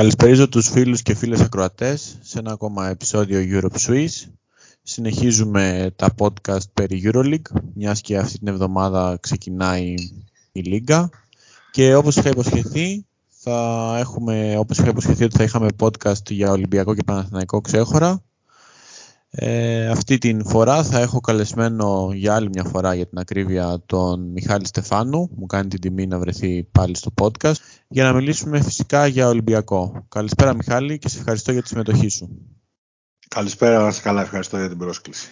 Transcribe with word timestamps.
Καλησπέριζω 0.00 0.48
τους 0.48 0.68
φίλους 0.68 1.02
και 1.02 1.14
φίλες 1.14 1.40
ακροατές 1.40 2.18
σε 2.20 2.38
ένα 2.38 2.52
ακόμα 2.52 2.88
επεισόδιο 2.88 3.60
Europe 3.60 3.78
Swiss. 3.86 4.08
Συνεχίζουμε 4.82 5.92
τα 5.96 6.14
podcast 6.18 6.70
περί 6.74 7.02
Euroleague, 7.04 7.60
μιας 7.74 8.00
και 8.00 8.18
αυτή 8.18 8.38
την 8.38 8.48
εβδομάδα 8.48 9.18
ξεκινάει 9.20 9.94
η 10.52 10.60
Λίγκα. 10.60 11.10
Και 11.70 11.94
όπως 11.94 12.16
είχα 12.16 12.28
υποσχεθεί, 12.28 13.06
θα 13.28 13.96
έχουμε, 13.98 14.56
όπως 14.58 14.78
είχα 14.78 14.88
υποσχεθεί 14.88 15.24
ότι 15.24 15.36
θα 15.36 15.44
είχαμε 15.44 15.68
podcast 15.80 16.30
για 16.30 16.50
Ολυμπιακό 16.50 16.94
και 16.94 17.02
Παναθηναϊκό 17.02 17.60
ξέχωρα. 17.60 18.22
Ε, 19.32 19.88
αυτή 19.88 20.18
την 20.18 20.46
φορά 20.46 20.84
θα 20.84 20.98
έχω 20.98 21.20
καλεσμένο 21.20 22.10
για 22.14 22.34
άλλη 22.34 22.48
μια 22.48 22.64
φορά 22.64 22.94
για 22.94 23.06
την 23.06 23.18
ακρίβεια 23.18 23.82
τον 23.86 24.30
Μιχάλη 24.30 24.66
Στεφάνου. 24.66 25.30
Μου 25.36 25.46
κάνει 25.46 25.68
την 25.68 25.80
τιμή 25.80 26.06
να 26.06 26.18
βρεθεί 26.18 26.62
πάλι 26.72 26.96
στο 26.96 27.12
podcast 27.20 27.54
για 27.88 28.04
να 28.04 28.12
μιλήσουμε 28.12 28.62
φυσικά 28.62 29.06
για 29.06 29.28
Ολυμπιακό. 29.28 30.06
Καλησπέρα 30.08 30.54
Μιχάλη 30.54 30.98
και 30.98 31.08
σε 31.08 31.18
ευχαριστώ 31.18 31.52
για 31.52 31.62
τη 31.62 31.68
συμμετοχή 31.68 32.08
σου. 32.08 32.28
Καλησπέρα, 33.28 33.84
να 33.84 33.92
καλά, 33.92 34.22
ευχαριστώ 34.22 34.58
για 34.58 34.68
την 34.68 34.78
πρόσκληση. 34.78 35.28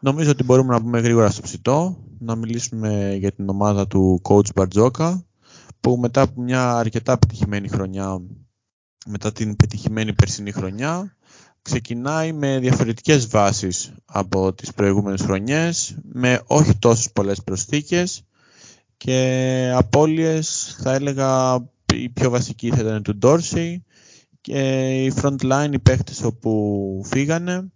Νομίζω 0.00 0.30
ότι 0.30 0.44
μπορούμε 0.44 0.74
να 0.74 0.80
πούμε 0.80 1.00
γρήγορα 1.00 1.30
στο 1.30 1.42
ψητό, 1.42 2.04
να 2.18 2.34
μιλήσουμε 2.34 3.14
για 3.14 3.32
την 3.32 3.48
ομάδα 3.48 3.86
του 3.86 4.20
coach 4.24 4.54
Μπαρτζόκα, 4.54 5.26
που 5.80 5.96
μετά 5.96 6.20
από 6.20 6.40
μια 6.40 6.76
αρκετά 6.76 7.18
πετυχημένη 7.18 7.68
χρονιά, 7.68 8.20
μετά 9.06 9.32
την 9.32 9.56
πετυχημένη 9.56 10.12
περσινή 10.12 10.52
χρονιά, 10.52 11.16
ξεκινάει 11.66 12.32
με 12.32 12.58
διαφορετικές 12.58 13.26
βάσεις 13.26 13.92
από 14.04 14.52
τις 14.52 14.72
προηγούμενες 14.72 15.20
χρονιές, 15.20 15.96
με 16.12 16.40
όχι 16.46 16.76
τόσες 16.78 17.10
πολλές 17.12 17.42
προσθήκες 17.42 18.22
και 18.96 19.72
απώλειες 19.74 20.76
θα 20.82 20.94
έλεγα 20.94 21.58
η 21.94 22.08
πιο 22.08 22.30
βασική 22.30 22.70
θα 22.70 22.80
ήταν 22.80 23.02
του 23.02 23.18
Dorsey 23.22 23.76
και 24.40 24.90
οι 25.04 25.12
front 25.22 25.36
line 25.52 25.72
οι 25.72 25.78
παίχτες 25.78 26.22
όπου 26.22 27.02
φύγανε 27.04 27.72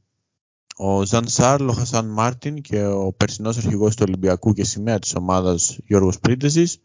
ο 0.77 1.05
Ζαν 1.05 1.28
Σάρλ, 1.28 1.69
ο 1.69 1.72
Χασάν 1.72 2.06
Μάρτιν 2.06 2.61
και 2.61 2.84
ο 2.84 3.12
περσινός 3.17 3.56
αρχηγός 3.56 3.97
του 3.97 4.05
Ολυμπιακού 4.06 4.53
και 4.53 4.65
σημαία 4.65 4.98
της 4.98 5.15
ομάδας 5.15 5.78
Γιώργος 5.87 6.19
Πρίντεζης 6.19 6.78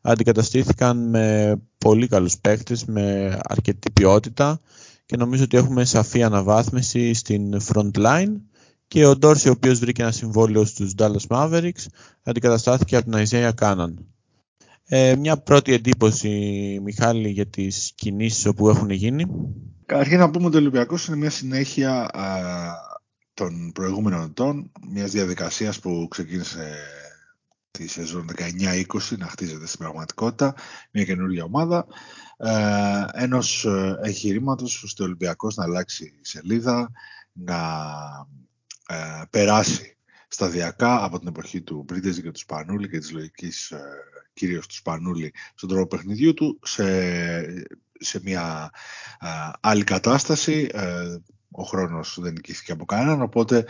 αντικαταστήθηκαν 0.00 1.08
με 1.08 1.56
πολύ 1.78 2.08
καλούς 2.08 2.38
παίχτες 2.38 2.84
με 2.84 3.38
αρκετή 3.42 3.90
ποιότητα 3.90 4.60
και 5.12 5.18
νομίζω 5.18 5.44
ότι 5.44 5.56
έχουμε 5.56 5.84
σαφή 5.84 6.22
αναβάθμιση 6.22 7.14
στην 7.14 7.60
front 7.72 7.90
line 7.94 8.34
και 8.88 9.06
ο 9.06 9.16
Ντόρση 9.16 9.48
ο 9.48 9.52
οποίος 9.52 9.78
βρήκε 9.78 10.02
ένα 10.02 10.10
συμβόλαιο 10.10 10.64
στους 10.64 10.94
Dallas 10.98 11.26
Mavericks 11.28 11.86
αντικαταστάθηκε 12.22 12.96
από 12.96 13.10
τον 13.10 13.22
Isaiah 13.28 13.50
Cannon. 13.60 13.94
Ε, 14.84 15.16
μια 15.16 15.36
πρώτη 15.36 15.72
εντύπωση, 15.72 16.28
Μιχάλη, 16.82 17.28
για 17.28 17.46
τις 17.46 17.92
κινήσεις 17.94 18.46
όπου 18.46 18.68
έχουν 18.68 18.90
γίνει. 18.90 19.26
Καταρχήν 19.86 20.18
να 20.18 20.30
πούμε 20.30 20.46
ότι 20.46 20.56
ο 20.56 20.58
Ολυμπιακός 20.58 21.06
είναι 21.06 21.16
μια 21.16 21.30
συνέχεια 21.30 22.10
α, 22.12 22.38
των 23.34 23.72
προηγούμενων 23.72 24.22
ετών, 24.22 24.70
μιας 24.92 25.10
διαδικασίας 25.10 25.80
που 25.80 26.06
ξεκίνησε 26.10 26.74
τη 27.70 27.88
σεζόν 27.88 28.26
19-20 28.38 29.16
να 29.18 29.26
χτίζεται 29.26 29.66
στην 29.66 29.78
πραγματικότητα, 29.78 30.54
μια 30.90 31.04
καινούργια 31.04 31.44
ομάδα 31.44 31.86
ε, 32.44 33.04
ενός 33.12 33.64
ε, 33.64 33.98
εγχειρήματος 34.02 34.82
ώστε 34.82 35.02
ο 35.02 35.06
Ολυμπιακός 35.06 35.56
να 35.56 35.64
αλλάξει 35.64 36.18
σελίδα, 36.20 36.90
να 37.32 37.58
ε, 38.86 39.22
περάσει 39.30 39.96
σταδιακά 40.28 41.04
από 41.04 41.18
την 41.18 41.28
εποχή 41.28 41.60
του 41.60 41.82
Μπρίτεζη 41.86 42.22
και 42.22 42.30
του 42.30 42.38
Σπανούλη 42.38 42.88
και 42.88 42.98
της 42.98 43.12
λογικής 43.12 43.70
ε, 43.70 43.80
κυρίως 44.32 44.66
του 44.66 44.74
Σπανούλη 44.74 45.34
στον 45.54 45.68
τρόπο 45.68 45.96
παιχνιδιού 45.96 46.34
του 46.34 46.58
σε, 46.62 46.84
σε 47.92 48.20
μια 48.22 48.70
ε, 49.20 49.28
άλλη 49.60 49.84
κατάσταση. 49.84 50.70
Ε, 50.72 51.16
ο 51.50 51.62
χρόνος 51.62 52.18
δεν 52.20 52.32
νικήθηκε 52.32 52.72
από 52.72 52.84
κανέναν, 52.84 53.22
οπότε 53.22 53.64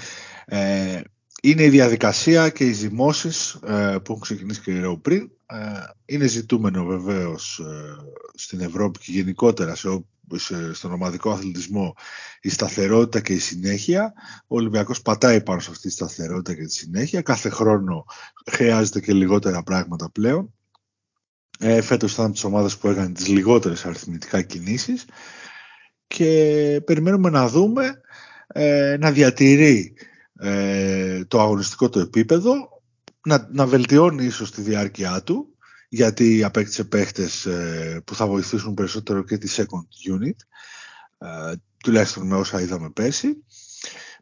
είναι 1.42 1.62
η 1.62 1.68
διαδικασία 1.68 2.48
και 2.48 2.64
οι 2.64 2.72
ζυμώσεις 2.72 3.52
ε, 3.52 3.96
που 4.04 4.12
έχουν 4.12 4.20
ξεκινήσει 4.20 4.60
και 4.60 4.72
καιρό 4.72 4.98
πριν. 4.98 5.30
Ε, 5.52 5.90
είναι 6.04 6.26
ζητούμενο 6.26 6.84
βεβαίως 6.84 7.58
ε, 7.58 7.96
στην 8.34 8.60
Ευρώπη 8.60 8.98
και 8.98 9.12
γενικότερα 9.12 9.74
σε, 9.74 10.04
σε, 10.34 10.74
στον 10.74 10.92
ομαδικό 10.92 11.30
αθλητισμό 11.30 11.94
η 12.40 12.48
σταθερότητα 12.48 13.20
και 13.20 13.32
η 13.32 13.38
συνέχεια. 13.38 14.12
Ο 14.46 14.56
Ολυμπιακός 14.56 15.02
πατάει 15.02 15.42
πάνω 15.42 15.60
σε 15.60 15.70
αυτή 15.70 15.88
τη 15.88 15.92
σταθερότητα 15.94 16.54
και 16.54 16.64
τη 16.64 16.72
συνέχεια. 16.72 17.22
Κάθε 17.22 17.48
χρόνο 17.48 18.04
χρειάζεται 18.50 19.00
και 19.00 19.12
λιγότερα 19.12 19.62
πράγματα 19.62 20.10
πλέον. 20.10 20.52
Ε, 21.58 21.80
φέτος 21.80 22.12
ήταν 22.12 22.32
τις 22.32 22.44
ομάδες 22.44 22.76
που 22.76 22.88
έκανε 22.88 23.12
τις 23.12 23.28
λιγότερες 23.28 23.84
αριθμητικά 23.84 24.42
κινήσεις 24.42 25.04
και 26.06 26.82
περιμένουμε 26.84 27.30
να 27.30 27.48
δούμε 27.48 28.00
ε, 28.46 28.96
να 29.00 29.10
διατηρεί 29.10 29.94
ε, 30.38 31.24
το 31.24 31.40
αγωνιστικό 31.40 31.88
του 31.88 31.98
επίπεδο, 31.98 32.81
να, 33.24 33.48
να 33.52 33.66
βελτιώνει 33.66 34.24
ίσως 34.24 34.50
τη 34.50 34.60
διάρκεια 34.60 35.22
του, 35.22 35.56
γιατί 35.88 36.44
απέκτησε 36.44 36.84
παίχτες 36.84 37.46
ε, 37.46 38.02
που 38.04 38.14
θα 38.14 38.26
βοηθήσουν 38.26 38.74
περισσότερο 38.74 39.22
και 39.24 39.38
τη 39.38 39.54
second 39.56 40.12
unit, 40.14 40.36
ε, 41.18 41.54
τουλάχιστον 41.84 42.26
με 42.26 42.36
όσα 42.36 42.60
είδαμε 42.60 42.90
πέρσι, 42.90 43.44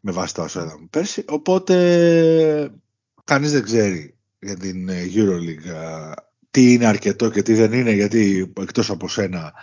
με 0.01 0.11
βάση 0.11 0.33
τα 0.33 0.43
όσα 0.43 0.63
είδαμε 0.63 0.87
πέρσι. 0.89 1.23
Οπότε 1.27 2.71
κανείς 3.23 3.51
δεν 3.51 3.63
ξέρει 3.63 4.15
για 4.39 4.57
την 4.57 4.89
EuroLeague 4.89 5.65
ε, 5.65 6.11
τι 6.51 6.73
είναι 6.73 6.85
αρκετό 6.85 7.29
και 7.29 7.41
τι 7.41 7.53
δεν 7.53 7.73
είναι, 7.73 7.91
γιατί 7.91 8.53
εκτός 8.59 8.89
από 8.89 9.07
σένα 9.07 9.53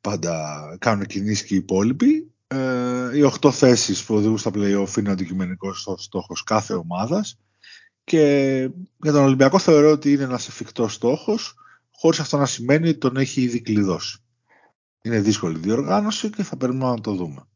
πάντα 0.00 0.76
κάνουν 0.80 1.06
κινήσεις 1.06 1.46
και 1.46 1.54
οι 1.54 1.56
υπόλοιποι 1.56 2.32
ε, 2.46 3.16
οι 3.16 3.22
οχτώ 3.22 3.50
θέσεις 3.50 4.04
που 4.04 4.14
οδηγούν 4.14 4.38
στα 4.38 4.50
play-off 4.54 4.96
είναι 4.98 5.10
αντικειμενικός 5.10 5.88
στόχος 5.98 6.42
κάθε 6.42 6.74
ομάδας 6.74 7.38
και 8.04 8.20
για 9.02 9.12
τον 9.12 9.24
Ολυμπιακό 9.24 9.58
θεωρώ 9.58 9.90
ότι 9.90 10.12
είναι 10.12 10.22
ένας 10.22 10.48
εφικτός 10.48 10.94
στόχος 10.94 11.54
χωρίς 11.90 12.20
αυτό 12.20 12.36
να 12.36 12.46
σημαίνει 12.46 12.88
ότι 12.88 12.98
τον 12.98 13.16
έχει 13.16 13.40
ήδη 13.40 13.60
κλειδώσει. 13.60 14.18
Είναι 15.02 15.20
δύσκολη 15.20 15.58
διοργάνωση 15.58 16.30
και 16.30 16.42
θα 16.42 16.56
περιμένουμε 16.56 16.94
να 16.94 17.00
το 17.00 17.14
δούμε. 17.14 17.46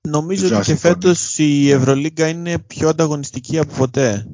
Νομίζω 0.00 0.56
ότι 0.56 0.64
και 0.64 0.76
φέτος 0.76 1.38
η 1.38 1.70
Ευρωλίγκα 1.70 2.28
είναι 2.28 2.58
πιο 2.58 2.88
ανταγωνιστική 2.88 3.58
από 3.58 3.74
ποτέ. 3.74 4.26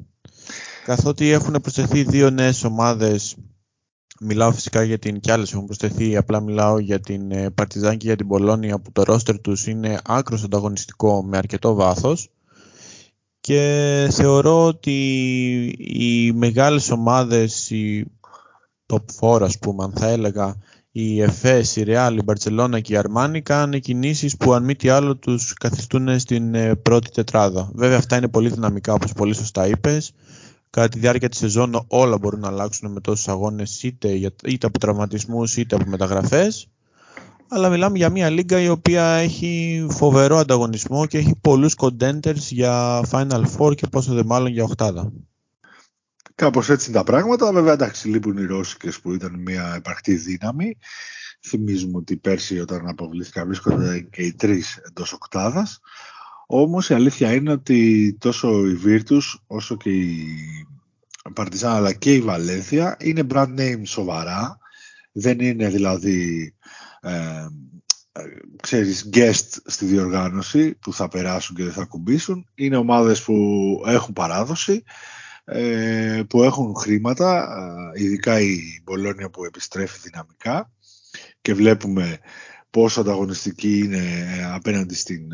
Καθότι 0.85 1.29
έχουν 1.29 1.61
προσθεθεί 1.61 2.03
δύο 2.03 2.29
νέες 2.29 2.63
ομάδες 2.63 3.35
Μιλάω 4.25 4.51
φυσικά 4.51 4.83
για 4.83 4.99
την 4.99 5.19
κι 5.19 5.31
άλλες 5.31 5.53
έχουν 5.53 5.65
προσθεθεί, 5.65 6.17
απλά 6.17 6.39
μιλάω 6.39 6.79
για 6.79 6.99
την 6.99 7.31
ε, 7.31 7.49
Παρτιζάν 7.49 7.97
και 7.97 8.07
για 8.07 8.15
την 8.15 8.27
Πολώνια 8.27 8.79
που 8.79 8.91
το 8.91 9.03
ρόστερ 9.03 9.39
τους 9.39 9.67
είναι 9.67 9.99
άκρος 10.03 10.43
ανταγωνιστικό 10.43 11.23
με 11.23 11.37
αρκετό 11.37 11.73
βάθος 11.73 12.29
και 13.43 14.07
θεωρώ 14.11 14.65
ότι 14.65 14.97
οι 15.77 16.31
μεγάλες 16.31 16.91
ομάδες, 16.91 17.69
οι 17.69 18.05
top 18.85 19.01
4 19.19 19.41
ας 19.41 19.59
πούμε 19.59 19.83
αν 19.83 19.93
θα 19.95 20.07
έλεγα, 20.07 20.55
η 20.91 21.21
ΕΦΕΣ, 21.21 21.75
η 21.75 21.83
Ρεάλ, 21.83 22.17
η 22.17 22.21
Μπαρτσελώνα 22.23 22.79
και 22.79 22.93
η 22.93 22.97
Αρμάνι 22.97 23.41
κάνουν 23.41 23.79
κινήσεις 23.79 24.37
που 24.37 24.53
αν 24.53 24.63
μη 24.63 24.75
τι 24.75 24.89
άλλο 24.89 25.17
τους 25.17 25.53
καθιστούν 25.53 26.19
στην 26.19 26.55
ε, 26.55 26.75
πρώτη 26.75 27.11
τετράδα. 27.11 27.71
Βέβαια 27.73 27.97
αυτά 27.97 28.17
είναι 28.17 28.27
πολύ 28.27 28.49
δυναμικά 28.49 28.93
όπως 28.93 29.13
πολύ 29.13 29.33
σωστά 29.33 29.67
είπες 29.67 30.13
κατά 30.69 30.87
τη 30.87 30.99
διάρκεια 30.99 31.29
της 31.29 31.39
σεζόν 31.39 31.85
όλα 31.87 32.17
μπορούν 32.17 32.39
να 32.39 32.47
αλλάξουν 32.47 32.91
με 32.91 32.99
τόσους 33.01 33.27
αγώνες 33.27 33.83
είτε, 33.83 34.09
είτε 34.45 34.67
από 34.67 34.79
τραυματισμούς 34.79 35.57
είτε 35.57 35.75
από 35.75 35.89
μεταγραφές 35.89 36.67
αλλά 37.53 37.69
μιλάμε 37.69 37.97
για 37.97 38.09
μια 38.09 38.29
λίγα 38.29 38.59
η 38.59 38.69
οποία 38.69 39.03
έχει 39.03 39.85
φοβερό 39.89 40.37
ανταγωνισμό 40.37 41.05
και 41.05 41.17
έχει 41.17 41.35
πολλούς 41.41 41.75
contenders 41.77 42.35
για 42.35 43.01
Final 43.11 43.43
Four 43.57 43.75
και 43.75 43.87
πόσο 43.87 44.13
δε 44.13 44.23
μάλλον 44.23 44.51
για 44.51 44.63
οχτάδα. 44.63 45.11
Κάπως 46.35 46.69
έτσι 46.69 46.89
είναι 46.89 46.97
τα 46.97 47.03
πράγματα. 47.03 47.51
Βέβαια, 47.51 47.73
εντάξει, 47.73 48.07
λείπουν 48.07 48.37
οι 48.37 48.45
Ρώσικες 48.45 48.99
που 48.99 49.13
ήταν 49.13 49.39
μια 49.39 49.73
επαρκτή 49.75 50.15
δύναμη. 50.15 50.77
Θυμίζουμε 51.41 51.97
ότι 51.97 52.17
πέρσι 52.17 52.59
όταν 52.59 52.87
αποβλήθηκαν 52.87 53.45
βρίσκονται 53.45 53.99
και 53.99 54.21
οι 54.21 54.33
τρεις 54.33 54.77
εντός 54.89 55.13
οκτάδας. 55.13 55.79
Όμως 56.47 56.89
η 56.89 56.93
αλήθεια 56.93 57.33
είναι 57.33 57.51
ότι 57.51 58.15
τόσο 58.19 58.67
η 58.67 58.79
Virtus 58.85 59.39
όσο 59.47 59.77
και 59.77 59.89
η 59.89 60.27
Παρτιζάν 61.33 61.75
αλλά 61.75 61.93
και 61.93 62.13
η 62.13 62.21
Βαλένθια 62.21 62.97
είναι 62.99 63.27
brand 63.29 63.59
name 63.59 63.81
σοβαρά. 63.83 64.57
Δεν 65.11 65.39
είναι 65.39 65.69
δηλαδή 65.69 66.53
ε, 67.03 67.47
ξέρεις, 68.61 69.09
guest 69.13 69.57
στη 69.65 69.85
διοργάνωση 69.85 70.75
που 70.75 70.93
θα 70.93 71.07
περάσουν 71.07 71.55
και 71.55 71.63
δεν 71.63 71.73
θα 71.73 71.85
κουμπίσουν. 71.85 72.47
Είναι 72.55 72.75
ομάδες 72.75 73.21
που 73.21 73.35
έχουν 73.85 74.13
παράδοση, 74.13 74.83
ε, 75.43 76.21
που 76.29 76.43
έχουν 76.43 76.75
χρήματα, 76.75 77.47
ε, 77.95 78.03
ειδικά 78.03 78.39
η 78.39 78.59
Μπολόνια 78.83 79.29
που 79.29 79.45
επιστρέφει 79.45 79.99
δυναμικά 80.09 80.71
και 81.41 81.53
βλέπουμε 81.53 82.19
πόσο 82.69 83.01
ανταγωνιστική 83.01 83.77
είναι 83.77 84.01
απέναντι 84.53 84.95
στην 84.95 85.31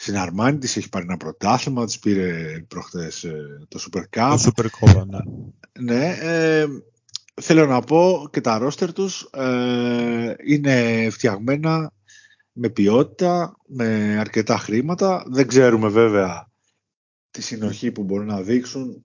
στην 0.00 0.16
Αρμάνη 0.16 0.58
της 0.58 0.76
έχει 0.76 0.88
πάρει 0.88 1.04
ένα 1.08 1.16
πρωτάθλημα, 1.16 1.84
της 1.84 1.98
πήρε 1.98 2.58
προχτές 2.68 3.24
ε, 3.24 3.66
το 3.68 3.80
Super 3.86 4.02
Cup. 4.16 4.36
Το 4.44 4.52
Super 4.56 4.64
Cup, 4.64 5.06
ναι. 5.06 5.18
Ναι, 5.80 6.16
ε, 6.20 6.66
θέλω 7.40 7.66
να 7.66 7.80
πω 7.80 8.28
και 8.32 8.40
τα 8.40 8.58
ρόστερ 8.58 8.92
τους 8.92 9.28
ε, 9.32 10.34
είναι 10.44 11.08
φτιαγμένα 11.10 11.92
με 12.52 12.68
ποιότητα, 12.68 13.56
με 13.66 14.16
αρκετά 14.18 14.58
χρήματα. 14.58 15.24
Δεν 15.26 15.46
ξέρουμε 15.46 15.88
βέβαια 15.88 16.50
τη 17.30 17.42
συνοχή 17.42 17.92
που 17.92 18.02
μπορούν 18.02 18.26
να 18.26 18.42
δείξουν 18.42 19.04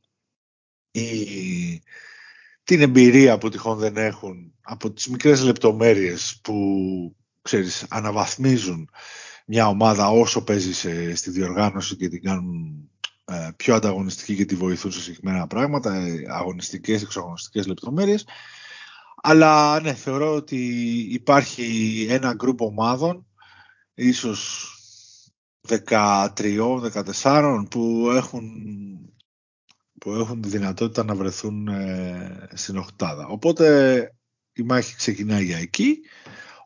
ή 0.91 1.81
την 2.63 2.81
εμπειρία 2.81 3.37
που 3.37 3.49
τυχόν 3.49 3.77
δεν 3.77 3.97
έχουν 3.97 4.53
από 4.61 4.91
τις 4.91 5.07
μικρές 5.07 5.43
λεπτομέρειες 5.43 6.39
που 6.43 7.15
ξέρεις, 7.41 7.85
αναβαθμίζουν 7.89 8.89
μια 9.45 9.67
ομάδα 9.67 10.09
όσο 10.09 10.43
παίζει 10.43 10.73
στη 11.15 11.29
διοργάνωση 11.29 11.95
και 11.95 12.09
την 12.09 12.21
κάνουν 12.21 12.89
ε, 12.89 12.92
πιο 13.55 13.75
ανταγωνιστική 13.75 14.35
και 14.35 14.45
τη 14.45 14.55
βοηθούν 14.55 14.91
σε 14.91 15.01
συγκεκριμένα 15.01 15.47
πράγματα, 15.47 15.95
ε, 15.95 16.23
αγωνιστικές, 16.27 17.01
εξαγωνιστικές 17.01 17.67
λεπτομέρειες. 17.67 18.25
Αλλά 19.21 19.81
ναι, 19.81 19.93
θεωρώ 19.93 20.35
ότι 20.35 20.57
υπάρχει 21.11 22.07
ένα 22.09 22.33
γκρουπ 22.33 22.61
ομάδων, 22.61 23.25
ίσως 23.93 24.67
13-14 25.67 27.65
που 27.69 28.09
έχουν, 28.13 28.51
που 29.99 30.11
έχουν 30.11 30.41
τη 30.41 30.49
δυνατότητα 30.49 31.03
να 31.03 31.15
βρεθούν 31.15 31.67
ε, 31.67 32.49
στην 32.53 32.77
οχτάδα. 32.77 33.27
Οπότε 33.27 34.15
η 34.53 34.63
μάχη 34.63 34.95
ξεκινάει 34.95 35.43
για 35.43 35.57
εκεί. 35.57 35.99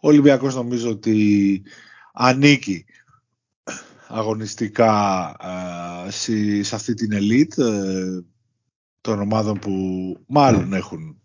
Ο 0.02 0.08
Ολυμπιακός 0.08 0.56
νομίζω 0.56 0.90
ότι 0.90 1.62
ανήκει 2.14 2.86
αγωνιστικά 4.08 5.36
σε 6.62 6.76
αυτή 6.76 6.94
την 6.94 7.12
ελίτ 7.12 7.58
ε, 7.58 8.24
των 9.02 9.20
ομάδων 9.20 9.60
που 9.60 9.72
μάλλον 10.28 10.74
έχουν 10.74 11.22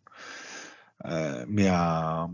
ε, 0.96 1.44
μια 1.48 2.30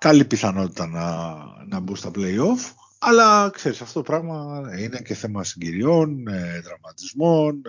καλή 0.00 0.24
πιθανότητα 0.24 0.86
να, 0.86 1.36
να 1.66 1.80
μπουν 1.80 1.96
στα 1.96 2.10
play-off. 2.14 2.72
Αλλά 2.98 3.50
ξέρεις 3.50 3.80
αυτό 3.80 4.02
το 4.02 4.10
πράγμα 4.10 4.62
είναι 4.78 5.00
και 5.00 5.14
θέμα 5.14 5.44
συγκυριών, 5.44 6.28
ε, 6.28 6.60
δραματισμών, 6.60 7.62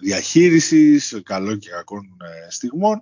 διαχείρισης, 0.00 1.20
καλών 1.24 1.58
και 1.58 1.70
κακών 1.70 2.16
στιγμών 2.48 3.00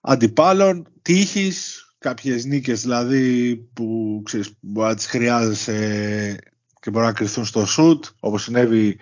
αντιπάλων, 0.00 0.86
τύχης, 1.02 1.84
κάποιες 1.98 2.44
νίκες 2.44 2.82
δηλαδή 2.82 3.56
που 3.56 4.20
ξέρεις, 4.24 4.50
μπορεί 4.60 4.88
να 4.88 4.94
τις 4.94 5.06
χρειάζεσαι 5.06 6.38
και 6.84 6.90
μπορεί 6.90 7.04
να 7.04 7.12
κρυθούν 7.12 7.44
στο 7.44 7.66
σουτ, 7.66 8.04
όπως 8.20 8.42
συνέβη 8.42 8.98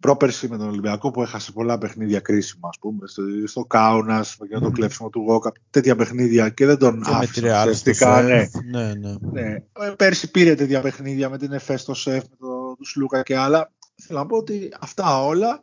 πρόπερση 0.00 0.48
με 0.48 0.56
τον 0.56 0.68
Ολυμπιακό 0.68 1.10
που 1.10 1.22
έχασε 1.22 1.52
πολλά 1.52 1.78
παιχνίδια 1.78 2.20
κρίσιμα, 2.20 2.68
ας 2.68 2.78
πούμε, 2.78 3.06
στο, 3.06 3.22
στο 3.46 3.64
Κάουνας, 3.64 4.36
με 4.38 4.60
το 4.60 4.70
κλέψιμο 4.70 5.08
του 5.08 5.20
Γόκα, 5.20 5.52
τέτοια 5.70 5.96
παιχνίδια 5.96 6.48
και 6.48 6.66
δεν 6.66 6.78
τον 6.78 7.02
και 7.02 7.10
άφησε 7.10 7.46
ουσιαστικά. 7.46 8.22
Ναι. 8.22 8.48
Ναι, 8.70 8.94
ναι. 8.94 9.14
ναι. 9.20 9.64
Ε, 9.72 9.90
πέρσι 9.96 10.30
πήρε 10.30 10.54
τέτοια 10.54 10.80
παιχνίδια 10.80 11.30
με 11.30 11.38
την 11.38 11.52
ΕΦΕ 11.52 11.76
στο 11.76 11.94
ΣΕΦ, 11.94 12.22
με 12.30 12.36
τον 12.38 12.76
το 12.76 12.84
Σλούκα 12.84 13.22
και 13.22 13.36
άλλα. 13.36 13.72
Θέλω 13.94 14.18
να 14.18 14.26
πω 14.26 14.36
ότι 14.36 14.68
αυτά 14.80 15.24
όλα, 15.24 15.60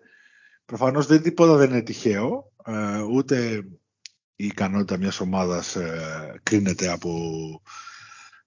προφανώς 0.65 1.05
δεν 1.05 1.21
τίποτα 1.21 1.55
δεν 1.55 1.69
είναι 1.69 1.81
τυχαίο, 1.81 2.51
ε, 2.65 3.01
ούτε 3.01 3.63
η 4.35 4.45
ικανότητα 4.45 4.97
μιας 4.97 5.19
ομάδας 5.19 5.75
ε, 5.75 6.39
κρίνεται 6.43 6.91
από 6.91 7.11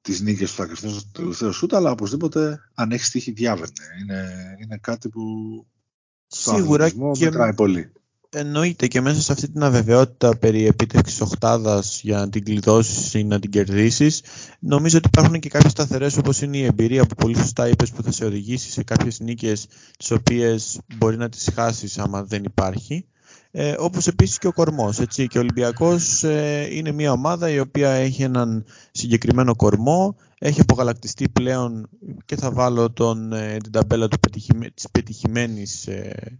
τις 0.03 0.21
νίκες 0.21 0.51
που 0.51 0.57
θα 0.57 0.67
κρυφθούν 0.67 0.91
στο 0.91 1.09
τελευταίο 1.13 1.53
σούτ, 1.53 1.75
αλλά 1.75 1.91
οπωσδήποτε 1.91 2.61
αν 2.75 2.91
έχεις 2.91 3.11
τύχη 3.11 3.31
διάβαινε. 3.31 3.73
Είναι, 4.03 4.57
είναι 4.63 4.79
κάτι 4.81 5.09
που 5.09 5.23
Σίγουρα 6.27 6.91
και 6.91 7.25
μετράει 7.25 7.55
πολύ. 7.55 7.93
Εννοείται 8.35 8.87
και 8.87 9.01
μέσα 9.01 9.21
σε 9.21 9.33
αυτή 9.33 9.51
την 9.51 9.63
αβεβαιότητα 9.63 10.37
περί 10.37 10.67
επίτευξης 10.67 11.21
οχτάδας 11.21 12.01
για 12.03 12.19
να 12.19 12.29
την 12.29 12.45
κλειδώσεις 12.45 13.15
ή 13.15 13.25
να 13.25 13.39
την 13.39 13.51
κερδίσεις 13.51 14.23
νομίζω 14.59 14.99
ότι 14.99 15.09
υπάρχουν 15.13 15.41
και 15.41 15.49
κάποιες 15.49 15.73
σταθερές 15.73 16.17
όπως 16.17 16.41
είναι 16.41 16.57
η 16.57 16.65
εμπειρία 16.65 17.07
που 17.07 17.15
πολύ 17.15 17.37
σωστά 17.37 17.69
είπες 17.69 17.91
που 17.91 18.03
θα 18.03 18.13
σε 18.13 18.25
οδηγήσει 18.25 18.71
σε 18.71 18.83
κάποιες 18.83 19.21
νίκες 19.21 19.67
τις 19.99 20.11
οποίες 20.11 20.81
μπορεί 20.97 21.17
να 21.17 21.29
τις 21.29 21.49
χάσεις 21.55 21.99
άμα 21.99 22.25
δεν 22.25 22.45
υπάρχει 22.45 23.07
ε, 23.55 23.75
όπως 23.79 24.07
επίσης 24.07 24.39
και 24.39 24.47
ο 24.47 24.53
κορμός. 24.53 24.99
Έτσι. 24.99 25.27
Και 25.27 25.39
ο 25.39 25.41
Ολυμπιακός 25.41 26.25
ε, 26.25 26.69
είναι 26.71 26.93
μια 26.93 27.13
ομάδα 27.13 27.51
η 27.51 27.59
οποία 27.59 27.91
έχει 27.91 28.23
έναν 28.23 28.65
συγκεκριμένο 28.91 29.57
κορμό, 29.57 30.17
έχει 30.39 30.61
απογαλακτιστεί 30.61 31.29
πλέον 31.29 31.89
και 32.25 32.37
θα 32.37 32.51
βάλω 32.51 32.91
τον, 32.91 33.33
ε, 33.33 33.57
την 33.57 33.73
ταμπέλα 33.73 34.09
του 34.09 34.21
πετυχημέ, 34.21 34.71
της 34.71 34.91
πετυχημένης 34.91 35.87
ε, 35.87 36.39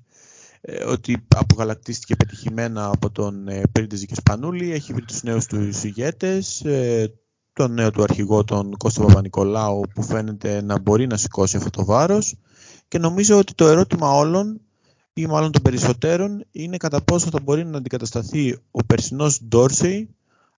ε, 0.61 0.85
ότι 0.85 1.27
απογαλακτίστηκε 1.37 2.17
πετυχημένα 2.17 2.87
από 2.87 3.11
τον 3.11 3.49
ε, 3.49 3.63
Πέρντες 3.73 4.07
Σπανούλη, 4.13 4.73
έχει 4.73 4.93
βρει 4.93 5.05
τους 5.05 5.23
νέους 5.23 5.47
του 5.47 5.71
ηγέτες, 5.83 6.65
τον 7.53 7.73
νέο 7.73 7.91
του 7.91 8.03
αρχηγό 8.03 8.45
τον 8.45 8.77
Κώστα 8.77 9.05
Παπα-Νικολάου 9.05 9.81
που 9.95 10.03
φαίνεται 10.03 10.63
να 10.63 10.79
μπορεί 10.79 11.07
να 11.07 11.17
σηκώσει 11.17 11.57
αυτό 11.57 11.71
το 11.71 11.85
βάρος 11.85 12.37
και 12.89 12.99
νομίζω 12.99 13.39
ότι 13.39 13.55
το 13.55 13.67
ερώτημα 13.67 14.11
όλων 14.11 14.61
ή 15.15 15.27
μάλλον 15.27 15.53
των 15.53 15.63
περισσότερων 15.63 16.45
είναι 16.53 16.77
κατά 16.77 17.03
πόσο 17.03 17.29
θα 17.31 17.41
μπορεί 17.43 17.65
να 17.65 17.79
αντικατασταθεί 17.79 18.59
ο 18.71 18.85
περσινός 18.85 19.41
Ντόρσεϊ 19.45 20.09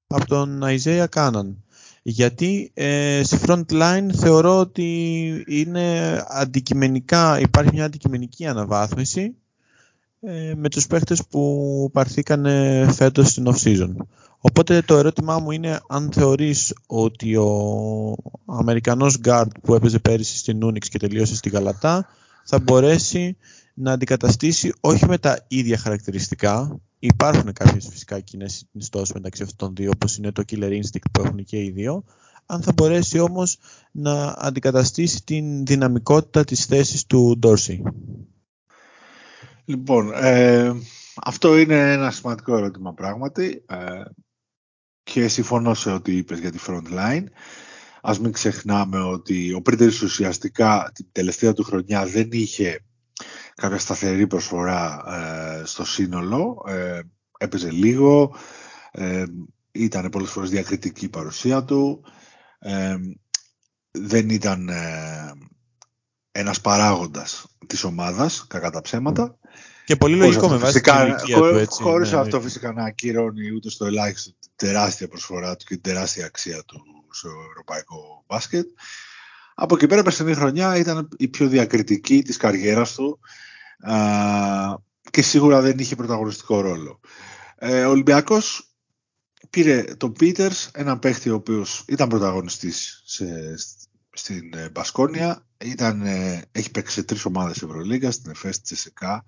από 0.07 0.27
τον 0.27 0.63
Isaiah 0.63 1.07
Κάναν. 1.11 1.65
Γιατί 2.03 2.71
ε, 2.75 3.21
στη 3.25 3.39
front 3.47 3.65
line 3.69 4.09
θεωρώ 4.15 4.59
ότι 4.59 5.45
είναι 5.49 6.19
αντικειμενικά, 6.29 7.41
υπάρχει 7.41 7.71
μια 7.75 7.85
αντικειμενική 7.85 8.47
αναβάθμιση 8.47 9.35
ε, 10.21 10.55
με 10.57 10.69
τους 10.69 10.87
παίχτες 10.87 11.23
που 11.31 11.91
παρθήκαν 11.93 12.47
φέτος 12.93 13.29
στην 13.29 13.47
off-season. 13.49 13.95
Οπότε 14.39 14.83
το 14.83 14.97
ερώτημά 14.97 15.39
μου 15.39 15.51
είναι 15.51 15.81
αν 15.89 16.11
θεωρείς 16.13 16.75
ότι 16.87 17.37
ο 17.37 18.15
Αμερικανός 18.47 19.19
guard 19.25 19.49
που 19.63 19.75
έπαιζε 19.75 19.99
πέρυσι 19.99 20.37
στην 20.37 20.65
Unix 20.65 20.87
και 20.89 20.99
τελείωσε 20.99 21.37
στη 21.37 21.49
Γαλατά 21.49 22.09
θα 22.45 22.59
μπορέσει 22.59 23.37
να 23.75 23.93
αντικαταστήσει 23.93 24.73
όχι 24.81 25.07
με 25.07 25.19
τα 25.19 25.45
ίδια 25.49 25.79
χαρακτηριστικά. 25.79 26.81
Υπάρχουν 26.99 27.53
κάποιες 27.53 27.89
φυσικά 27.91 28.21
κοινές 28.21 28.67
συνιστώσεις 28.71 29.15
μεταξύ 29.15 29.43
αυτών 29.43 29.59
των 29.59 29.75
δύο, 29.77 29.91
όπως 29.95 30.17
είναι 30.17 30.33
το 30.33 30.43
killer 30.49 30.71
instinct 30.71 31.11
που 31.13 31.23
έχουν 31.25 31.45
και 31.45 31.63
οι 31.63 31.71
δύο. 31.71 32.05
Αν 32.47 32.63
θα 32.63 32.73
μπορέσει 32.73 33.19
όμως 33.19 33.59
να 33.93 34.35
αντικαταστήσει 34.39 35.25
την 35.25 35.67
δυναμικότητα 35.67 36.45
της 36.45 36.65
θέσης 36.65 37.07
του 37.07 37.39
Dorsey. 37.43 37.79
Λοιπόν, 39.65 40.13
ε, 40.15 40.73
αυτό 41.25 41.59
είναι 41.59 41.93
ένα 41.93 42.11
σημαντικό 42.11 42.57
ερώτημα 42.57 42.95
πράγματι 42.95 43.65
ε, 43.69 44.03
και 45.03 45.29
συμφωνώ 45.29 45.75
σε 45.75 45.91
ό,τι 45.91 46.17
είπες 46.17 46.39
για 46.39 46.51
τη 46.51 46.59
front 46.67 46.83
line. 46.99 47.25
Ας 48.03 48.21
μην 48.21 48.33
ξεχνάμε 48.33 49.01
ότι 49.01 49.53
ο 49.53 49.63
Πρίτερης 49.63 50.03
ουσιαστικά 50.03 50.91
την 50.95 51.07
τελευταία 51.13 51.53
του 51.53 51.65
χρονιά 51.65 52.07
δεν 52.07 52.29
είχε 52.33 52.85
κάποια 53.55 53.79
σταθερή 53.79 54.27
προσφορά 54.27 55.05
ε, 55.07 55.65
στο 55.65 55.85
σύνολο. 55.85 56.65
Ε, 56.69 57.01
έπαιζε 57.39 57.71
λίγο, 57.71 58.37
ε, 58.91 59.25
ήταν 59.73 60.09
πολλές 60.09 60.31
φορές 60.31 60.51
διακριτική 60.51 61.05
η 61.05 61.09
παρουσία 61.09 61.65
του. 61.65 62.05
Ε, 62.59 62.97
δεν 63.91 64.29
ήταν 64.29 64.69
ε, 64.69 65.33
ένας 66.33 66.61
παράγοντας 66.61 67.47
της 67.67 67.85
ομάδας, 67.85 68.47
κακά 68.49 68.71
τα 68.71 68.81
ψέματα. 68.81 69.39
Και 69.85 69.97
πολύ 69.97 70.17
λογικό 70.17 70.49
με 70.49 70.57
βάση 70.57 70.81
την 70.81 70.95
ηλικία 70.95 71.37
του 71.37 71.45
έτσι. 71.45 71.83
Χωρίς 71.83 72.13
ναι, 72.13 72.19
αυτό 72.19 72.37
ναι. 72.37 72.43
φυσικά 72.43 72.73
να 72.73 72.85
ακυρώνει 72.85 73.55
ούτε 73.55 73.71
στο 73.71 73.87
ελάχιστο 73.87 74.31
την 74.31 74.51
τεράστια 74.57 75.09
προσφορά 75.09 75.57
του 75.57 75.65
και 75.65 75.75
την 75.75 75.83
τεράστια 75.83 76.27
αξία 76.27 76.65
του 76.65 76.83
στο 77.11 77.29
ευρωπαϊκό 77.51 78.25
μπάσκετ. 78.27 78.67
Από 79.55 79.75
εκεί 79.75 79.87
πέρα, 79.87 80.03
περσινή 80.03 80.35
χρονιά 80.35 80.77
ήταν 80.77 81.09
η 81.17 81.29
πιο 81.29 81.49
διακριτική 81.49 82.23
της 82.23 82.37
καριέρας 82.37 82.95
του 82.95 83.21
και 85.11 85.23
σίγουρα 85.23 85.61
δεν 85.61 85.79
είχε 85.79 85.97
πρωταγωνιστικό 85.97 86.61
ρόλο. 86.61 87.01
Ε, 87.57 87.85
ο 87.85 87.91
Ολυμπιακός 87.91 88.75
πήρε 89.51 89.83
τον 89.83 90.13
Πίτερς, 90.13 90.71
έναν 90.75 90.99
παίχτη 90.99 91.31
ο 91.31 91.35
οποίος 91.35 91.85
ήταν 91.89 92.09
πρωταγωνιστής 92.09 93.03
σε, 93.05 93.55
στην 94.13 94.55
ε, 94.55 94.71
Μπασκόνια, 94.71 95.47
ήταν, 95.65 96.03
ε, 96.03 96.43
έχει 96.53 96.71
παίξει 96.71 96.95
σε 96.95 97.03
τρεις 97.03 97.25
ομάδες 97.25 97.63
Ευρωλίγκα, 97.63 98.11
στην 98.11 98.31
ΕΦΕΣ, 98.31 98.61
τη 98.61 98.75
ΕΣΕΚΑ, 98.75 99.25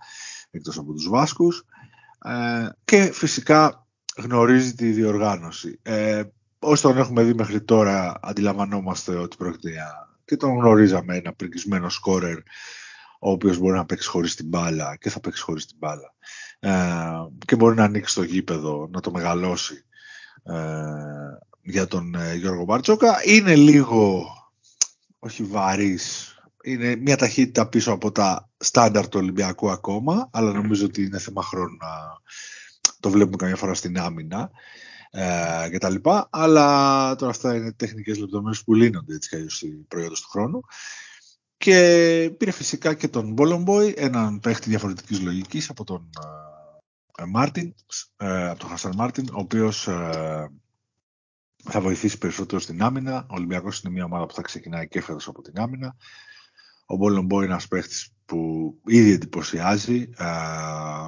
εκτός 0.50 0.78
από 0.78 0.92
τους 0.92 1.09
Βάσκους 1.09 1.64
ε, 2.25 2.68
και 2.85 3.11
φυσικά 3.12 3.87
γνωρίζει 4.16 4.75
τη 4.75 4.90
διοργάνωση. 4.90 5.78
Ε, 5.83 6.23
όσοι 6.59 6.83
τον 6.83 6.99
έχουμε 6.99 7.23
δει 7.23 7.35
μέχρι 7.35 7.62
τώρα 7.62 8.18
αντιλαμβανόμαστε 8.23 9.16
ότι 9.16 9.37
πρόκειται 9.37 9.71
για 9.71 10.15
και 10.26 10.37
τον 10.37 10.56
γνωρίζαμε 10.59 11.16
ένα 11.16 11.33
πρικισμένο 11.33 11.88
σκόρερ 11.88 12.38
ο 13.18 13.30
οποίος 13.30 13.59
μπορεί 13.59 13.76
να 13.76 13.87
παίξει 13.87 14.09
χωρίς 14.09 14.35
την 14.35 14.49
μπάλα 14.49 14.97
και 14.97 15.11
θα 15.11 15.21
παίξει 15.21 15.42
χωρίς 15.42 15.66
την 15.66 15.76
μπάλα 15.78 16.14
ε, 16.59 16.73
και 17.47 17.56
μπορεί 17.56 17.76
να 17.76 17.85
ανοίξει 17.85 18.14
το 18.14 18.23
γήπεδο, 18.23 18.88
να 18.92 19.00
το 19.00 19.11
μεγαλώσει 19.11 19.85
ε, 20.42 20.54
για 21.62 21.87
τον 21.87 22.14
ε, 22.14 22.35
Γιώργο 22.35 22.64
Μπαρτσόκα. 22.64 23.16
Είναι 23.25 23.56
λίγο, 23.56 24.26
όχι 25.18 25.42
βαρύς, 25.42 26.35
είναι 26.62 26.97
μια 26.97 27.16
ταχύτητα 27.16 27.68
πίσω 27.68 27.92
από 27.92 28.12
τα 28.12 28.50
στάνταρ 28.56 29.09
του 29.09 29.18
Ολυμπιακού 29.21 29.71
ακόμα, 29.71 30.28
αλλά 30.33 30.52
νομίζω 30.52 30.85
ότι 30.85 31.02
είναι 31.02 31.18
θέμα 31.18 31.42
χρόνου 31.42 31.76
να 31.76 31.88
το 33.00 33.11
βλέπουμε 33.11 33.37
καμιά 33.37 33.56
φορά 33.56 33.75
στην 33.75 33.99
άμυνα 33.99 34.50
ε, 35.10 35.68
και 35.70 35.78
τα 35.78 35.90
λοιπά, 35.90 36.28
αλλά 36.30 37.14
τώρα 37.16 37.30
αυτά 37.30 37.54
είναι 37.54 37.72
τεχνικές 37.72 38.18
λεπτομέρειες 38.18 38.64
που 38.64 38.75
λύνονται 38.75 39.14
έτσι 39.14 39.28
κι 39.28 39.36
αλλιώς 39.36 39.56
στην 39.56 39.86
προϊόντος 39.88 40.20
του 40.20 40.28
χρόνου. 40.28 40.60
Και 41.56 42.34
πήρε 42.38 42.50
φυσικά 42.50 42.94
και 42.94 43.08
τον 43.08 43.32
Μπόλομποϊ, 43.32 43.94
έναν 43.96 44.40
παίχτη 44.40 44.68
διαφορετικής 44.68 45.20
λογικής 45.20 45.68
από 45.70 45.84
τον 45.84 46.10
Μάρτιν, 47.28 47.75
ε, 48.16 48.48
από 48.48 48.58
τον 48.58 48.68
Χασάν 48.68 48.92
Μάρτιν, 48.96 49.28
ο 49.28 49.38
οποίος 49.38 49.88
ε, 49.88 50.50
θα 51.64 51.80
βοηθήσει 51.80 52.18
περισσότερο 52.18 52.60
στην 52.60 52.82
άμυνα. 52.82 53.26
Ο 53.30 53.34
Ολυμπιακός 53.34 53.80
είναι 53.80 53.92
μια 53.92 54.04
ομάδα 54.04 54.26
που 54.26 54.34
θα 54.34 54.42
ξεκινάει 54.42 54.88
και 54.88 55.02
φέτος 55.02 55.28
από 55.28 55.42
την 55.42 55.58
άμυνα. 55.58 55.96
Ο 56.87 56.97
Μπόλομποϊ 56.97 57.45
είναι 57.45 57.52
ένας 57.52 57.69
παίχτης 57.69 58.11
που 58.25 58.75
ήδη 58.87 59.12
εντυπωσιάζει 59.12 60.11
α, 60.16 60.28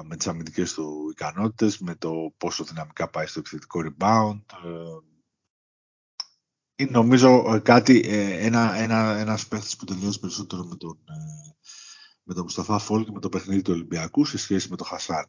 με 0.03 0.15
τις 0.15 0.27
αμυντικές 0.27 0.73
του 0.73 1.09
ικανότητες, 1.11 1.79
με 1.79 1.95
το 1.95 2.33
πόσο 2.37 2.63
δυναμικά 2.63 3.09
πάει 3.09 3.25
στο 3.25 3.39
επιθετικό 3.39 3.79
rebound. 3.83 4.39
Ε, 4.63 5.07
είναι 6.75 6.91
νομίζω 6.91 7.61
κάτι, 7.63 8.01
ε, 8.05 8.45
ένα, 8.45 8.75
ένα, 8.75 9.17
ένας 9.17 9.47
παίχτης 9.47 9.75
που 9.75 9.85
τελειώσει 9.85 10.19
περισσότερο 10.19 10.63
με 10.63 10.75
τον, 10.75 10.97
ε, 11.09 11.55
με 12.23 12.33
τον 12.33 12.43
Μουσταφά 12.43 12.79
Φόλ 12.79 13.03
και 13.03 13.11
με 13.11 13.19
το 13.19 13.29
παιχνίδι 13.29 13.61
του 13.61 13.73
Ολυμπιακού 13.73 14.25
σε 14.25 14.37
σχέση 14.37 14.69
με 14.69 14.75
τον 14.75 14.87
Χασάν. 14.87 15.25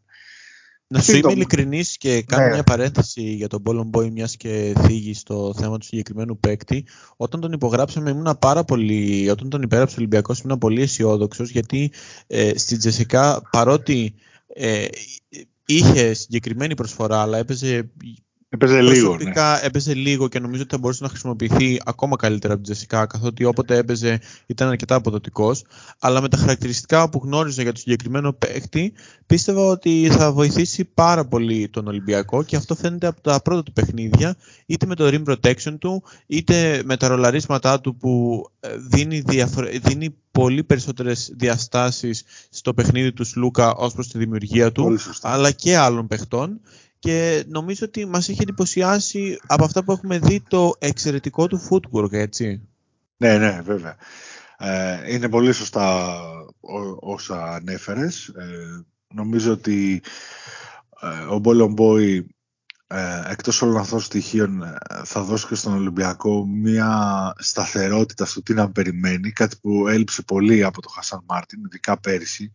Να 0.93 1.01
σου 1.01 1.17
είμαι 1.17 1.33
ειλικρινής 1.33 1.97
και 1.97 2.23
κάνω 2.23 2.47
ναι. 2.47 2.53
μια 2.53 2.63
παρένθεση 2.63 3.23
για 3.23 3.49
τον 3.49 3.63
Ball 3.65 3.91
Boy, 3.91 4.11
μιας 4.11 4.37
και 4.37 4.75
θίγει 4.79 5.15
στο 5.15 5.55
θέμα 5.57 5.79
του 5.79 5.85
συγκεκριμένου 5.85 6.39
παίκτη. 6.39 6.87
Όταν 7.17 7.41
τον 7.41 7.53
υπογράψαμε, 7.53 8.11
ήμουν 8.11 8.39
πάρα 8.39 8.65
πολύ. 8.65 9.31
Όταν 9.31 9.49
τον 9.49 9.63
υπέγραψε 9.63 9.95
ο 9.95 9.97
Ολυμπιακός, 9.99 10.41
ήμουν 10.41 10.59
πολύ 10.59 10.83
αισιόδοξος 10.83 11.51
γιατί 11.51 11.93
ε, 12.27 12.59
στην 12.59 12.79
Τζεσικά 12.79 13.43
παρότι 13.51 14.15
ε, 14.47 14.87
είχε 15.67 16.13
συγκεκριμένη 16.13 16.75
προσφορά, 16.75 17.21
αλλά 17.21 17.39
έπαιζε 17.39 17.91
Έπαιζε 18.53 18.81
λίγο. 18.81 19.17
Ναι. 19.17 19.33
έπαιζε 19.63 19.95
λίγο 19.95 20.29
και 20.29 20.39
νομίζω 20.39 20.63
ότι 20.63 20.71
θα 20.71 20.79
μπορούσε 20.79 21.03
να 21.03 21.09
χρησιμοποιηθεί 21.09 21.81
ακόμα 21.85 22.17
καλύτερα 22.17 22.55
από 22.55 22.63
την 22.63 22.73
Τζεσικά, 22.73 23.07
καθότι 23.07 23.45
όποτε 23.45 23.77
έπαιζε 23.77 24.21
ήταν 24.47 24.69
αρκετά 24.69 24.95
αποδοτικός. 24.95 25.65
Αλλά 25.99 26.21
με 26.21 26.29
τα 26.29 26.37
χαρακτηριστικά 26.37 27.11
που 27.11 27.21
γνώριζα 27.25 27.63
για 27.63 27.73
το 27.73 27.79
συγκεκριμένο 27.79 28.33
παίκτη, 28.33 28.93
πίστευα 29.27 29.67
ότι 29.67 30.09
θα 30.11 30.33
βοηθήσει 30.33 30.85
πάρα 30.85 31.25
πολύ 31.25 31.69
τον 31.69 31.87
Ολυμπιακό 31.87 32.43
και 32.43 32.57
αυτό 32.57 32.75
φαίνεται 32.75 33.07
από 33.07 33.21
τα 33.21 33.41
πρώτα 33.43 33.63
του 33.63 33.73
παιχνίδια, 33.73 34.37
είτε 34.67 34.87
με 34.87 34.95
το 34.95 35.07
rim 35.07 35.23
protection 35.33 35.77
του, 35.79 36.03
είτε 36.27 36.83
με 36.85 36.97
τα 36.97 37.09
ρολαρίσματά 37.09 37.81
του 37.81 37.97
που 37.97 38.45
ε, 38.61 38.69
δίνει, 38.77 39.23
δίνει 39.83 40.15
πολύ 40.31 40.65
περισσότερες 40.65 41.33
διαστάσεις 41.37 42.25
στο 42.51 42.75
παιχνίδι 42.75 43.13
τους 43.13 43.29
Σλούκα 43.29 43.75
ως 43.75 43.93
προς 43.93 44.09
τη 44.09 44.19
δημιουργία 44.19 44.73
του, 44.73 44.99
αλλά 45.21 45.51
και 45.51 45.77
άλλων 45.77 46.07
παιχτών 46.07 46.61
και 47.01 47.45
νομίζω 47.49 47.87
ότι 47.87 48.07
μας 48.07 48.29
έχει 48.29 48.43
εντυπωσιάσει 48.43 49.41
από 49.47 49.65
αυτά 49.65 49.85
που 49.85 49.93
έχουμε 49.93 50.19
δει 50.19 50.43
το 50.49 50.75
εξαιρετικό 50.79 51.47
του 51.47 51.69
footwork, 51.69 52.13
έτσι. 52.13 52.69
Ναι, 53.17 53.39
ναι, 53.39 53.61
βέβαια. 53.65 53.97
Ε, 54.59 55.15
είναι 55.15 55.29
πολύ 55.29 55.53
σωστά 55.53 56.17
όσα 57.01 57.55
ανέφερες. 57.55 58.29
Ε, 58.29 58.85
νομίζω 59.15 59.53
ότι 59.53 60.03
ε, 61.01 61.35
ο 61.35 61.39
Μπόλομπόι 61.39 62.27
ε, 62.87 63.23
εκτός 63.31 63.63
όλων 63.63 63.77
αυτών 63.77 63.99
των 63.99 64.01
στοιχείων 64.07 64.63
ε, 64.63 64.79
θα 65.05 65.23
δώσει 65.23 65.47
και 65.47 65.55
στον 65.55 65.75
Ολυμπιακό 65.75 66.47
μια 66.47 67.33
σταθερότητα 67.39 68.25
στο 68.25 68.43
τι 68.43 68.55
να 68.55 68.71
περιμένει, 68.71 69.31
κάτι 69.31 69.57
που 69.63 69.89
έλειψε 69.89 70.23
πολύ 70.23 70.65
από 70.65 70.83
τον 70.83 70.93
Χασάν 70.95 71.23
Μάρτιν, 71.27 71.65
ειδικά 71.65 72.01
πέρυσι. 72.01 72.53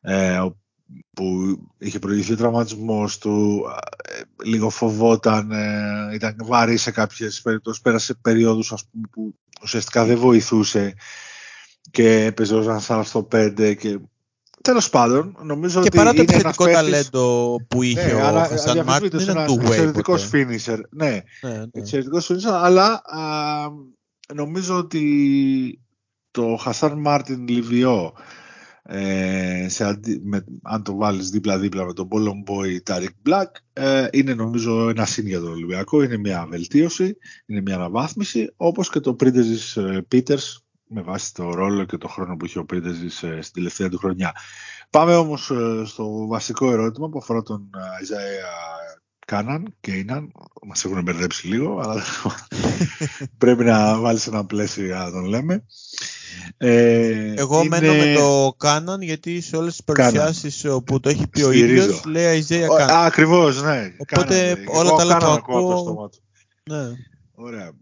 Ε, 0.00 0.40
που 1.16 1.56
είχε 1.78 1.98
προηγηθεί 1.98 2.32
ο 2.32 2.36
τραυματισμός 2.36 3.18
του, 3.18 3.64
ε, 4.02 4.20
λίγο 4.44 4.70
φοβόταν, 4.70 5.50
ε, 5.50 6.14
ήταν 6.14 6.36
βαρύ 6.42 6.76
σε 6.76 6.90
κάποιες 6.90 7.40
περιπτώσεις, 7.42 7.82
πέρασε 7.82 8.14
περίοδους 8.14 8.72
ας 8.72 8.84
πούμε, 8.90 9.08
που 9.10 9.34
ουσιαστικά 9.62 10.04
δεν 10.04 10.18
βοηθούσε 10.18 10.94
και 11.90 12.24
έπαιζε 12.24 12.54
ως 12.54 12.88
ένα 12.88 13.02
στο 13.02 13.22
5 13.22 13.74
και 13.74 13.98
Τέλος 14.62 14.90
πάντων, 14.90 15.36
νομίζω 15.42 15.80
και 15.80 15.86
ότι. 15.86 15.88
Και 15.88 15.96
παρά 15.96 16.12
το 16.14 16.20
επιθετικό 16.20 16.64
παίχτης... 16.64 16.82
ταλέντο 16.82 17.56
που 17.68 17.82
είχε 17.82 18.12
ναι, 18.12 18.22
ο 18.22 18.44
Χασάν 18.44 18.84
Μάρτιν, 18.84 19.18
είναι 19.18 19.44
του 19.46 19.60
Εξαιρετικός 19.62 20.30
finisher. 20.32 20.78
Ναι, 20.90 21.22
ναι, 21.40 21.50
ναι. 21.50 21.64
εξαιρετικός 21.72 22.30
finisher, 22.30 22.52
αλλά 22.52 23.02
α, 23.04 23.20
νομίζω 24.34 24.76
ότι 24.76 25.80
το 26.30 26.56
Χασάν 26.60 26.98
Μάρτιν 26.98 27.48
Λιβιό 27.48 28.12
ε, 28.90 29.66
σε 29.68 29.84
αντι, 29.84 30.20
με, 30.24 30.44
αν 30.62 30.82
το 30.82 30.96
βάλεις 30.96 31.30
δίπλα-δίπλα 31.30 31.84
με 31.84 31.92
τον 31.92 32.08
Ballon 32.10 32.50
Boy 32.50 32.92
Tariq 32.92 33.28
Black 33.28 33.46
ε, 33.72 34.08
είναι 34.12 34.34
νομίζω 34.34 34.88
ένα 34.88 35.04
σύν 35.04 35.26
για 35.26 35.40
τον 35.40 35.50
Ολυμπιακό, 35.50 36.02
είναι 36.02 36.16
μια 36.16 36.46
βελτίωση, 36.50 37.16
είναι 37.46 37.60
μια 37.60 37.74
αναβάθμιση 37.74 38.52
όπως 38.56 38.90
και 38.90 39.00
το 39.00 39.16
Printers 39.20 39.82
ε, 39.82 39.98
Peters 40.12 40.56
με 40.88 41.02
βάση 41.02 41.34
το 41.34 41.50
ρόλο 41.50 41.84
και 41.84 41.96
το 41.96 42.08
χρόνο 42.08 42.36
που 42.36 42.44
είχε 42.44 42.58
ο 42.58 42.66
Printers 42.72 43.22
ε, 43.22 43.40
στην 43.40 43.52
τελευταία 43.52 43.88
του 43.88 43.98
χρονιά. 43.98 44.32
Πάμε 44.90 45.14
όμως 45.14 45.50
ε, 45.50 45.82
στο 45.86 46.26
βασικό 46.26 46.70
ερώτημα 46.70 47.08
που 47.08 47.18
αφορά 47.18 47.42
τον 47.42 47.70
Isaiah 48.02 48.77
Κάναν 49.28 49.74
και 49.80 49.92
Ίναν, 49.92 50.32
μας 50.66 50.84
έχουν 50.84 51.02
μπερδέψει 51.02 51.46
λίγο, 51.46 51.78
αλλά 51.80 52.02
πρέπει 53.38 53.64
να 53.64 53.98
βάλεις 53.98 54.26
ένα 54.26 54.44
πλαίσιο 54.44 54.84
για 54.84 54.96
να 54.96 55.10
τον 55.10 55.24
λέμε. 55.24 55.64
Ε, 56.56 57.34
Εγώ 57.36 57.62
είναι... 57.62 57.80
μένω 57.80 57.94
με 57.94 58.14
το 58.14 58.54
Κάναν 58.56 59.02
γιατί 59.02 59.40
σε 59.40 59.56
όλες 59.56 59.76
τις 59.76 59.84
παρουσιάσεις 59.84 60.66
που 60.84 61.00
το 61.00 61.08
έχει 61.08 61.28
πει 61.28 61.42
ο 61.42 61.52
ίδιος 61.52 62.04
λέει 62.04 62.44
Isaiah 62.48 62.76
Κάναν. 62.76 63.06
Ακριβώς, 63.06 63.62
ναι. 63.62 63.94
Οπότε 63.98 64.54
Κάναν, 64.54 64.64
όλα 64.66 64.90
τα 64.90 65.02
άλλα 65.02 65.18
που 65.18 65.32
ακούω... 65.32 66.10
Ναι. 66.70 66.84
Ωραία. 67.34 67.72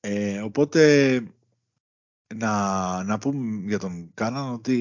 Ε, 0.00 0.38
οπότε 0.38 1.22
να, 2.34 3.02
να 3.04 3.18
πούμε 3.18 3.62
για 3.66 3.78
τον 3.78 4.10
Κάναν 4.14 4.52
ότι 4.52 4.76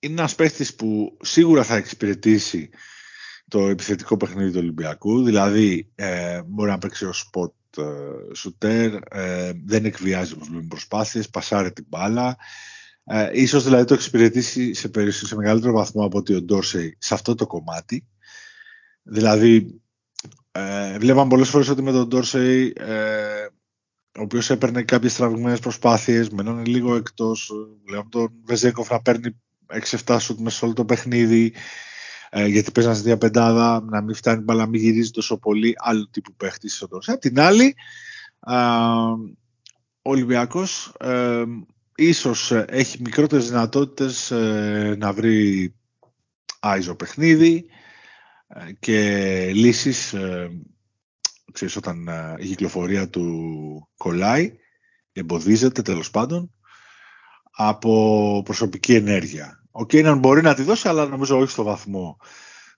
είναι 0.00 0.20
ένας 0.20 0.34
παίχτης 0.34 0.74
που 0.74 1.16
σίγουρα 1.22 1.64
θα 1.64 1.76
εξυπηρετήσει 1.76 2.70
το 3.50 3.68
επιθετικό 3.68 4.16
παιχνίδι 4.16 4.50
του 4.50 4.58
Ολυμπιακού, 4.58 5.22
δηλαδή 5.22 5.90
ε, 5.94 6.42
μπορεί 6.46 6.70
να 6.70 6.78
παίξει 6.78 7.04
ως 7.04 7.30
spot 7.32 7.82
ε, 7.82 8.34
σουτέρ, 8.34 8.94
ε, 9.10 9.52
δεν 9.64 9.84
εκβιάζει 9.84 10.32
όπως 10.32 10.48
λέμε 10.48 10.66
προσπάθειες, 10.68 11.30
πασάρει 11.30 11.72
την 11.72 11.84
μπάλα. 11.88 12.36
Ε, 13.04 13.30
ίσως 13.32 13.64
δηλαδή 13.64 13.84
το 13.84 13.94
εξυπηρετήσει 13.94 14.74
σε, 14.74 14.90
σε 15.10 15.36
μεγαλύτερο 15.36 15.72
βαθμό 15.72 16.04
από 16.04 16.18
ότι 16.18 16.34
ο 16.34 16.42
Ντόρσεϊ 16.42 16.96
σε 16.98 17.14
αυτό 17.14 17.34
το 17.34 17.46
κομμάτι. 17.46 18.06
Δηλαδή, 19.02 19.80
ε, 20.52 20.98
βλέπαμε 20.98 21.28
πολλές 21.28 21.48
φορές 21.48 21.68
ότι 21.68 21.82
με 21.82 21.92
τον 21.92 22.08
Ντόρσεϊ, 22.08 22.72
ε, 22.76 23.46
ο 24.18 24.22
οποίος 24.22 24.50
έπαιρνε 24.50 24.82
κάποιες 24.82 25.14
τραβηγμένες 25.14 25.58
προσπάθειες, 25.58 26.28
μένανε 26.28 26.64
λίγο 26.64 26.96
εκτός, 26.96 27.52
βλέπαμε 27.86 28.08
τον 28.10 28.32
Βεζέκοφ 28.44 28.90
να 28.90 29.00
παίρνει 29.00 29.40
6-7 29.66 30.16
σουτ 30.20 30.38
μέσα 30.38 30.66
όλο 30.66 30.74
το 30.74 30.84
παιχνίδι, 30.84 31.52
ε, 32.32 32.46
γιατί 32.46 32.70
παίζανε 32.70 32.94
σε 32.94 33.02
διαπεντάδα, 33.02 33.82
να 33.82 34.02
μην 34.02 34.14
φτάνει 34.14 34.42
μπαλά, 34.42 34.66
μην 34.66 34.80
γυρίζει 34.80 35.10
τόσο 35.10 35.38
πολύ, 35.38 35.74
άλλο 35.78 36.08
τύπου 36.10 36.34
παίχτη 36.34 36.68
στον 36.68 36.88
Απ' 37.06 37.20
την 37.20 37.40
άλλη, 37.40 37.74
ο 40.02 40.10
Ολυμπιακός 40.10 40.92
ε, 41.00 41.44
ίσως 41.94 42.50
έχει 42.52 43.02
μικρότερες 43.02 43.48
δυνατότητες 43.48 44.30
ε, 44.30 44.94
να 44.98 45.12
βρει 45.12 45.74
άιζο 46.60 46.94
παιχνίδι 46.94 47.66
ε, 48.46 48.72
και 48.78 49.50
λύσεις 49.54 50.12
ε, 50.12 50.50
ξέρεις, 51.52 51.76
όταν 51.76 52.08
η 52.38 52.46
κυκλοφορία 52.46 53.08
του 53.08 53.88
κολλάει 53.96 54.52
εμποδίζεται 55.12 55.82
τέλος 55.82 56.10
πάντων 56.10 56.54
από 57.50 58.42
προσωπική 58.44 58.94
ενέργεια 58.94 59.59
ο 59.70 59.86
Κέιναν 59.86 60.18
μπορεί 60.18 60.42
να 60.42 60.54
τη 60.54 60.62
δώσει, 60.62 60.88
αλλά 60.88 61.06
νομίζω 61.06 61.38
όχι 61.38 61.50
στο 61.50 61.62
βαθμό 61.62 62.16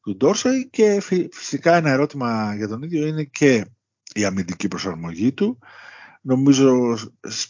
του 0.03 0.17
Ντόρσεϊ 0.17 0.69
και 0.71 1.01
φυσικά 1.33 1.77
ένα 1.77 1.91
ερώτημα 1.91 2.55
για 2.57 2.69
τον 2.69 2.83
ίδιο 2.83 3.07
είναι 3.07 3.25
και 3.25 3.65
η 4.15 4.25
αμυντική 4.25 4.69
προσαρμογή 4.69 5.33
του. 5.33 5.59
Νομίζω 6.21 6.99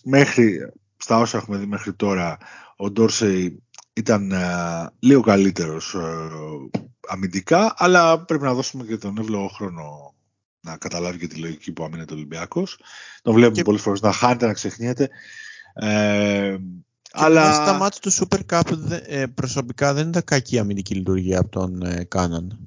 μέχρι, 0.05 0.73
στα 0.97 1.19
όσα 1.19 1.39
έχουμε 1.39 1.57
δει 1.57 1.67
μέχρι 1.67 1.93
τώρα, 1.95 2.39
ο 2.77 2.91
Ντόρσεϊ 2.91 3.63
ήταν 3.93 4.33
uh, 4.35 4.87
λίγο 4.99 5.21
καλύτερος 5.21 5.97
uh, 5.99 6.81
αμυντικά, 7.09 7.75
αλλά 7.77 8.25
πρέπει 8.25 8.45
να 8.45 8.55
δώσουμε 8.55 8.85
και 8.85 8.97
τον 8.97 9.19
εύλογο 9.19 9.49
χρόνο 9.49 10.15
να 10.61 10.77
καταλάβει 10.77 11.19
και 11.19 11.27
τη 11.27 11.37
λογική 11.37 11.73
που 11.73 11.85
αμήνεται 11.85 12.13
ο 12.13 12.17
Ολυμπιακός. 12.17 12.79
Τον 13.23 13.35
βλέπουμε 13.35 13.57
και... 13.57 13.63
πολλές 13.63 13.81
φορές 13.81 14.01
να 14.01 14.13
χάνεται, 14.13 14.47
να 14.47 14.53
ξεχνιέται. 14.53 15.09
Ε, 15.75 16.57
αλλά... 17.13 17.53
Στα 17.53 17.73
μάτια 17.73 18.01
του 18.01 18.13
Super 18.13 18.41
Cup 18.53 18.63
ε, 19.07 19.27
προσωπικά 19.27 19.95
δεν 19.95 20.09
ήταν 20.09 20.23
κακή 20.25 20.59
αμυντική 20.59 20.95
λειτουργία 20.95 21.39
από 21.39 21.49
τον 21.49 21.83
ε, 21.83 22.05
Κάναν. 22.05 22.59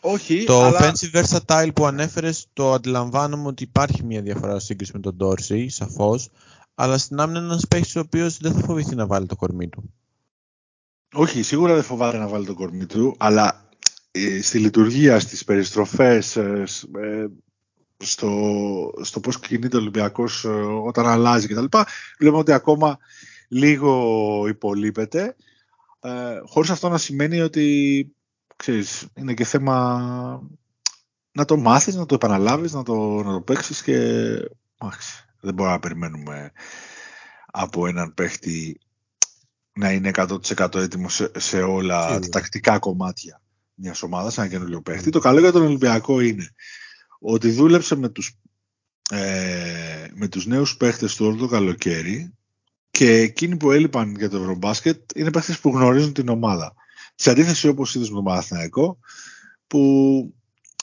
Όχι, 0.00 0.44
το 0.44 0.62
αλλά... 0.62 0.80
offensive 0.80 1.22
versatile 1.22 1.70
που 1.74 1.86
ανέφερες 1.86 2.46
το 2.52 2.72
αντιλαμβάνομαι 2.72 3.48
ότι 3.48 3.62
υπάρχει 3.62 4.04
μια 4.04 4.22
διαφορά 4.22 4.58
σύγκριση 4.58 4.92
με 4.94 5.00
τον 5.00 5.16
Dorsey, 5.20 5.66
σαφώς. 5.68 6.30
Αλλά 6.74 6.98
στην 6.98 7.20
άμυνα 7.20 7.38
είναι 7.38 7.48
ένας 7.48 7.66
παίχτη 7.68 7.98
ο 7.98 8.00
οποίος 8.00 8.38
δεν 8.38 8.52
θα 8.52 8.60
φοβηθεί 8.60 8.94
να 8.94 9.06
βάλει 9.06 9.26
το 9.26 9.36
κορμί 9.36 9.68
του. 9.68 9.92
Όχι, 11.12 11.42
σίγουρα 11.42 11.74
δεν 11.74 11.82
φοβάται 11.82 12.18
να 12.18 12.28
βάλει 12.28 12.46
το 12.46 12.54
κορμί 12.54 12.86
του, 12.86 13.14
αλλά 13.18 13.68
στη 14.42 14.58
λειτουργία, 14.58 15.20
στις 15.20 15.44
περιστροφές, 15.44 16.36
ε, 16.36 16.64
ε, 17.00 17.26
στο, 17.96 18.30
στο 19.02 19.20
πώς 19.20 19.40
κινείται 19.40 19.76
ο 19.76 19.80
Ολυμπιακός 19.80 20.44
όταν 20.84 21.06
αλλάζει 21.06 21.46
κτλ. 21.46 21.64
Βλέπουμε 22.18 22.40
ότι 22.40 22.52
ακόμα 22.52 22.98
λίγο 23.48 24.46
υπολείπεται, 24.48 25.36
ε, 26.00 26.40
χωρίς 26.44 26.70
αυτό 26.70 26.88
να 26.88 26.98
σημαίνει 26.98 27.40
ότι 27.40 28.14
ξέρεις, 28.56 29.08
είναι 29.14 29.34
και 29.34 29.44
θέμα 29.44 30.48
να 31.32 31.44
το 31.44 31.56
μάθεις, 31.56 31.94
να 31.94 32.06
το 32.06 32.14
επαναλάβεις, 32.14 32.72
να 32.72 32.82
το, 32.82 33.22
να 33.22 33.32
το 33.32 33.40
παίξεις 33.40 33.82
και 33.82 33.98
δεν 35.40 35.54
μπορούμε 35.54 35.74
να 35.74 35.80
περιμένουμε 35.80 36.52
από 37.46 37.86
έναν 37.86 38.14
παίχτη 38.14 38.80
να 39.72 39.92
είναι 39.92 40.10
100% 40.14 40.74
έτοιμο 40.74 41.08
σε, 41.36 41.62
όλα 41.62 42.20
τα 42.20 42.28
τακτικά 42.28 42.78
κομμάτια 42.78 43.42
μιας 43.74 44.02
ομάδας, 44.02 44.38
ένα 44.38 44.48
καινούριο 44.48 44.82
παίχτη. 44.82 45.10
Το 45.10 45.18
καλό 45.18 45.40
για 45.40 45.52
τον 45.52 45.62
Ολυμπιακό 45.62 46.20
είναι 46.20 46.54
ότι 47.18 47.50
δούλεψε 47.50 47.96
με 47.96 48.08
τους, 48.08 48.38
ε, 49.10 50.06
με 50.14 50.28
τους 50.28 50.46
νέους 50.46 50.76
παίχτες 50.76 51.14
του 51.14 51.26
όλο 51.26 51.36
το 51.36 51.46
καλοκαίρι 51.46 52.34
και 52.98 53.10
εκείνοι 53.10 53.56
που 53.56 53.70
έλειπαν 53.70 54.14
για 54.18 54.30
το 54.30 54.36
Ευρωμπάσκετ 54.36 55.10
είναι 55.14 55.30
παίχτες 55.30 55.58
που 55.58 55.68
γνωρίζουν 55.68 56.12
την 56.12 56.28
ομάδα. 56.28 56.74
Σε 57.14 57.30
αντίθεση 57.30 57.68
όπως 57.68 57.94
είδες 57.94 58.08
με 58.08 58.14
τον 58.14 58.24
Παναθηναϊκό 58.24 58.98
που 59.66 60.34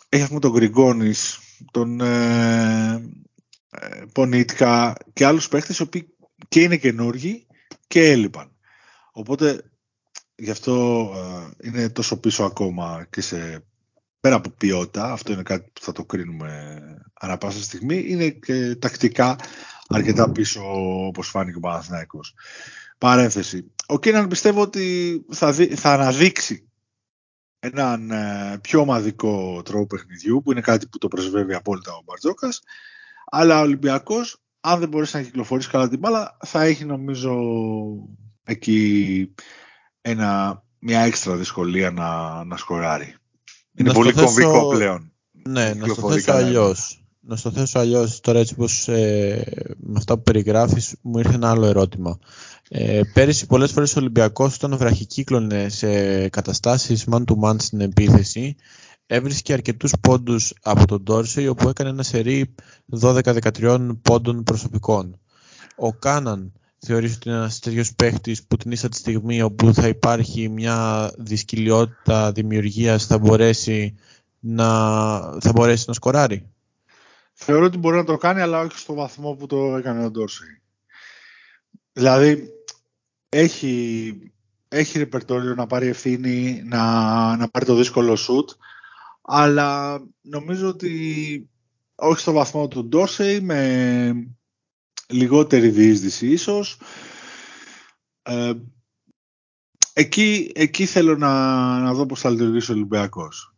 έχει 0.09 0.23
αυτό 0.23 0.39
τον 0.39 0.51
Γκριγκόνης, 0.51 1.39
τον 1.71 2.01
ε, 2.01 2.93
ε, 3.69 4.03
Πονίτικα 4.11 4.95
και 5.13 5.25
άλλους 5.25 5.47
παίχτες 5.47 5.77
οι 5.77 5.81
οποίοι 5.81 6.15
και 6.47 6.61
είναι 6.61 6.77
καινούργοι 6.77 7.47
και 7.87 8.11
έλειπαν. 8.11 8.51
Οπότε 9.11 9.71
γι' 10.35 10.51
αυτό 10.51 11.07
ε, 11.61 11.67
είναι 11.67 11.89
τόσο 11.89 12.19
πίσω 12.19 12.43
ακόμα 12.43 13.07
και 13.09 13.21
σε 13.21 13.65
πέρα 14.19 14.35
από 14.35 14.49
ποιότητα, 14.49 15.11
αυτό 15.11 15.31
είναι 15.31 15.43
κάτι 15.43 15.69
που 15.73 15.81
θα 15.81 15.91
το 15.91 16.05
κρίνουμε 16.05 16.81
ανά 17.13 17.37
πάσα 17.37 17.63
στιγμή, 17.63 18.03
είναι 18.07 18.29
και 18.29 18.75
τακτικά 18.75 19.35
αρκετά 19.93 20.31
πίσω 20.31 20.61
όπως 21.07 21.27
φάνηκε 21.27 21.57
ο 21.57 21.59
Παναθηναϊκός. 21.59 22.33
Παρένθεση. 22.97 23.71
Ο 23.85 23.99
Κίναν 23.99 24.27
πιστεύω 24.27 24.61
ότι 24.61 25.25
θα, 25.31 25.53
θα 25.53 25.93
αναδείξει 25.93 26.69
έναν 27.59 28.11
ε, 28.11 28.57
πιο 28.61 28.79
ομαδικό 28.79 29.61
τρόπο 29.61 29.85
παιχνιδιού 29.85 30.41
που 30.43 30.51
είναι 30.51 30.61
κάτι 30.61 30.87
που 30.87 30.97
το 30.97 31.07
πρεσβεύει 31.07 31.53
απόλυτα 31.53 31.91
ο 31.93 32.01
Μπαρτζόκας 32.05 32.61
αλλά 33.25 33.59
ο 33.59 33.61
Ολυμπιακός 33.61 34.41
αν 34.61 34.79
δεν 34.79 34.89
μπορέσει 34.89 35.15
να 35.15 35.21
κυκλοφορήσει 35.21 35.69
καλά 35.69 35.89
την 35.89 35.99
μπάλα 35.99 36.37
θα 36.45 36.63
έχει 36.63 36.85
νομίζω 36.85 37.39
εκεί 38.43 39.33
ένα, 40.01 40.63
μια 40.79 41.01
έξτρα 41.01 41.35
δυσκολία 41.35 41.91
να, 41.91 42.43
να 42.43 42.57
σκοράρει. 42.57 43.15
Είναι 43.73 43.89
να 43.89 43.93
πολύ 43.93 44.13
κομβικό 44.13 44.67
πλέον. 44.67 45.11
Ναι, 45.31 45.73
να 45.73 45.87
στο 45.87 46.11
θέσω 46.11 46.31
αλλιώς. 46.31 47.00
Να 47.23 47.35
στο 47.35 47.51
θέσω 47.51 47.79
αλλιώς 47.79 48.19
τώρα 48.19 48.39
έτσι 48.39 48.55
πως 48.55 48.87
ε, 48.87 49.75
με 49.77 49.93
αυτά 49.97 50.15
που 50.15 50.23
περιγράφεις 50.23 50.95
μου 51.01 51.17
ήρθε 51.17 51.33
ένα 51.33 51.49
άλλο 51.49 51.65
ερώτημα. 51.65 52.19
Ε, 52.69 53.01
πέρυσι 53.13 53.45
πολλές 53.45 53.71
φορές 53.71 53.95
ο 53.95 53.99
Ολυμπιακός 53.99 54.55
όταν 54.55 54.77
βραχικύκλωνε 54.77 55.69
σε 55.69 56.29
καταστάσεις 56.29 57.05
man 57.11 57.23
to 57.25 57.35
man 57.43 57.55
στην 57.59 57.81
επίθεση 57.81 58.55
έβρισκε 59.05 59.53
αρκετούς 59.53 59.93
πόντους 60.01 60.53
από 60.61 60.85
τον 60.85 61.03
Ντόρσεϊ 61.03 61.47
όπου 61.47 61.69
έκανε 61.69 61.89
ένα 61.89 62.03
σερί 62.03 62.55
12-13 62.99 63.89
πόντων 64.01 64.43
προσωπικών. 64.43 65.19
Ο 65.75 65.93
Κάναν 65.93 66.53
θεωρείς 66.79 67.15
ότι 67.15 67.29
είναι 67.29 67.37
ένας 67.37 67.59
τέτοιος 67.59 67.93
παίχτης 67.95 68.43
που 68.43 68.57
την 68.57 68.71
ίσα 68.71 68.89
τη 68.89 68.95
στιγμή 68.97 69.41
όπου 69.41 69.73
θα 69.73 69.87
υπάρχει 69.87 70.49
μια 70.49 71.11
δυσκολιότητα 71.17 72.31
δημιουργίας 72.31 73.05
θα 73.05 73.17
μπορέσει 73.17 73.95
να, 74.39 74.67
θα 75.19 75.51
μπορέσει 75.55 75.83
να 75.87 75.93
σκοράρει; 75.93 76.50
Θεωρώ 77.43 77.65
ότι 77.65 77.77
μπορεί 77.77 77.95
να 77.95 78.03
το 78.03 78.17
κάνει 78.17 78.41
αλλά 78.41 78.59
όχι 78.59 78.77
στο 78.77 78.93
βαθμό 78.93 79.33
που 79.35 79.45
το 79.45 79.75
έκανε 79.77 80.05
ο 80.05 80.11
Ντόρσεϊ. 80.11 80.61
Δηλαδή 81.93 82.49
έχει, 83.29 84.13
έχει 84.67 84.97
ρεπερτόριο 84.97 85.55
να 85.55 85.67
πάρει 85.67 85.87
ευθύνη, 85.87 86.61
να, 86.65 87.35
να 87.35 87.49
πάρει 87.49 87.65
το 87.65 87.75
δύσκολο 87.75 88.15
σουτ 88.15 88.49
αλλά 89.21 89.99
νομίζω 90.21 90.67
ότι 90.67 91.49
όχι 91.95 92.19
στο 92.19 92.31
βαθμό 92.31 92.67
του 92.67 92.85
Ντόρσεϊ 92.85 93.39
με 93.39 94.13
λιγότερη 95.07 95.69
διείσδυση 95.69 96.27
ίσως. 96.27 96.79
Ε, 98.21 98.53
εκεί, 99.93 100.51
εκεί 100.55 100.85
θέλω 100.85 101.17
να, 101.17 101.29
να 101.79 101.93
δω 101.93 102.05
πώς 102.05 102.19
θα 102.19 102.29
λειτουργήσει 102.29 102.71
ο 102.71 102.73
Ολυμπιακός. 102.73 103.50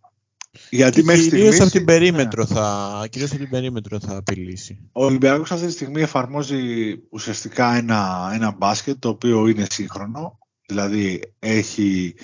Γιατί 0.69 0.99
και 0.99 1.05
μέχρι 1.05 1.29
κυρίως 1.29 1.59
από 1.59 1.69
την 1.69 1.85
περίμετρο 1.85 2.45
ναι. 2.49 2.55
θα, 2.55 3.07
κυρίως 3.09 3.31
από 3.31 3.39
την 3.39 3.49
περίμετρο 3.49 3.99
θα 3.99 4.17
απειλήσει. 4.17 4.89
Ο 4.91 5.05
Ολυμπιακός 5.05 5.51
αυτή 5.51 5.65
τη 5.65 5.71
στιγμή 5.71 6.01
εφαρμόζει 6.01 6.95
ουσιαστικά 7.09 7.75
ένα, 7.75 8.31
ένα 8.33 8.51
μπάσκετ 8.51 8.99
το 8.99 9.09
οποίο 9.09 9.47
είναι 9.47 9.65
σύγχρονο. 9.69 10.39
Δηλαδή 10.65 11.33
έχει 11.39 12.15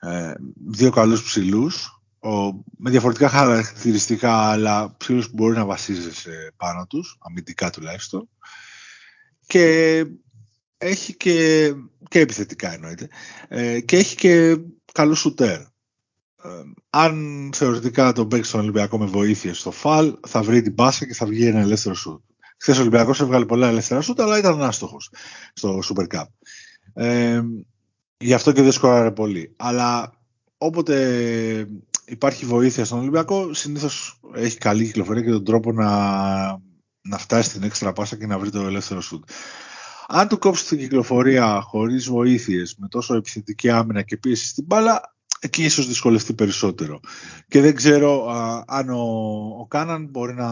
ε, 0.00 0.32
δύο 0.70 0.90
καλούς 0.90 1.22
ψηλούς 1.22 2.00
με 2.76 2.90
διαφορετικά 2.90 3.28
χαρακτηριστικά 3.28 4.50
αλλά 4.50 4.96
ψήλους 4.96 5.26
που 5.26 5.34
μπορεί 5.34 5.56
να 5.56 5.64
βασίζεσαι 5.64 6.52
πάνω 6.56 6.86
τους, 6.86 7.18
αμυντικά 7.20 7.70
τουλάχιστον 7.70 8.28
και 9.46 10.04
έχει 10.78 11.16
και, 11.16 11.72
και 12.08 12.20
επιθετικά 12.20 12.72
εννοείται 12.72 13.08
ε, 13.48 13.80
και 13.80 13.96
έχει 13.96 14.16
και 14.16 14.56
καλό 14.92 15.14
σουτέρ. 15.14 15.60
Ε, 16.44 16.48
αν 16.90 17.50
θεωρητικά 17.54 18.12
τον 18.12 18.28
παίξει 18.28 18.48
στον 18.48 18.60
Ολυμπιακό 18.60 18.98
με 18.98 19.06
βοήθεια 19.06 19.54
στο 19.54 19.70
φαλ 19.70 20.14
θα 20.26 20.42
βρει 20.42 20.62
την 20.62 20.74
πάσα 20.74 21.06
και 21.06 21.14
θα 21.14 21.26
βγει 21.26 21.46
ένα 21.46 21.60
ελεύθερο 21.60 21.94
σουτ. 21.94 22.22
Χθες 22.58 22.76
ο 22.76 22.80
Ολυμπιακός 22.80 23.20
έβγαλε 23.20 23.44
πολλά 23.44 23.68
ελεύθερα 23.68 24.00
σουτ 24.00 24.20
αλλά 24.20 24.38
ήταν 24.38 24.62
άστοχος 24.62 25.10
στο 25.52 25.78
Super 25.88 26.16
Cup. 26.16 26.24
Ε, 26.94 27.42
γι' 28.18 28.34
αυτό 28.34 28.52
και 28.52 28.62
δεν 28.62 28.72
σκόραρε 28.72 29.10
πολύ. 29.10 29.54
Αλλά 29.56 30.12
όποτε 30.58 31.66
υπάρχει 32.04 32.44
βοήθεια 32.44 32.84
στον 32.84 32.98
Ολυμπιακό, 32.98 33.54
συνήθως 33.54 34.20
έχει 34.34 34.58
καλή 34.58 34.84
κυκλοφορία 34.84 35.22
και 35.22 35.30
τον 35.30 35.44
τρόπο 35.44 35.72
να, 35.72 35.90
να 37.00 37.18
φτάσει 37.18 37.48
στην 37.48 37.62
έξτρα 37.62 37.92
πάσα 37.92 38.16
και 38.16 38.26
να 38.26 38.38
βρει 38.38 38.50
το 38.50 38.60
ελεύθερο 38.60 39.00
σουτ. 39.00 39.24
Αν 40.08 40.28
του 40.28 40.38
κόψει 40.38 40.66
την 40.66 40.78
κυκλοφορία 40.78 41.60
χωρίς 41.60 42.08
βοήθειες, 42.08 42.74
με 42.78 42.88
τόσο 42.88 43.14
επιθετική 43.14 43.70
άμυνα 43.70 44.02
και 44.02 44.16
πίεση 44.16 44.46
στην 44.46 44.64
μπάλα, 44.64 45.14
εκεί 45.40 45.64
ίσως 45.64 45.86
δυσκολευτεί 45.86 46.34
περισσότερο. 46.34 47.00
Και 47.48 47.60
δεν 47.60 47.74
ξέρω 47.74 48.28
αν 48.66 48.90
ο, 48.90 49.00
ο 49.60 49.66
Κάναν 49.66 50.06
μπορεί 50.06 50.34
να, 50.34 50.48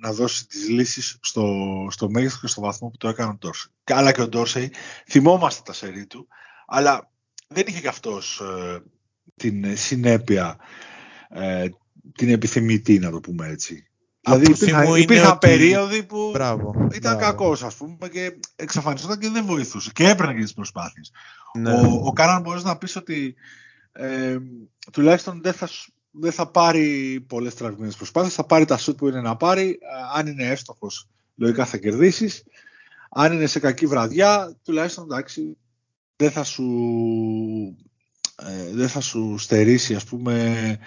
να 0.00 0.12
δώσει 0.12 0.46
τις 0.46 0.68
λύσεις 0.68 1.18
στο, 1.20 1.46
στο 1.90 2.10
μέγεθος 2.10 2.40
και 2.40 2.46
στο 2.46 2.60
βαθμό 2.60 2.88
που 2.88 2.96
το 2.96 3.08
έκανε 3.08 3.30
ο 3.30 3.34
Ντόρσεϊ. 3.38 3.70
Αλλά 3.84 4.12
και 4.12 4.22
ο 4.22 4.28
Ντόρσεϊ, 4.28 4.72
θυμόμαστε 5.08 5.62
τα 5.64 5.72
σερή 5.72 6.06
του, 6.06 6.28
αλλά 6.66 7.10
δεν 7.48 7.64
είχε 7.66 7.80
και 7.80 7.88
αυτός 7.88 8.40
ε, 8.40 8.82
την 9.36 9.76
συνέπεια 9.76 10.56
ε, 11.28 11.68
την 12.14 12.28
επιθυμητή, 12.28 12.98
να 12.98 13.10
το 13.10 13.20
πούμε 13.20 13.48
έτσι. 13.48 13.86
Δηλαδή 14.20 14.50
υπήρχαν, 14.50 14.94
υπήρχαν 14.94 15.38
περίοδοι 15.38 16.02
που 16.02 16.30
μπράβο, 16.32 16.88
ήταν 16.94 17.18
κακός, 17.18 17.62
ας 17.62 17.74
πούμε, 17.74 18.08
και 18.12 18.38
εξαφανιζόταν 18.56 19.18
και 19.18 19.28
δεν 19.28 19.46
βοηθούσε. 19.46 19.90
Και 19.94 20.08
έπαιρνε 20.08 20.34
και 20.34 20.42
τις 20.42 20.52
προσπάθειες. 20.52 21.10
Ναι. 21.58 21.72
Ο, 21.72 22.00
ο 22.04 22.12
Κάναν 22.12 22.42
μπορείς 22.42 22.62
να 22.62 22.76
πεις 22.76 22.96
ότι 22.96 23.34
ε, 23.92 24.38
τουλάχιστον 24.92 25.40
δεν 25.42 25.52
θα, 25.52 25.68
δεν 26.10 26.32
θα 26.32 26.50
πάρει 26.50 27.20
πολλές 27.28 27.54
τραυμένε 27.54 27.92
προσπάθειες. 27.96 28.34
Θα 28.34 28.44
πάρει 28.44 28.64
τα 28.64 28.76
σουτ 28.76 28.96
που 28.96 29.08
είναι 29.08 29.20
να 29.20 29.36
πάρει. 29.36 29.68
Ε, 29.68 30.18
αν 30.18 30.26
είναι 30.26 30.46
εύστοχος, 30.46 31.08
λογικά 31.34 31.64
θα 31.64 31.76
κερδίσεις. 31.76 32.42
Αν 33.10 33.32
είναι 33.32 33.46
σε 33.46 33.58
κακή 33.58 33.86
βραδιά, 33.86 34.56
τουλάχιστον 34.64 35.04
εντάξει, 35.04 35.56
δεν 36.16 36.30
θα 36.30 36.44
σου, 36.44 36.66
ε, 38.36 38.72
δεν 38.72 38.88
θα 38.88 39.00
σου 39.00 39.38
στερήσει 39.38 39.94
ας 39.94 40.04
πούμε 40.04 40.78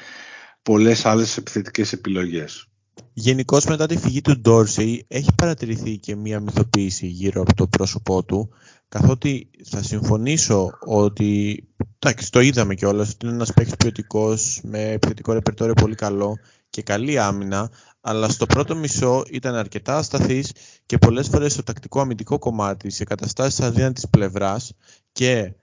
πολλές 0.61 1.05
άλλες 1.05 1.37
επιθετικές 1.37 1.93
επιλογές. 1.93 2.69
Γενικώς 3.13 3.65
μετά 3.65 3.85
τη 3.85 3.97
φυγή 3.97 4.21
του 4.21 4.39
Ντόρσεϊ 4.39 5.05
έχει 5.07 5.29
παρατηρηθεί 5.35 5.97
και 5.97 6.15
μία 6.15 6.39
μυθοποίηση 6.39 7.07
γύρω 7.07 7.41
από 7.41 7.55
το 7.55 7.67
πρόσωπό 7.67 8.23
του 8.23 8.49
καθότι 8.89 9.49
θα 9.63 9.83
συμφωνήσω 9.83 10.77
ότι 10.85 11.63
εντάξει, 11.99 12.31
το 12.31 12.39
είδαμε 12.39 12.75
κιόλας 12.75 13.09
ότι 13.09 13.25
είναι 13.25 13.35
ένας 13.35 13.53
παίκτης 13.53 13.75
ποιοτικός 13.75 14.61
με 14.63 14.91
επιθετικό 14.91 15.33
ρεπερτόριο 15.33 15.73
πολύ 15.73 15.95
καλό 15.95 16.37
και 16.69 16.81
καλή 16.81 17.19
άμυνα 17.19 17.71
αλλά 18.01 18.29
στο 18.29 18.45
πρώτο 18.45 18.75
μισό 18.75 19.23
ήταν 19.31 19.55
αρκετά 19.55 19.97
ασταθής 19.97 20.51
και 20.85 20.97
πολλές 20.97 21.27
φορές 21.27 21.53
στο 21.53 21.63
τακτικό 21.63 21.99
αμυντικό 21.99 22.39
κομμάτι 22.39 22.89
σε 22.89 23.03
καταστάσεις 23.03 23.61
αδύνατης 23.61 24.09
πλευράς 24.09 24.73
και, 25.11 25.53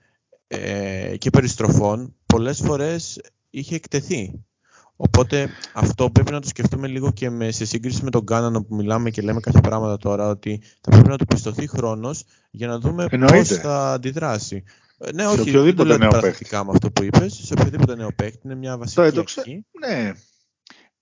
ε, 0.46 1.16
και 1.16 1.30
περιστροφών 1.30 2.16
πολλές 2.26 2.58
φορές 2.58 3.20
είχε 3.50 3.74
εκτεθεί 3.74 4.44
Οπότε 5.04 5.50
αυτό 5.72 6.10
πρέπει 6.10 6.32
να 6.32 6.40
το 6.40 6.48
σκεφτούμε 6.48 6.88
λίγο 6.88 7.12
και 7.12 7.30
με, 7.30 7.50
σε 7.50 7.64
σύγκριση 7.64 8.04
με 8.04 8.10
τον 8.10 8.24
Κάνανο 8.24 8.62
που 8.62 8.74
μιλάμε 8.74 9.10
και 9.10 9.22
λέμε 9.22 9.40
κάποια 9.40 9.60
πράγματα 9.60 9.96
τώρα, 9.96 10.28
ότι 10.28 10.62
θα 10.80 10.90
πρέπει 10.90 11.08
να 11.08 11.16
του 11.18 11.24
πιστωθεί 11.24 11.66
χρόνος 11.66 12.24
για 12.50 12.66
να 12.66 12.78
δούμε 12.78 13.06
πώς 13.08 13.48
θα 13.48 13.92
αντιδράσει. 13.92 14.64
Ε, 14.98 15.12
ναι, 15.12 15.26
όχι, 15.26 15.50
δεν 15.50 15.76
το 15.76 15.84
λέω 15.84 15.98
με 15.98 16.08
αυτό 16.72 16.90
που 16.90 17.02
είπες. 17.02 17.40
Σε 17.42 17.52
οποιοδήποτε 17.52 17.96
νέο 17.96 18.12
παίκτη 18.16 18.40
είναι 18.44 18.54
μια 18.54 18.78
βασική 18.78 19.10
το, 19.10 19.20
αρχή. 19.20 19.64
Ναι. 19.86 20.12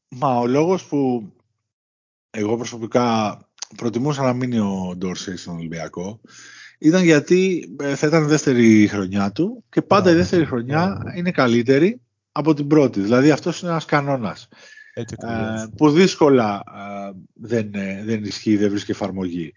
Μα 0.08 0.38
ο 0.38 0.46
λόγος 0.46 0.84
που 0.84 1.32
εγώ 2.30 2.56
προσωπικά 2.56 3.38
προτιμούσα 3.76 4.22
να 4.22 4.32
μείνει 4.32 4.58
ο 4.58 4.94
Ντόρσεϊ 4.96 5.36
στον 5.36 5.56
Ολυμπιακό 5.56 6.20
ήταν 6.78 7.04
γιατί 7.04 7.70
ε, 7.80 7.94
θα 7.94 8.06
ήταν 8.06 8.26
δεύτερη 8.26 8.86
χρονιά 8.86 9.32
του 9.32 9.64
και 9.68 9.82
πάντα 9.82 10.10
η 10.10 10.14
δεύτερη 10.14 10.46
χρονιά 10.46 11.02
είναι 11.16 11.30
καλύτερη 11.30 12.00
από 12.40 12.55
την 12.55 12.66
πρώτη. 12.66 13.00
Δηλαδή 13.00 13.31
αυτός 13.31 13.61
είναι 13.61 13.70
ένας 13.70 13.85
κανόνας 13.85 14.48
ε, 14.94 15.03
που 15.76 15.90
δύσκολα 15.90 16.62
ε, 16.76 17.12
δεν, 17.35 17.70
ε, 17.74 18.03
δεν 18.05 18.24
ισχύει, 18.24 18.57
δεν 18.57 18.70
βρίσκει 18.70 18.90
εφαρμογή. 18.90 19.55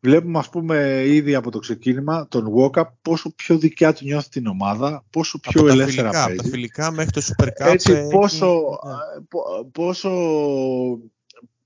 Βλέπουμε 0.00 0.38
ας 0.38 0.48
πούμε 0.48 1.02
ήδη 1.06 1.34
από 1.34 1.50
το 1.50 1.58
ξεκίνημα 1.58 2.28
τον 2.28 2.50
Βόκα 2.50 2.96
πόσο 3.02 3.34
πιο 3.34 3.58
δικιά 3.58 3.92
του 3.92 4.04
νιώθει 4.04 4.28
την 4.28 4.46
ομάδα, 4.46 5.04
πόσο 5.10 5.38
πιο 5.38 5.60
από 5.60 5.70
ελεύθερα 5.70 6.10
τα 6.10 6.18
φιλικά, 6.18 6.26
παίζει. 6.26 6.38
Από 6.38 6.42
τα 6.42 6.48
φιλικά 6.48 6.90
μέχρι 6.90 7.10
το 7.10 7.22
Super 7.24 7.46
Cup. 7.46 7.72
Έτσι, 7.72 8.08
πόσο, 8.10 8.78
ναι. 8.86 9.64
πόσο 9.72 10.10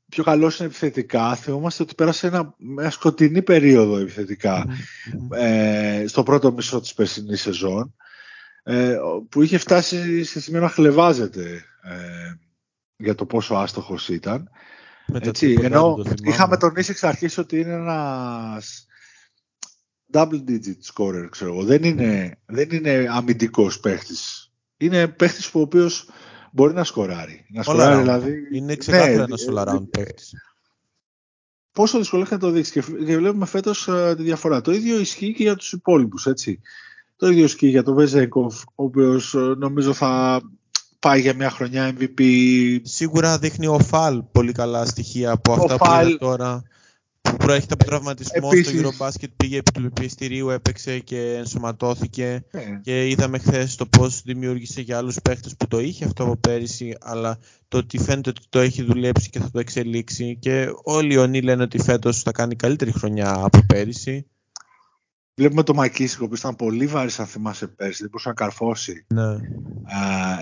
πιο 0.09 0.25
καλός 0.25 0.59
είναι 0.59 0.69
επιθετικά. 0.69 1.35
Θυμόμαστε 1.35 1.83
ότι 1.83 1.95
πέρασε 1.95 2.27
ένα, 2.27 2.55
μια 2.59 2.91
σκοτεινή 2.91 3.43
περίοδο 3.43 4.07
ε, 5.31 6.05
στο 6.07 6.23
πρώτο 6.23 6.53
μισό 6.53 6.81
της 6.81 6.95
περσινής 6.95 7.41
σεζόν 7.41 7.95
ε, 8.71 8.99
που 9.29 9.43
είχε 9.43 9.59
φτάσει 9.59 10.25
σε 10.25 10.41
σημείο 10.41 10.61
να 10.61 10.69
χλεβάζεται 10.69 11.65
ε, 11.83 12.33
για 12.97 13.15
το 13.15 13.27
πόσο 13.27 13.55
άστοχος 13.55 14.09
ήταν. 14.09 14.51
Έτσι, 15.13 15.59
ενώ 15.61 16.03
είχαμε 16.23 16.57
τονίσει 16.57 16.91
εξ 16.91 17.05
αρχής 17.05 17.39
ότι 17.39 17.61
είναι 17.61 17.73
ένας 17.73 18.87
double 20.13 20.45
digit 20.49 20.93
scorer, 20.95 21.27
ξέρω 21.31 21.53
εγώ. 21.53 21.65
Δεν 21.65 21.83
είναι, 21.83 22.39
δεν 22.47 22.71
είναι 22.71 23.07
αμυντικός 23.11 23.81
παίχτης. 23.81 24.53
Είναι 24.77 25.09
παίχτης 25.09 25.51
που 25.51 25.61
ο 25.61 25.63
οποίος 25.63 26.11
μπορεί 26.53 26.75
να 26.75 26.85
σκοράρει. 26.85 27.47
Να 27.49 27.63
σκοράρει 27.63 28.01
δηλαδή... 28.01 28.49
Είναι 28.53 28.77
ξεκάθαρα 28.77 29.17
ναι, 29.17 29.23
ένας 29.23 29.47
all 29.51 29.65
around 29.65 29.91
παίχτης. 29.91 30.35
Πόσο 31.73 31.99
δυσκολό 31.99 32.23
έχει 32.23 32.33
να 32.33 32.39
το 32.39 32.51
δείξει 32.51 32.73
και, 32.73 33.17
βλέπουμε 33.17 33.47
φέτος 33.47 33.89
uh, 33.91 34.15
τη 34.17 34.23
διαφορά. 34.23 34.61
Το 34.61 34.73
ίδιο 34.73 34.99
ισχύει 34.99 35.35
και 35.35 35.43
για 35.43 35.57
τους 35.57 35.73
υπόλοιπους, 35.73 36.27
έτσι. 36.27 36.61
Το 37.19 37.29
ίδιο 37.29 37.45
ισχύει 37.45 37.69
για 37.69 37.83
τον 37.83 37.95
Βεζέκοφ, 37.95 38.63
ο 38.63 38.85
οποίος 38.85 39.35
ε, 39.35 39.39
νομίζω 39.39 39.93
θα 39.93 40.41
πάει 40.99 41.21
για 41.21 41.35
μια 41.35 41.51
χρονιά 41.51 41.97
MVP. 41.99 42.23
Σίγουρα 42.83 43.39
δείχνει 43.39 43.67
ο 43.67 43.79
Φαλ 43.79 44.23
πολύ 44.33 44.53
καλά 44.53 44.87
στοιχεία 44.87 45.31
από 45.31 45.53
αυτά 45.53 45.77
που 45.77 46.07
είναι 46.07 46.17
τώρα. 46.17 46.63
Που 47.21 47.37
προέρχεται 47.37 47.75
από 47.75 47.85
τραυματισμό 47.85 48.51
στο 48.53 48.73
Eurobasket, 48.73 49.29
πήγε 49.37 49.57
επί 49.57 49.71
του 49.71 49.93
πιεστηρίου, 49.93 50.51
έπαιξε 50.51 50.99
και 50.99 51.35
ενσωματώθηκε. 51.35 52.45
Ναι. 52.51 52.81
Και 52.83 53.09
είδαμε 53.09 53.39
χθες 53.39 53.75
το 53.75 53.87
πώς 53.87 54.23
δημιούργησε 54.23 54.81
για 54.81 54.97
άλλους 54.97 55.17
παίχτε 55.23 55.51
που 55.59 55.69
το 55.69 55.81
είχε 55.81 56.05
αυτό 56.05 56.23
από 56.23 56.37
πέρυσι, 56.37 56.97
αλλά 57.01 57.39
το 57.69 57.79
ότι 57.79 57.99
φαίνεται 57.99 58.29
ότι 58.31 58.41
το 58.49 58.59
έχει 58.59 58.83
δουλέψει 58.83 59.31
και 59.31 59.39
θα 59.39 59.51
το 59.51 59.59
εξελίξει. 59.59 60.37
Και 60.41 60.69
όλοι 60.83 61.15
οι 61.15 61.17
Ονί 61.17 61.41
λένε 61.41 61.63
ότι 61.63 61.83
φέτος 61.83 62.23
θα 62.23 62.33
κάνει 62.33 62.57
καλύτερη 62.57 62.93
χρονιά 62.93 63.35
από 63.35 63.59
πέρυσι. 63.67 64.27
Βλέπουμε 65.39 65.63
το 65.63 65.75
Μακίσικο 65.75 66.29
που 66.29 66.35
ήταν 66.35 66.57
πολύ 66.57 66.87
βαρύς, 66.87 67.21
αν 67.21 67.27
θυμάσαι 67.27 67.67
πέρσι, 67.67 67.99
δεν 68.01 68.09
μπορούσε 68.11 68.29
να 68.29 68.35
καρφώσει. 68.35 69.07
Ναι. 69.15 69.37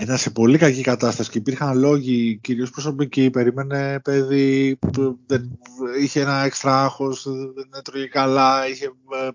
ήταν 0.01 0.17
σε 0.17 0.29
πολύ 0.29 0.57
κακή 0.57 0.81
κατάσταση 0.81 1.29
και 1.29 1.37
υπήρχαν 1.37 1.77
λόγοι, 1.77 2.39
κυρίως 2.43 2.69
προσωπικοί. 2.69 3.29
Περίμενε 3.29 3.99
παιδί, 3.99 4.75
που 4.75 5.19
δεν, 5.25 5.59
είχε 6.01 6.21
ένα 6.21 6.43
έξτρα 6.43 6.83
άγχος, 6.83 7.23
δεν 7.55 7.69
έτρωγε 7.77 8.07
καλά. 8.07 8.67
Είχε, 8.67 8.85
ε, 8.85 9.29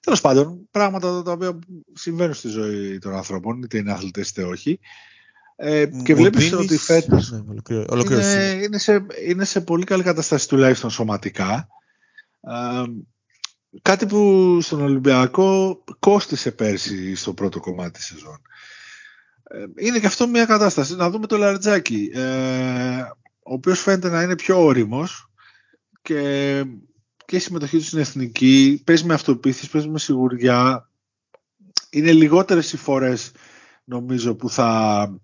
Τέλος 0.00 0.20
πάντων, 0.20 0.68
πράγματα 0.70 1.22
τα 1.22 1.32
οποία 1.32 1.58
συμβαίνουν 1.92 2.34
στη 2.34 2.48
ζωή 2.48 2.98
των 2.98 3.14
ανθρώπων, 3.14 3.62
είτε 3.62 3.78
είναι 3.78 3.92
αθλητές 3.92 4.28
είτε 4.28 4.42
όχι. 4.42 4.80
Ε, 5.56 5.86
και 6.04 6.14
βλέπεις 6.14 6.52
ότι 6.52 6.76
φέτος 6.76 7.30
ναι, 7.30 7.76
είναι, 8.00 8.60
είναι, 8.62 8.78
σε, 8.78 9.06
είναι 9.26 9.44
σε 9.44 9.60
πολύ 9.60 9.84
καλή 9.84 10.02
κατάσταση 10.02 10.48
τουλάχιστον 10.48 10.90
σωματικά. 10.90 11.68
Ε, 12.40 12.82
Κάτι 13.82 14.06
που 14.06 14.58
στον 14.60 14.80
Ολυμπιακό 14.80 15.82
κόστισε 15.98 16.52
πέρσι 16.52 17.14
στο 17.14 17.34
πρώτο 17.34 17.60
κομμάτι 17.60 17.90
της 17.90 18.04
σεζόν. 18.06 18.42
Ε, 19.42 19.86
είναι 19.86 19.98
και 19.98 20.06
αυτό 20.06 20.28
μια 20.28 20.44
κατάσταση. 20.44 20.96
Να 20.96 21.10
δούμε 21.10 21.26
το 21.26 21.36
Λαρτζάκι, 21.36 22.10
ε, 22.14 23.00
ο 23.42 23.52
οποίος 23.52 23.80
φαίνεται 23.80 24.08
να 24.08 24.22
είναι 24.22 24.34
πιο 24.34 24.64
όριμος 24.64 25.30
και, 26.02 26.64
και 27.24 27.36
η 27.36 27.38
συμμετοχή 27.38 27.76
του 27.76 27.84
στην 27.84 27.98
εθνική, 27.98 28.82
παίζει 28.84 29.04
με 29.04 29.14
αυτοποίθηση, 29.14 29.70
παίζει 29.70 29.88
με 29.88 29.98
σιγουριά. 29.98 30.90
Είναι 31.90 32.12
λιγότερες 32.12 32.72
οι 32.72 32.76
φορές 32.76 33.32
νομίζω 33.84 34.34
που 34.34 34.50
θα 34.50 35.20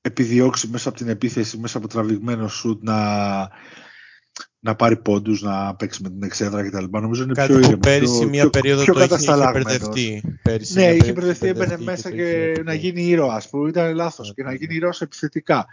επιδιώξει 0.00 0.68
μέσα 0.68 0.88
από 0.88 0.98
την 0.98 1.08
επίθεση, 1.08 1.58
μέσα 1.58 1.78
από 1.78 1.88
τραβηγμένο 1.88 2.48
σουτ 2.48 2.82
να 2.82 2.96
να 4.60 4.74
πάρει 4.74 4.96
πόντους, 4.96 5.42
να 5.42 5.74
παίξει 5.74 6.02
με 6.02 6.08
την 6.08 6.22
εξέδρα 6.22 6.68
κτλ. 6.68 6.84
Νομίζω 6.90 7.22
είναι 7.22 7.32
Κάτι 7.32 7.52
πιο 7.52 7.58
ήρεμο. 7.58 7.78
Πέρυσι 7.78 8.26
μια 8.26 8.40
πιο, 8.40 8.50
περίοδο 8.50 8.82
πιο 8.82 8.94
το 8.94 9.00
είχε, 9.04 9.14
είχε 9.14 9.50
μπερδευτεί. 9.52 10.22
ναι, 10.72 10.92
είχε 10.92 11.12
μπερδευτεί, 11.12 11.46
έμπαινε 11.46 11.78
μέσα 11.78 12.10
και, 12.10 12.52
και 12.54 12.62
να 12.62 12.74
γίνει 12.74 13.02
ήρωας 13.02 13.48
που 13.48 13.66
ήταν 13.66 13.94
λάθος 13.94 14.34
και 14.34 14.42
να 14.42 14.54
γίνει 14.54 14.74
ήρωας 14.74 15.00
επιθετικά. 15.00 15.66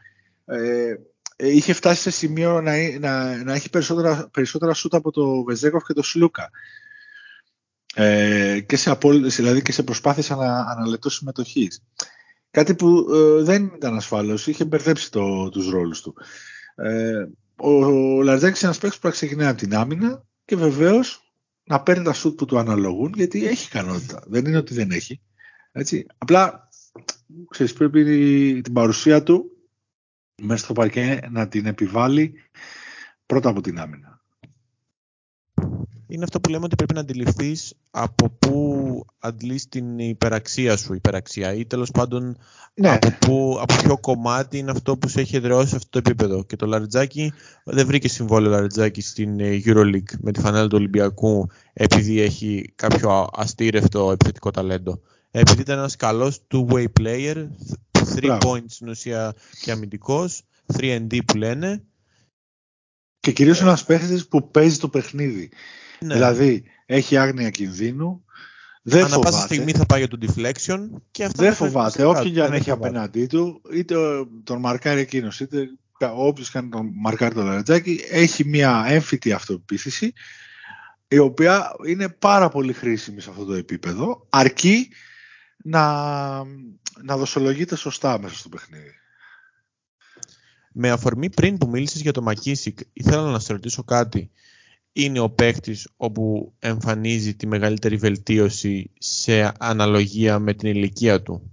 Ε, 0.46 0.96
είχε 1.36 1.74
φτάσει 1.74 2.02
σε 2.02 2.12
σημείο 2.12 2.62
να, 2.62 2.74
να, 3.00 3.44
να 3.44 3.54
έχει 3.54 3.70
περισσότερα, 3.70 4.30
περισσότερα 4.32 4.74
σούτα 4.74 4.98
από 4.98 5.12
το 5.12 5.44
Βεζέκοφ 5.44 5.84
και 5.86 5.94
το 5.94 6.04
Σλούκα. 6.04 6.50
Ε, 7.96 8.60
και, 8.66 8.76
σε 8.76 8.90
απόλυ, 8.90 9.30
δηλαδή 9.30 9.62
και 9.62 9.72
σε 9.72 9.84
προσπάθειες 9.84 10.32
ανα, 10.32 10.66
αναλετός 10.70 11.16
συμμετοχής. 11.16 11.84
Κάτι 12.52 12.76
που 12.76 13.06
ε, 13.14 13.44
δεν 13.44 13.72
ήταν 13.76 13.96
ασφάλως, 13.96 14.48
είχε 14.48 14.66
μπερδέψει 14.66 15.12
το, 15.12 15.50
τους 15.50 15.70
ρόλους 15.70 16.02
του. 16.02 16.16
Ε, 16.76 17.26
ο 17.56 17.82
Λαρζάκης 18.22 18.62
είναι 18.62 18.70
ένας 18.70 18.82
παίκτης 18.82 19.00
που 19.00 19.10
ξεκινάει 19.10 19.48
από 19.48 19.58
την 19.58 19.76
άμυνα 19.76 20.26
και 20.46 20.56
βεβαίως 20.56 21.34
να 21.64 21.82
παίρνει 21.82 22.04
τα 22.04 22.14
σουτ 22.14 22.38
που 22.38 22.46
του 22.46 22.58
αναλογούν 22.58 23.14
γιατί 23.16 23.48
έχει 23.48 23.68
ικανότητα. 23.68 24.24
Δεν 24.26 24.46
είναι 24.46 24.58
ότι 24.58 24.74
δεν 24.74 24.92
έχει. 24.92 25.22
Έτσι. 25.72 26.06
Απλά 26.18 26.70
ξέρεις, 27.50 27.74
πρέπει 27.74 28.62
την 28.62 28.74
παρουσία 28.74 29.24
του 29.24 29.52
μέσα 30.42 30.64
στο 30.64 30.74
παρκέ 30.74 31.20
να 31.30 31.48
την 31.48 31.66
επιβάλλει 31.66 32.34
πρώτα 33.26 33.50
από 33.50 33.62
την 33.62 33.80
άμυνα 33.80 34.15
είναι 36.08 36.24
αυτό 36.24 36.40
που 36.40 36.50
λέμε 36.50 36.66
ότι 36.66 36.76
πρέπει 36.76 36.94
να 36.94 37.00
αντιληφθείς 37.00 37.74
από 37.92 38.30
πού 38.30 39.06
αντλείς 39.20 39.70
την 39.70 40.00
υπεραξία 40.00 40.78
σου, 40.78 40.94
υπεραξία 40.94 41.54
ή 41.54 41.66
τέλος 41.66 41.92
πάντων 41.92 42.38
ναι. 42.74 42.90
από, 42.90 43.14
πού, 43.20 43.58
από 43.62 43.76
ποιο 43.76 43.98
κομμάτι 43.98 44.58
είναι 44.58 44.72
αυτό 44.72 44.98
που 44.98 45.08
σε 45.08 45.20
έχει 45.20 45.36
εδραιώσει 45.36 45.70
σε 45.70 45.76
αυτό 45.76 45.90
το 45.90 45.98
επίπεδο. 45.98 46.44
Και 46.44 46.56
το 46.56 46.66
Λαριτζάκι 46.66 47.34
δεν 47.64 47.86
βρήκε 47.86 48.08
συμβόλαιο 48.08 48.52
Λαριτζάκι 48.52 49.02
στην 49.02 49.40
ε, 49.40 49.62
Euroleague 49.66 50.18
με 50.20 50.32
τη 50.32 50.40
φανέλα 50.40 50.68
του 50.68 50.78
Ολυμπιακού 50.78 51.48
επειδή 51.74 52.22
έχει 52.22 52.74
κάποιο 52.76 53.30
αστήρευτο 53.34 54.12
επιθετικό 54.12 54.52
ταλέντο. 54.52 55.02
Επειδή 55.32 55.62
ήταν 55.62 55.78
ένας 55.78 55.96
καλός 55.96 56.40
two-way 56.54 56.86
player, 57.00 57.48
three 57.92 58.40
points 58.40 58.66
στην 58.68 58.88
ουσία 58.88 59.34
και 59.62 59.72
αμυντικός, 59.72 60.42
3D 60.74 61.20
που 61.26 61.38
λένε. 61.38 61.84
Και 63.20 63.32
κυρίως 63.32 63.62
ένας 63.62 63.84
παίχτης 63.84 64.28
που 64.28 64.52
παίζει 64.52 64.78
το 64.78 64.90
παιχνίδι. 64.90 65.50
Ναι. 66.06 66.14
Δηλαδή 66.14 66.64
έχει 66.86 67.18
άγνοια 67.18 67.50
κινδύνου. 67.50 68.26
Δεν 68.82 69.04
Ανά 69.06 69.20
πάσα 69.20 69.40
στιγμή 69.40 69.72
θα 69.72 69.86
πάει 69.86 70.00
για 70.00 70.08
το 70.08 70.18
deflection 70.22 70.80
και 71.12 71.24
αυτό 71.24 71.44
δεν 71.44 71.54
φοβάται. 71.54 72.04
Όποιον 72.04 72.34
και 72.34 72.42
αν 72.42 72.54
έχει 72.54 72.72
απέναντί 72.72 73.26
του, 73.26 73.62
είτε 73.74 73.96
τον 74.44 74.60
μαρκάρει 74.60 75.00
εκείνος, 75.00 75.40
είτε 75.40 75.70
όποιος 76.16 76.50
κάνει 76.50 76.70
τον 76.70 76.92
μαρκάρει 76.94 77.36
το 77.36 77.44
λαρετζάκι, 77.44 78.00
έχει 78.10 78.46
μια 78.46 78.86
έμφυτη 78.88 79.32
αυτοπεποίθηση 79.32 80.14
η 81.08 81.18
οποία 81.18 81.72
είναι 81.88 82.10
πάρα 82.10 82.50
πολύ 82.50 82.74
χρήσιμη 82.74 83.22
σε 83.22 83.30
αυτό 83.30 83.46
το 83.46 83.54
επίπεδο, 83.54 84.26
αρκεί 84.30 84.90
να, 85.58 85.84
να 87.04 87.18
δοσολογείται 87.18 87.76
σωστά 87.76 88.20
μέσα 88.20 88.36
στο 88.36 88.50
παιχνίδι. 88.50 88.92
Με 90.72 90.90
αφορμή 90.90 91.30
πριν 91.30 91.58
που 91.58 91.70
μίλησες 91.70 92.02
για 92.02 92.12
το 92.12 92.22
Μακίσικ, 92.22 92.80
ήθελα 92.94 93.32
να 93.32 93.40
σε 93.40 93.54
ρωτήσω 93.54 93.84
κάτι 93.84 94.32
είναι 94.98 95.20
ο 95.20 95.30
παίκτης 95.30 95.88
όπου 95.98 96.54
εμφανίζει 96.60 97.36
τη 97.36 97.48
μεγαλύτερη 97.48 97.96
βελτίωση 97.96 98.90
σε 98.98 99.52
αναλογία 99.60 100.40
με 100.40 100.54
την 100.54 100.70
ηλικία 100.70 101.22
του. 101.22 101.52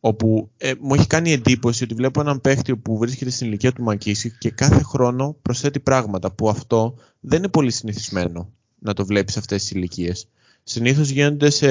Όπου 0.00 0.50
ε, 0.56 0.72
μου 0.80 0.94
έχει 0.94 1.06
κάνει 1.06 1.32
εντύπωση 1.32 1.84
ότι 1.84 1.94
βλέπω 1.94 2.20
έναν 2.20 2.40
παίκτη 2.40 2.76
που 2.76 2.98
βρίσκεται 2.98 3.30
στην 3.30 3.46
ηλικία 3.46 3.72
του 3.72 3.82
Μακίση 3.82 4.36
και 4.38 4.50
κάθε 4.50 4.82
χρόνο 4.82 5.36
προσθέτει 5.42 5.80
πράγματα 5.80 6.32
που 6.32 6.48
αυτό 6.48 6.94
δεν 7.20 7.38
είναι 7.38 7.48
πολύ 7.48 7.70
συνηθισμένο 7.70 8.52
να 8.78 8.92
το 8.92 9.06
βλέπεις 9.06 9.32
σε 9.32 9.38
αυτές 9.38 9.60
τις 9.60 9.70
ηλικίες. 9.70 10.28
Συνήθως 10.62 11.08
γίνονται 11.08 11.50
σε, 11.50 11.66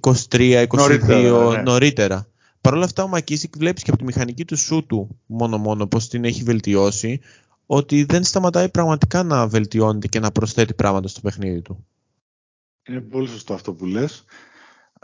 23, 0.00 0.66
22 0.66 0.66
νωρίτερα. 0.68 1.50
Ναι. 1.50 1.62
νωρίτερα. 1.62 2.28
Παρ' 2.60 2.74
όλα 2.74 2.84
αυτά 2.84 3.02
ο 3.02 3.08
Μακίσικ 3.08 3.56
βλέπεις 3.56 3.82
και 3.82 3.90
από 3.90 3.98
τη 3.98 4.04
μηχανική 4.04 4.44
του 4.44 4.56
σου 4.56 4.86
του 4.86 5.18
μόνο 5.26 5.58
μόνο 5.58 5.86
πως 5.86 6.08
την 6.08 6.24
έχει 6.24 6.42
βελτιώσει 6.42 7.20
ότι 7.66 8.04
δεν 8.04 8.24
σταματάει 8.24 8.68
πραγματικά 8.68 9.22
να 9.22 9.48
βελτιώνεται 9.48 10.06
και 10.06 10.20
να 10.20 10.30
προσθέτει 10.30 10.74
πράγματα 10.74 11.08
στο 11.08 11.20
παιχνίδι 11.20 11.62
του. 11.62 11.86
Είναι 12.88 13.00
πολύ 13.00 13.28
σωστό 13.28 13.54
αυτό 13.54 13.74
που 13.74 13.84
λες. 13.86 14.24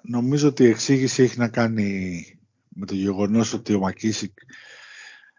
Νομίζω 0.02 0.48
ότι 0.48 0.62
η 0.62 0.68
εξήγηση 0.68 1.22
έχει 1.22 1.38
να 1.38 1.48
κάνει 1.48 2.24
με 2.68 2.86
το 2.86 2.94
γεγονός 2.94 3.52
ότι 3.52 3.74
ο 3.74 3.78
Μακίσικ 3.78 4.38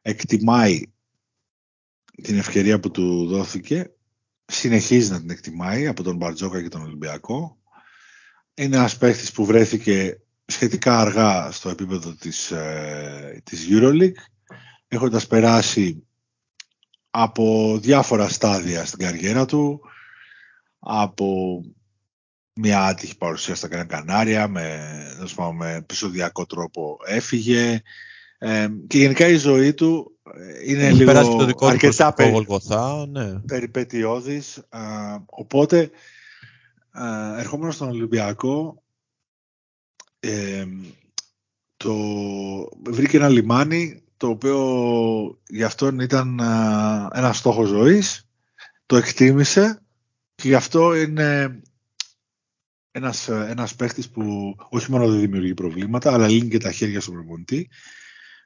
εκτιμάει 0.01 0.81
την 2.23 2.37
ευκαιρία 2.37 2.79
που 2.79 2.91
του 2.91 3.27
δόθηκε, 3.27 3.91
συνεχίζει 4.45 5.11
να 5.11 5.19
την 5.19 5.29
εκτιμάει 5.29 5.87
από 5.87 6.03
τον 6.03 6.15
Μπαρτζόκα 6.15 6.61
και 6.61 6.67
τον 6.67 6.81
Ολυμπιακό. 6.81 7.57
Είναι 8.53 8.75
ένας 8.75 8.97
παίχτης 8.97 9.31
που 9.31 9.45
βρέθηκε 9.45 10.21
σχετικά 10.45 10.99
αργά 10.99 11.51
στο 11.51 11.69
επίπεδο 11.69 12.15
της, 12.15 12.51
ε, 12.51 13.41
της 13.43 13.67
EuroLeague, 13.69 14.11
έχοντας 14.87 15.27
περάσει 15.27 16.07
από 17.11 17.77
διάφορα 17.81 18.29
στάδια 18.29 18.85
στην 18.85 18.99
καριέρα 18.99 19.45
του, 19.45 19.81
από 20.79 21.61
μια 22.53 22.85
άτυχη 22.85 23.17
παρουσία 23.17 23.55
στα 23.55 23.67
Gran 23.71 23.85
Κανάρια, 23.87 24.47
με, 24.47 24.89
με 25.57 25.73
επεισοδιακό 25.73 26.45
τρόπο 26.45 26.97
έφυγε 27.05 27.81
ε, 28.37 28.67
και 28.87 28.97
γενικά 28.97 29.27
η 29.27 29.35
ζωή 29.35 29.73
του 29.73 30.17
ε, 30.35 30.71
είναι 30.71 30.91
λίγο 30.91 31.37
το 31.37 31.45
δικό 31.45 31.67
αρκετά 31.67 32.13
περι, 32.13 32.45
ναι. 33.09 33.39
περιπετειώδης. 33.39 34.57
Ε, 34.57 35.17
οπότε, 35.25 35.89
ε, 36.93 37.39
ερχόμενος 37.39 37.75
στον 37.75 37.89
Ολυμπιακό, 37.89 38.83
ε, 40.19 40.65
το, 41.77 41.95
βρήκε 42.83 43.17
ένα 43.17 43.29
λιμάνι 43.29 44.03
το 44.21 44.27
οποίο 44.27 45.41
γι' 45.47 45.63
αυτόν 45.63 45.99
ήταν 45.99 46.39
ένας 47.13 47.37
στόχος 47.37 47.69
ζωής, 47.69 48.27
το 48.85 48.95
εκτίμησε 48.95 49.81
και 50.35 50.47
γι' 50.47 50.55
αυτό 50.55 50.95
είναι 50.95 51.61
ένας, 52.91 53.27
ένας 53.27 53.75
παίχτης 53.75 54.09
που 54.09 54.55
όχι 54.69 54.91
μόνο 54.91 55.09
δεν 55.09 55.19
δημιουργεί 55.19 55.53
προβλήματα, 55.53 56.13
αλλά 56.13 56.27
λύνει 56.27 56.49
και 56.49 56.57
τα 56.57 56.71
χέρια 56.71 57.01
στον 57.01 57.13
προπονητή. 57.13 57.69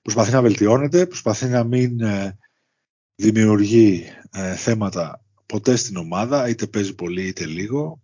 Προσπαθεί 0.01 0.31
να 0.31 0.41
βελτιώνεται, 0.41 1.05
προσπαθεί 1.05 1.45
να 1.45 1.63
μην 1.63 2.01
ε, 2.01 2.38
δημιουργεί 3.15 4.05
ε, 4.31 4.55
θέματα 4.55 5.23
ποτέ 5.45 5.75
στην 5.75 5.97
ομάδα, 5.97 6.49
είτε 6.49 6.67
παίζει 6.67 6.95
πολύ 6.95 7.27
είτε 7.27 7.45
λίγο. 7.45 8.01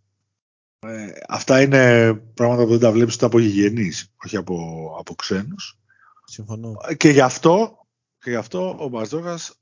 Ε, 0.79 1.11
αυτά 1.27 1.61
είναι 1.61 2.13
πράγματα 2.13 2.63
που 2.63 2.69
δεν 2.69 2.79
τα 2.79 2.91
βλέπεις 2.91 3.15
ούτε 3.15 3.25
από 3.25 3.39
γηγενείς, 3.39 4.13
όχι 4.25 4.37
από, 4.37 4.87
από 4.99 5.15
ξένους. 5.15 5.80
Συμφωνώ. 6.31 6.77
Και 6.97 7.09
γι' 7.09 7.21
αυτό, 7.21 7.85
και 8.19 8.29
γι 8.29 8.35
αυτό 8.35 8.77
ο 8.79 8.87
Μπαζόγας 8.87 9.61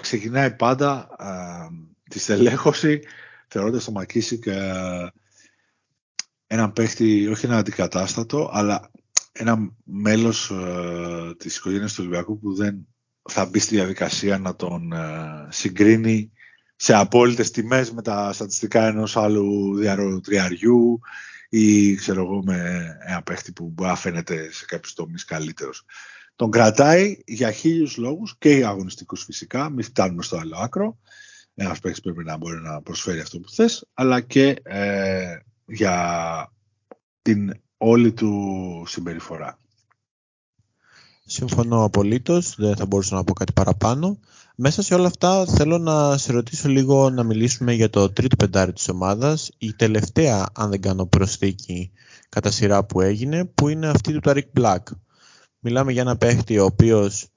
ξεκινάει 0.00 0.54
πάντα 0.56 1.08
α, 1.18 1.68
τη 2.10 2.18
στελέχωση 2.18 3.00
θεωρώντας 3.48 3.84
το 3.84 3.92
Μακίσικ 3.92 4.44
ένα 6.46 6.70
παίχτη, 6.72 7.26
όχι 7.26 7.46
ένα 7.46 7.56
αντικατάστατο, 7.56 8.50
αλλά 8.52 8.90
ένα 9.32 9.72
μέλος 9.84 10.50
ε, 10.50 11.34
της 11.36 11.56
οικογένειας 11.56 11.92
του 11.92 11.98
Ολυμπιακού 12.00 12.38
που 12.38 12.54
δεν 12.54 12.86
θα 13.28 13.46
μπει 13.46 13.58
στη 13.58 13.74
διαδικασία 13.74 14.38
να 14.38 14.56
τον 14.56 14.92
ε, 14.92 15.46
συγκρίνει 15.48 16.32
σε 16.76 16.94
απόλυτες 16.94 17.50
τιμές 17.50 17.92
με 17.92 18.02
τα 18.02 18.32
στατιστικά 18.32 18.86
ενός 18.86 19.16
άλλου 19.16 19.76
διαρροτριαριού 19.76 21.00
ή 21.52 21.94
ξέρω 21.94 22.22
εγώ 22.22 22.42
με 22.44 22.88
ένα 23.06 23.22
παίχτη 23.22 23.52
που 23.52 23.70
μπορεί 23.74 23.90
να 23.90 23.96
φαίνεται 23.96 24.52
σε 24.52 24.64
κάποιους 24.64 24.94
τομείς 24.94 25.24
καλύτερος. 25.24 25.84
Τον 26.36 26.50
κρατάει 26.50 27.16
για 27.26 27.50
χίλιους 27.50 27.96
λόγους 27.96 28.36
και 28.38 28.66
αγωνιστικούς 28.66 29.24
φυσικά, 29.24 29.70
μην 29.70 29.84
φτάνουμε 29.84 30.22
στο 30.22 30.36
άλλο 30.36 30.56
άκρο. 30.56 30.98
Ένας 31.54 31.78
παίχτης 31.78 32.00
πρέπει 32.00 32.24
να 32.24 32.36
μπορεί 32.36 32.60
να 32.60 32.82
προσφέρει 32.82 33.20
αυτό 33.20 33.40
που 33.40 33.50
θες, 33.50 33.88
αλλά 33.94 34.20
και 34.20 34.56
ε, 34.62 35.36
για 35.66 36.52
την 37.22 37.60
όλη 37.76 38.12
του 38.12 38.84
συμπεριφορά. 38.86 39.58
Συμφωνώ 41.24 41.84
απολύτως, 41.84 42.54
δεν 42.56 42.76
θα 42.76 42.86
μπορούσα 42.86 43.14
να 43.14 43.24
πω 43.24 43.32
κάτι 43.32 43.52
παραπάνω. 43.52 44.18
Μέσα 44.62 44.82
σε 44.82 44.94
όλα 44.94 45.06
αυτά 45.06 45.46
θέλω 45.46 45.78
να 45.78 46.16
σε 46.16 46.32
ρωτήσω 46.32 46.68
λίγο 46.68 47.10
να 47.10 47.22
μιλήσουμε 47.22 47.72
για 47.72 47.90
το 47.90 48.10
τρίτο 48.10 48.36
πεντάρι 48.36 48.72
της 48.72 48.88
ομάδας, 48.88 49.50
η 49.58 49.72
τελευταία, 49.72 50.48
αν 50.54 50.70
δεν 50.70 50.80
κάνω 50.80 51.06
προσθήκη, 51.06 51.92
κατά 52.28 52.50
σειρά 52.50 52.84
που 52.84 53.00
έγινε, 53.00 53.44
που 53.44 53.68
είναι 53.68 53.88
αυτή 53.88 54.12
του 54.12 54.20
Ταρικ 54.20 54.46
Black. 54.60 54.82
Μιλάμε 55.58 55.92
για 55.92 56.00
ένα 56.00 56.16
παίχτη 56.16 56.58
ο 56.58 56.64
οποίος 56.64 57.28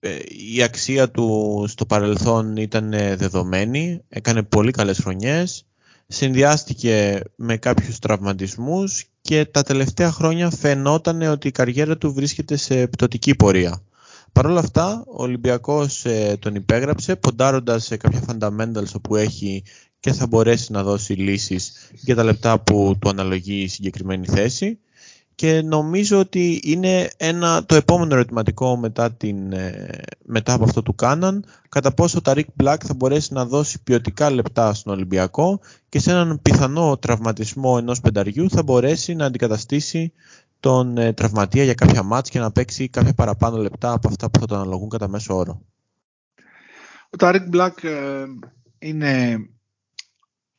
ε, 0.00 0.18
η 0.54 0.62
αξία 0.62 1.10
του 1.10 1.64
στο 1.68 1.86
παρελθόν 1.86 2.56
ήταν 2.56 2.90
δεδομένη, 2.90 4.02
έκανε 4.08 4.42
πολύ 4.42 4.70
καλές 4.70 4.98
χρονιές, 4.98 5.66
συνδυάστηκε 6.06 7.22
με 7.36 7.56
κάποιους 7.56 7.98
τραυματισμούς 7.98 9.04
και 9.20 9.44
τα 9.44 9.62
τελευταία 9.62 10.10
χρόνια 10.10 10.50
φαινόταν 10.50 11.22
ότι 11.22 11.48
η 11.48 11.52
καριέρα 11.52 11.96
του 11.96 12.12
βρίσκεται 12.12 12.56
σε 12.56 12.86
πτωτική 12.86 13.34
πορεία. 13.34 13.82
Παρ' 14.32 14.46
όλα 14.46 14.60
αυτά, 14.60 15.04
ο 15.06 15.22
Ολυμπιακός 15.22 16.04
ε, 16.04 16.36
τον 16.40 16.54
υπέγραψε, 16.54 17.16
ποντάροντας 17.16 17.84
σε 17.84 17.96
κάποια 17.96 18.22
fundamentals 18.26 18.94
όπου 18.94 19.16
έχει 19.16 19.62
και 20.00 20.12
θα 20.12 20.26
μπορέσει 20.26 20.72
να 20.72 20.82
δώσει 20.82 21.12
λύσεις 21.12 21.90
για 21.92 22.14
τα 22.14 22.24
λεπτά 22.24 22.60
που 22.60 22.96
του 23.00 23.08
αναλογεί 23.08 23.62
η 23.62 23.68
συγκεκριμένη 23.68 24.26
θέση. 24.26 24.78
Και 25.34 25.62
νομίζω 25.62 26.18
ότι 26.18 26.60
είναι 26.64 27.10
ένα, 27.16 27.64
το 27.64 27.74
επόμενο 27.74 28.14
ερωτηματικό 28.14 28.76
μετά, 28.76 29.12
την, 29.12 29.52
ε, 29.52 29.88
μετά 30.24 30.52
από 30.52 30.64
αυτό 30.64 30.82
του 30.82 30.94
Κάναν 30.94 31.44
κατά 31.68 31.94
πόσο 31.94 32.20
τα 32.20 32.32
Rick 32.36 32.62
Black 32.62 32.76
θα 32.84 32.94
μπορέσει 32.94 33.32
να 33.32 33.44
δώσει 33.44 33.82
ποιοτικά 33.82 34.30
λεπτά 34.30 34.74
στον 34.74 34.92
Ολυμπιακό 34.92 35.60
και 35.88 35.98
σε 35.98 36.10
έναν 36.10 36.38
πιθανό 36.42 36.96
τραυματισμό 36.96 37.76
ενός 37.78 38.00
πενταριού 38.00 38.50
θα 38.50 38.62
μπορέσει 38.62 39.14
να 39.14 39.24
αντικαταστήσει 39.24 40.12
τον 40.60 40.96
ε, 40.96 41.12
τραυματία 41.12 41.64
για 41.64 41.74
κάποια 41.74 42.02
μάτς 42.02 42.30
και 42.30 42.38
να 42.38 42.52
παίξει 42.52 42.88
κάποια 42.88 43.14
παραπάνω 43.14 43.56
λεπτά 43.56 43.92
από 43.92 44.08
αυτά 44.08 44.30
που 44.30 44.40
θα 44.40 44.46
τον 44.46 44.58
αναλογούν 44.58 44.88
κατά 44.88 45.08
μέσο 45.08 45.36
όρο. 45.36 45.62
Ο 47.10 47.16
Ταρίκ 47.16 47.48
Μπλακ 47.48 47.82
ε, 47.82 48.24
είναι 48.78 49.38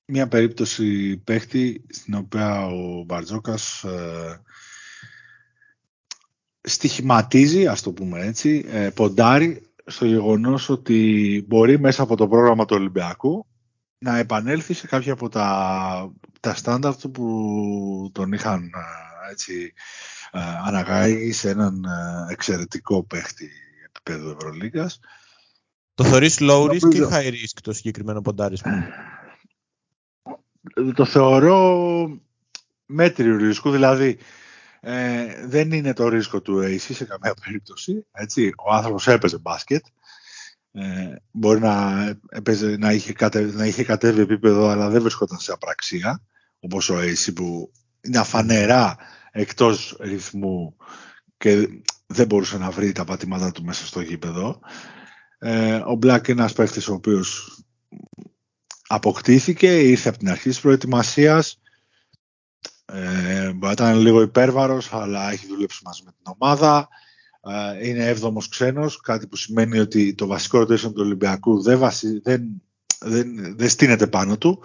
μια 0.06 0.28
περίπτωση 0.28 1.18
παίχτη 1.18 1.86
στην 1.90 2.14
οποία 2.14 2.66
ο 2.66 3.04
Μπαρτζόκας 3.04 3.86
στοιχηματίζει, 6.62 7.68
ας 7.68 7.82
το 7.82 7.92
πούμε 7.92 8.26
έτσι, 8.26 8.66
ε, 8.68 8.90
ποντάρει 8.90 9.72
στο 9.86 10.06
γεγονός 10.06 10.70
ότι 10.70 11.44
μπορεί 11.48 11.80
μέσα 11.80 12.04
από 12.04 12.16
το 12.16 12.28
πρόγραμμα 12.28 12.66
του 12.66 12.76
Ολυμπιακού 12.78 13.46
να 13.98 14.18
επανέλθει 14.18 14.74
σε 14.74 14.88
κάποια 14.88 15.14
από 15.14 15.30
τα, 15.30 16.14
τα 16.40 16.56
στάνταρτ 16.56 17.08
που 17.08 18.10
τον 18.14 18.32
είχαν 18.32 18.64
ε, 18.64 19.11
έτσι, 19.32 19.74
ε, 20.32 20.40
αναγάγει 20.66 21.32
σε 21.32 21.50
έναν 21.50 21.86
εξαιρετικό 22.30 23.04
παίχτη 23.04 23.50
επίπεδου 23.86 24.30
Ευρωλίγκας. 24.30 25.00
Το 25.94 26.04
θεωρείς 26.04 26.38
low 26.42 26.70
risk 26.70 26.94
ή 26.96 27.00
high 27.12 27.32
risk 27.32 27.58
το 27.64 27.74
συγκεκριμένο 27.74 28.22
ποντάρισμα; 28.22 28.88
Το 30.96 31.06
θεωρώ 31.06 32.22
μέτριο 32.86 33.38
ρίσκου, 33.38 33.72
δηλαδή 33.72 34.18
ε, 34.84 35.48
δεν 35.48 35.72
είναι 35.72 35.94
το 35.94 36.08
ρίσκο 36.08 36.42
του 36.42 36.62
AC 36.64 36.80
σε 36.80 37.06
καμία 37.06 37.34
περίπτωση. 37.44 38.06
Έτσι. 38.12 38.54
Ο 38.58 38.74
άνθρωπος 38.74 39.08
έπαιζε 39.08 39.38
μπάσκετ. 39.38 39.86
Ε, 40.72 41.16
μπορεί 41.32 41.60
να, 41.60 42.06
έπαιζε, 42.30 42.78
να, 42.78 42.92
είχε 42.92 43.14
κατέβει, 43.14 43.58
να 43.58 43.66
είχε 43.66 43.84
κατέβει 43.84 44.22
επίπεδο 44.22 44.68
αλλά 44.68 44.90
δεν 44.90 45.02
βρισκόταν 45.02 45.40
σε 45.40 45.52
απραξία 45.52 46.22
όπως 46.60 46.90
ο 46.90 46.98
AC 47.00 47.34
που 47.36 47.72
είναι 48.02 48.18
αφανερά 48.18 48.98
εκτός 49.32 49.98
ρυθμού 50.00 50.76
και 51.38 51.68
δεν 52.08 52.26
μπορούσε 52.26 52.58
να 52.58 52.72
βρει 52.72 52.92
τα 52.92 53.04
πατήματά 53.04 53.52
του 53.52 53.64
μέσα 53.64 53.86
στο 53.86 54.02
γήπεδο. 54.02 54.60
Ε, 55.38 55.76
ο 55.76 55.96
Μπλακ 55.96 56.28
είναι 56.28 56.42
ένας 56.42 56.54
παίχτης 56.54 56.88
ο 56.88 56.94
οποίος 56.94 57.58
αποκτήθηκε, 58.88 59.80
ήρθε 59.80 60.10
από 60.10 60.18
την 60.18 60.30
αρχή 60.30 60.50
της 60.50 60.60
προετοιμασίας 60.60 61.62
ε, 62.94 63.46
μπορεί 63.46 63.60
να 63.60 63.72
ήταν 63.72 64.00
λίγο 64.00 64.22
υπέρβαρος, 64.22 64.94
αλλά 64.94 65.32
έχει 65.32 65.48
δουλέψει 65.48 65.82
μαζί 65.84 66.02
με 66.06 66.12
την 66.12 66.34
ομάδα. 66.40 66.90
Ε, 67.42 67.88
είναι 67.88 68.08
έβδομος 68.08 68.48
ξένος, 68.48 69.02
κάτι 69.02 69.28
που 69.28 69.36
σημαίνει 69.36 69.80
ότι 69.80 70.14
το 70.14 70.28
βασικό 70.28 70.62
rotation 70.62 70.80
του 70.80 70.94
Ολυμπιακού 70.98 71.62
δεν, 71.62 71.80
βασι, 71.80 72.20
δεν, 72.20 72.62
δεν, 73.00 73.56
δεν 73.58 73.70
στείνεται 73.70 74.08
πάνω 74.08 74.38
του. 74.38 74.62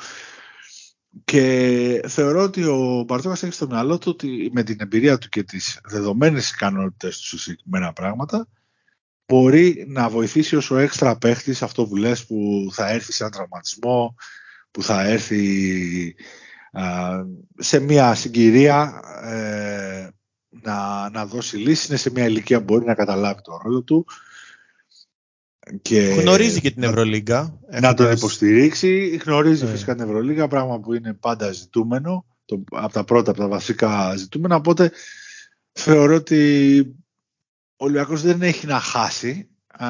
Και 1.24 2.00
θεωρώ 2.08 2.42
ότι 2.42 2.64
ο 2.64 3.04
Μπαρτζόκας 3.06 3.42
έχει 3.42 3.52
στο 3.52 3.66
μυαλό 3.66 3.98
του 3.98 4.10
ότι 4.10 4.50
με 4.52 4.62
την 4.62 4.76
εμπειρία 4.80 5.18
του 5.18 5.28
και 5.28 5.42
τις 5.42 5.80
δεδομένες 5.84 6.50
ικανότητες 6.50 7.18
του 7.18 7.26
σε 7.26 7.38
συγκεκριμένα 7.38 7.92
πράγματα 7.92 8.48
μπορεί 9.26 9.84
να 9.88 10.08
βοηθήσει 10.08 10.56
όσο 10.56 10.76
έξτρα 10.76 11.18
παίχτης 11.18 11.62
αυτό 11.62 11.86
που 11.86 11.96
λες 11.96 12.26
που 12.26 12.68
θα 12.72 12.90
έρθει 12.90 13.12
σε 13.12 13.22
έναν 13.22 13.34
τραυματισμό, 13.34 14.14
που 14.70 14.82
θα 14.82 15.02
έρθει 15.02 16.14
σε 17.56 17.78
μια 17.78 18.14
συγκυρία 18.14 19.00
ε, 19.22 20.08
να, 20.48 21.10
να 21.10 21.26
δώσει 21.26 21.56
λύση. 21.56 21.86
Είναι 21.88 21.96
σε 21.96 22.10
μια 22.10 22.24
ηλικία 22.24 22.58
που 22.58 22.64
μπορεί 22.64 22.84
να 22.84 22.94
καταλάβει 22.94 23.42
το 23.42 23.60
ρόλο 23.62 23.82
του. 23.82 24.06
Και 25.82 26.00
γνωρίζει 26.00 26.60
και 26.60 26.70
την 26.70 26.82
Ευρωλίγκα. 26.82 27.58
Να 27.80 27.94
τον 27.94 28.12
υποστηρίξει. 28.12 29.20
Γνωρίζει 29.24 29.64
ναι. 29.64 29.70
φυσικά 29.70 29.94
την 29.94 30.04
Ευρωλίγκα, 30.04 30.48
πράγμα 30.48 30.80
που 30.80 30.94
είναι 30.94 31.14
πάντα 31.14 31.52
ζητούμενο. 31.52 32.26
Το, 32.44 32.64
από 32.70 32.92
τα 32.92 33.04
πρώτα, 33.04 33.30
από 33.30 33.40
τα 33.40 33.48
βασικά 33.48 34.16
ζητούμενα. 34.16 34.56
Οπότε 34.56 34.92
θεωρώ 35.72 36.14
ότι 36.14 36.80
ο 37.76 37.84
Ολυμπιακός 37.84 38.22
δεν 38.22 38.42
έχει 38.42 38.66
να 38.66 38.80
χάσει. 38.80 39.48
Α, 39.66 39.88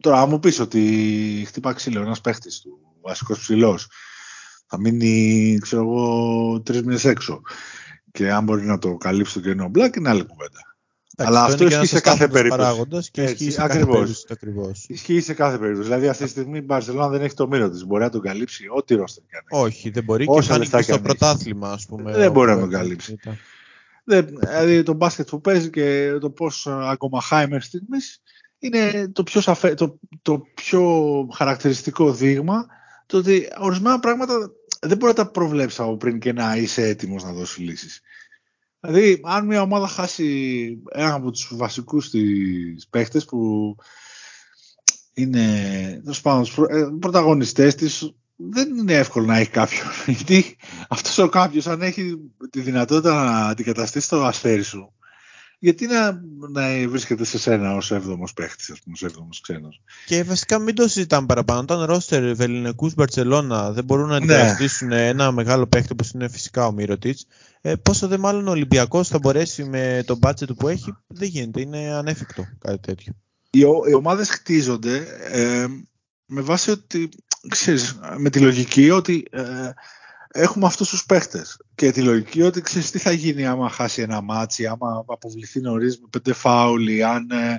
τώρα, 0.00 0.20
αν 0.20 0.28
μου 0.28 0.38
πεις 0.38 0.60
ότι 0.60 1.44
χτύπα 1.46 1.72
ξύλο 1.72 2.00
ένας 2.00 2.20
παίχτης 2.20 2.60
του, 2.60 2.78
βασικός 3.00 3.38
ψηλός, 3.38 3.88
θα 4.66 4.78
μείνει, 4.78 5.58
ξέρω 5.60 5.82
εγώ, 5.82 6.60
τρεις 6.60 6.82
μήνες 6.82 7.04
έξω. 7.04 7.40
Και 8.10 8.32
αν 8.32 8.44
μπορεί 8.44 8.64
να 8.64 8.78
το 8.78 8.96
καλύψει 8.96 9.34
το 9.34 9.40
κενό 9.40 9.70
Black, 9.74 9.96
είναι 9.96 10.08
άλλη 10.08 10.26
κουβέντα. 10.26 10.71
Αλλά 11.16 11.44
αυτό 11.44 11.66
ισχύει 11.66 11.86
σε 11.86 12.00
κάθε 12.00 12.28
περίπτωση. 12.28 13.10
Και 13.10 13.22
ισχύει 13.22 13.50
σε 13.50 13.60
κάθε 13.60 13.84
περίπτωση. 13.84 14.24
Ακριβώς. 14.28 14.84
Ισχύει 14.88 15.20
σε 15.20 15.34
κάθε 15.34 15.58
περίπτωση. 15.58 15.88
Δηλαδή 15.88 16.08
αυτή 16.08 16.24
τη 16.24 16.30
στιγμή 16.30 16.58
η 16.58 16.62
Μπαρσελόνα 16.64 17.08
δεν 17.08 17.22
έχει 17.22 17.34
το 17.34 17.48
μύρο 17.48 17.70
της. 17.70 17.86
Μπορεί 17.86 18.02
να 18.02 18.10
τον 18.10 18.20
καλύψει 18.20 18.64
ό,τι 18.68 18.94
ρόστερ 18.94 19.24
κάνει. 19.28 19.64
Όχι, 19.64 19.90
δεν 19.90 20.04
μπορεί. 20.04 20.24
Όσα 20.28 20.58
και 20.58 20.64
φάνηκε 20.64 20.92
στο 20.92 21.00
πρωτάθλημα, 21.00 21.70
ας 21.70 21.86
πούμε. 21.86 22.12
Δεν 22.12 22.32
μπορεί 22.32 22.50
να 22.50 22.58
τον 22.58 22.70
καλύψει. 22.70 23.18
Δηλαδή 24.04 24.82
το 24.82 24.92
μπάσκετ 24.92 25.28
που 25.28 25.40
παίζει 25.40 25.70
και 25.70 26.16
το 26.20 26.30
πώς 26.30 26.66
ακόμα 26.66 27.20
χάιμερ 27.20 27.62
στιγμής 27.62 28.22
είναι 28.58 29.08
το 29.12 29.22
πιο, 29.22 29.40
σαφέ, 29.40 29.74
το, 29.74 29.98
το 30.22 30.42
πιο 30.54 30.82
χαρακτηριστικό 31.34 32.12
δείγμα 32.12 32.66
το 33.06 33.16
ότι 33.16 33.48
ορισμένα 33.58 34.00
πράγματα 34.00 34.52
δεν 34.80 34.96
μπορεί 34.96 35.12
να 35.16 35.24
τα 35.24 35.30
προβλέψεις 35.30 35.80
από 35.80 35.96
πριν 35.96 36.18
και 36.18 36.32
να 36.32 36.56
είσαι 36.56 36.82
έτοιμος 36.82 37.24
να 37.24 37.32
δώσεις 37.32 37.58
λύσεις. 37.58 38.00
Δηλαδή, 38.84 39.20
αν 39.24 39.46
μια 39.46 39.62
ομάδα 39.62 39.86
χάσει 39.86 40.78
ένα 40.90 41.14
από 41.14 41.30
τους 41.30 41.50
βασικούς 41.52 42.10
της 42.10 42.86
παίχτες 42.90 43.24
που 43.24 43.74
είναι 45.14 46.02
τους 46.04 46.18
ε, 46.68 46.88
πρωταγωνιστές 47.00 47.74
της, 47.74 48.14
δεν 48.36 48.76
είναι 48.76 48.94
εύκολο 48.94 49.26
να 49.26 49.38
έχει 49.38 49.50
κάποιον. 49.50 49.86
Γιατί 50.16 50.56
αυτός 50.88 51.18
ο 51.18 51.28
κάποιος, 51.28 51.66
αν 51.66 51.82
έχει 51.82 52.16
τη 52.50 52.60
δυνατότητα 52.60 53.24
να 53.24 53.46
αντικαταστήσει 53.48 54.08
το 54.08 54.24
αστέρι 54.24 54.62
σου, 54.62 54.92
γιατί 55.58 55.86
να, 55.86 56.20
να 56.50 56.88
βρίσκεται 56.88 57.24
σε 57.24 57.38
σένα 57.38 57.74
ως 57.74 57.90
έβδομος 57.90 58.32
παίχτης, 58.32 58.70
ας 58.70 58.80
πούμε, 58.80 58.94
ως 58.94 59.02
έβδομος 59.02 59.40
ξένος. 59.40 59.82
Και 60.06 60.22
βασικά 60.22 60.58
μην 60.58 60.74
το 60.74 60.88
συζητάμε 60.88 61.26
παραπάνω. 61.26 61.60
Όταν 61.60 61.84
ρόστερ 61.84 62.34
Βεληνικού 62.34 62.90
Μπαρσελόνα 62.96 63.72
δεν 63.72 63.84
μπορούν 63.84 64.08
να 64.08 64.18
ναι. 64.18 64.34
αντικαταστήσουν 64.34 64.88
ναι. 64.88 65.08
ένα 65.08 65.32
μεγάλο 65.32 65.66
παίχτη 65.66 65.92
όπως 65.92 66.10
είναι 66.10 66.28
φυσικά 66.28 66.66
ο 66.66 66.72
Μύρωτιτς, 66.72 67.26
ε, 67.64 67.74
πόσο 67.76 68.08
δε 68.08 68.18
μάλλον 68.18 68.48
ο 68.48 68.50
Ολυμπιακός 68.50 69.08
θα 69.08 69.18
μπορέσει 69.18 69.64
με 69.64 70.02
τον 70.06 70.18
μπάτζετ 70.18 70.52
που 70.52 70.68
έχει, 70.68 70.96
δεν 71.06 71.28
γίνεται. 71.28 71.60
Είναι 71.60 71.78
ανέφικτο 71.78 72.44
κάτι 72.58 72.78
τέτοιο. 72.78 73.12
Οι, 73.50 73.60
οι 73.88 73.94
ομάδες 73.94 74.30
χτίζονται 74.30 75.06
ε, 75.30 75.66
με 76.26 76.40
βάση 76.40 76.70
ότι 76.70 77.08
ξέρεις, 77.48 77.98
με 78.16 78.30
τη 78.30 78.40
λογική 78.40 78.90
ότι 78.90 79.24
ε, 79.30 79.70
έχουμε 80.28 80.66
αυτούς 80.66 80.88
τους 80.88 81.04
παίχτες 81.06 81.56
και 81.74 81.90
τη 81.90 82.02
λογική 82.02 82.42
ότι 82.42 82.60
ξέρεις 82.60 82.90
τι 82.90 82.98
θα 82.98 83.12
γίνει 83.12 83.46
άμα 83.46 83.68
χάσει 83.68 84.02
ένα 84.02 84.20
ματς, 84.20 84.66
άμα 84.66 85.04
αποβληθεί 85.08 85.60
νωρίς 85.60 86.00
με 86.00 86.06
πέντε 86.10 86.32
φάουλοι, 86.32 87.04
αν 87.04 87.30
ε, 87.30 87.58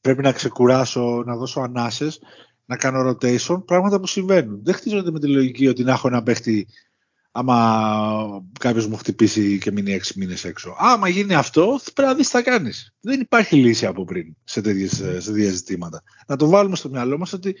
πρέπει 0.00 0.22
να 0.22 0.32
ξεκουράσω, 0.32 1.22
να 1.26 1.36
δώσω 1.36 1.60
ανάσες, 1.60 2.20
να 2.64 2.76
κάνω 2.76 3.10
rotation, 3.10 3.64
πράγματα 3.64 4.00
που 4.00 4.06
συμβαίνουν. 4.06 4.60
Δεν 4.62 4.74
χτίζονται 4.74 5.10
με 5.10 5.20
τη 5.20 5.26
λογική 5.26 5.68
ότι 5.68 5.82
να 5.82 5.92
έχω 5.92 6.08
ένα 6.08 6.22
παίχτη 6.22 6.66
άμα 7.32 8.44
κάποιος 8.60 8.86
μου 8.86 8.96
χτυπήσει 8.96 9.58
και 9.58 9.72
μείνει 9.72 9.92
έξι 9.92 10.18
μήνες 10.18 10.44
έξω. 10.44 10.74
Άμα 10.78 11.08
γίνει 11.08 11.34
αυτό, 11.34 11.80
πρέπει 11.94 12.08
να 12.08 12.14
δεις 12.14 12.26
τι 12.26 12.32
θα 12.32 12.42
κάνεις. 12.42 12.94
Δεν 13.00 13.20
υπάρχει 13.20 13.56
λύση 13.56 13.86
από 13.86 14.04
πριν 14.04 14.36
σε 14.44 14.60
τέτοια 14.60 15.50
ζητήματα. 15.50 16.02
Να 16.26 16.36
το 16.36 16.48
βάλουμε 16.48 16.76
στο 16.76 16.88
μυαλό 16.88 17.18
μας 17.18 17.32
ότι 17.32 17.56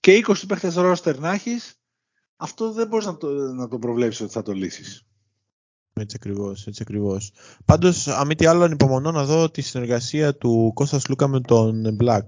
και 0.00 0.24
20 0.26 0.34
παίχτες 0.48 0.74
ρόστερ 0.74 1.18
να 1.18 1.32
έχεις, 1.32 1.74
αυτό 2.36 2.72
δεν 2.72 2.88
μπορείς 2.88 3.06
να 3.06 3.16
το, 3.16 3.28
να 3.52 3.68
το 3.68 3.78
προβλέψεις 3.78 4.20
ότι 4.20 4.32
θα 4.32 4.42
το 4.42 4.52
λύσεις. 4.52 5.02
Έτσι 5.92 6.16
ακριβώς, 6.20 6.66
έτσι 6.66 6.82
ακριβώς. 6.82 7.32
Πάντως, 7.64 8.08
αν 8.08 8.26
μη 8.26 8.34
τι 8.34 8.46
άλλο, 8.46 8.64
ανυπομονώ 8.64 9.10
να 9.10 9.24
δω 9.24 9.50
τη 9.50 9.60
συνεργασία 9.60 10.36
του 10.36 10.70
Κώστας 10.74 11.08
Λούκα 11.08 11.28
με 11.28 11.40
τον 11.40 11.96
Black. 12.00 12.26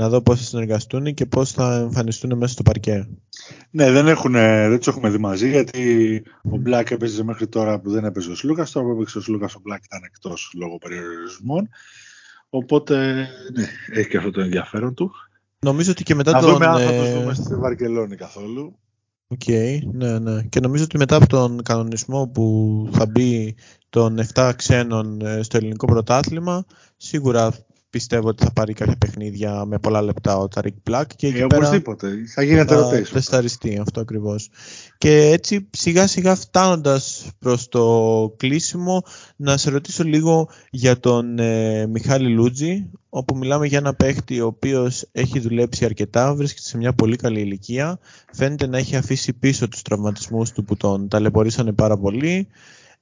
Να 0.00 0.08
δω 0.08 0.22
πώς 0.22 0.38
θα 0.38 0.44
συνεργαστούν 0.44 1.14
και 1.14 1.26
πώς 1.26 1.52
θα 1.52 1.74
εμφανιστούν 1.74 2.36
μέσα 2.36 2.52
στο 2.52 2.62
παρκέ. 2.62 3.08
Ναι, 3.70 3.90
δεν, 3.90 4.06
έχουν, 4.08 4.32
δεν 4.32 4.78
τους 4.78 4.86
έχουμε 4.86 5.10
δει 5.10 5.18
μαζί 5.18 5.50
γιατί 5.50 6.22
ο 6.42 6.62
Black 6.66 6.90
έπαιζε 6.90 7.24
μέχρι 7.24 7.48
τώρα 7.48 7.80
που 7.80 7.90
δεν 7.90 8.04
έπαιζε 8.04 8.30
ο 8.30 8.34
Λούκα. 8.42 8.66
Τώρα 8.72 8.86
που 8.86 8.92
έπαιξε 8.92 9.18
ο 9.18 9.22
Λούκα, 9.26 9.46
ο 9.46 9.60
Black 9.68 9.84
ήταν 9.84 10.02
εκτός 10.04 10.52
λόγω 10.56 10.78
περιορισμών. 10.78 11.68
Οπότε, 12.50 13.26
ναι, 13.52 13.66
έχει 13.92 14.08
και 14.08 14.16
αυτό 14.16 14.30
το 14.30 14.40
ενδιαφέρον 14.40 14.94
του. 14.94 15.10
Νομίζω 15.58 15.90
ότι 15.90 16.02
και 16.02 16.14
μετά 16.14 16.32
να 16.32 16.40
τον... 16.40 16.52
δούμε 16.52 16.66
αν 16.66 16.80
θα 16.80 16.92
τους 16.92 17.12
δούμε 17.12 17.34
στη 17.34 17.54
Βαρκελόνη 17.54 18.16
καθόλου. 18.16 18.78
OK, 19.28 19.40
okay, 19.46 19.78
ναι, 19.92 20.18
ναι. 20.18 20.42
Και 20.42 20.60
νομίζω 20.60 20.84
ότι 20.84 20.98
μετά 20.98 21.16
από 21.16 21.26
τον 21.26 21.62
κανονισμό 21.62 22.26
που 22.26 22.88
θα 22.92 23.06
μπει 23.06 23.54
των 23.88 24.18
7 24.34 24.52
ξένων 24.56 25.20
ε, 25.20 25.42
στο 25.42 25.56
ελληνικό 25.56 25.86
πρωτάθλημα, 25.86 26.64
σίγουρα 26.96 27.52
πιστεύω 27.90 28.28
ότι 28.28 28.44
θα 28.44 28.52
πάρει 28.52 28.72
κάποια 28.72 28.96
παιχνίδια 28.96 29.64
με 29.64 29.78
πολλά 29.78 30.02
λεπτά 30.02 30.36
ο 30.36 30.48
Ταρίκ 30.48 30.74
Μπλακ 30.82 31.16
και 31.16 31.26
εκεί 31.26 31.38
ε, 31.38 31.44
οπωσδήποτε. 31.44 32.08
θα 32.34 32.42
γίνεται 32.42 32.74
θα 32.74 33.02
τεσταριστεί 33.12 33.78
αυτό 33.80 34.00
ακριβώς. 34.00 34.48
Και 34.98 35.30
έτσι 35.30 35.68
σιγά 35.70 36.06
σιγά 36.06 36.34
φτάνοντας 36.34 37.30
προς 37.38 37.68
το 37.68 38.34
κλείσιμο 38.36 39.02
να 39.36 39.56
σε 39.56 39.70
ρωτήσω 39.70 40.04
λίγο 40.04 40.48
για 40.70 41.00
τον 41.00 41.38
ε, 41.38 41.86
Μιχάλη 41.86 42.28
Λούντζη 42.28 42.90
όπου 43.08 43.36
μιλάμε 43.36 43.66
για 43.66 43.78
ένα 43.78 43.94
παίχτη 43.94 44.40
ο 44.40 44.46
οποίος 44.46 45.08
έχει 45.12 45.40
δουλέψει 45.40 45.84
αρκετά, 45.84 46.34
βρίσκεται 46.34 46.68
σε 46.68 46.76
μια 46.76 46.92
πολύ 46.92 47.16
καλή 47.16 47.40
ηλικία, 47.40 47.98
φαίνεται 48.32 48.66
να 48.66 48.78
έχει 48.78 48.96
αφήσει 48.96 49.32
πίσω 49.32 49.68
τους 49.68 49.82
τραυματισμούς 49.82 50.52
του 50.52 50.64
που 50.64 50.76
τον 50.76 51.08
ταλαιπωρήσανε 51.08 51.72
πάρα 51.72 51.98
πολύ. 51.98 52.48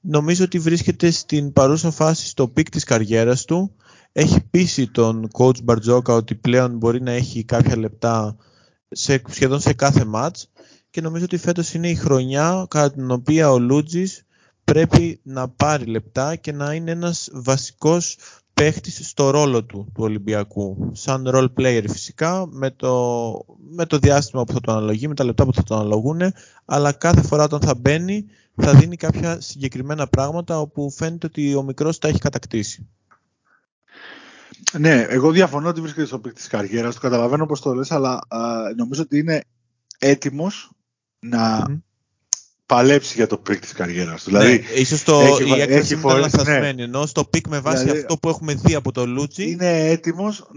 Νομίζω 0.01 0.43
ότι 0.43 0.59
βρίσκεται 0.59 1.09
στην 1.09 1.53
παρούσα 1.53 1.91
φάση 1.91 2.27
στο 2.27 2.47
peak 2.47 2.69
της 2.69 2.83
καριέρας 2.83 3.45
του 3.45 3.75
έχει 4.19 4.41
πείσει 4.51 4.87
τον 4.87 5.27
coach 5.37 5.63
Μπαρτζόκα 5.63 6.13
ότι 6.13 6.35
πλέον 6.35 6.77
μπορεί 6.77 7.01
να 7.01 7.11
έχει 7.11 7.43
κάποια 7.43 7.77
λεπτά 7.77 8.35
σε, 8.89 9.21
σχεδόν 9.27 9.59
σε 9.59 9.73
κάθε 9.73 10.05
ματς 10.05 10.49
και 10.89 11.01
νομίζω 11.01 11.23
ότι 11.23 11.37
φέτος 11.37 11.73
είναι 11.73 11.89
η 11.89 11.95
χρονιά 11.95 12.65
κατά 12.69 12.91
την 12.91 13.11
οποία 13.11 13.51
ο 13.51 13.59
Λούντζης 13.59 14.25
πρέπει 14.63 15.19
να 15.23 15.49
πάρει 15.49 15.85
λεπτά 15.85 16.35
και 16.35 16.51
να 16.51 16.73
είναι 16.73 16.91
ένας 16.91 17.29
βασικός 17.33 18.17
παίχτης 18.53 19.09
στο 19.09 19.29
ρόλο 19.29 19.63
του, 19.63 19.91
του 19.93 20.03
Ολυμπιακού. 20.03 20.91
Σαν 20.93 21.29
role 21.33 21.49
player 21.57 21.83
φυσικά, 21.87 22.47
με 22.51 22.71
το, 22.71 23.45
με 23.69 23.85
το 23.85 23.97
διάστημα 23.97 24.43
που 24.43 24.53
θα 24.53 24.59
το 24.61 24.71
αναλογεί, 24.71 25.07
με 25.07 25.15
τα 25.15 25.23
λεπτά 25.23 25.45
που 25.45 25.53
θα 25.53 25.63
το 25.63 25.75
αναλογούν, 25.75 26.21
αλλά 26.65 26.91
κάθε 26.91 27.21
φορά 27.21 27.43
όταν 27.43 27.59
θα 27.61 27.75
μπαίνει 27.75 28.25
θα 28.55 28.73
δίνει 28.73 28.95
κάποια 28.95 29.41
συγκεκριμένα 29.41 30.07
πράγματα 30.07 30.59
όπου 30.59 30.91
φαίνεται 30.91 31.25
ότι 31.25 31.55
ο 31.55 31.63
μικρός 31.63 31.97
τα 31.97 32.07
έχει 32.07 32.19
κατακτήσει. 32.19 32.87
Ναι, 34.77 35.01
εγώ 35.01 35.31
διαφωνώ 35.31 35.69
ότι 35.69 35.81
βρίσκεται 35.81 36.05
στο 36.05 36.19
peak 36.19 36.33
της 36.33 36.47
καριέρας 36.47 36.95
του. 36.95 37.01
Καταλαβαίνω 37.01 37.45
πώς 37.45 37.61
το 37.61 37.73
λες, 37.73 37.91
αλλά 37.91 38.19
νομίζω 38.75 39.01
ότι 39.01 39.17
είναι 39.17 39.43
έτοιμος 39.99 40.71
να 41.19 41.65
παλέψει 42.69 43.13
για 43.15 43.27
το 43.27 43.37
peak 43.37 43.59
της 43.59 43.73
καριέρας 43.73 44.23
του. 44.23 44.29
Δηλαδή, 44.29 44.51
ναι, 44.51 44.79
ίσως 44.79 45.03
το, 45.03 45.19
έχει, 45.19 45.57
η 45.57 45.61
έκφραση 45.61 45.93
είναι 45.93 46.13
λανθασμένη, 46.13 46.73
ναι. 46.73 46.83
ενώ 46.83 47.05
στο 47.05 47.23
peak 47.25 47.47
με 47.47 47.59
βάση 47.59 47.83
δηλαδή, 47.83 47.99
αυτό 47.99 48.17
που 48.17 48.29
έχουμε 48.29 48.53
δει 48.53 48.75
από 48.75 48.91
το 48.91 49.05
Λούντζη. 49.05 49.49
Είναι 49.49 49.87
έτοιμος 49.87 50.49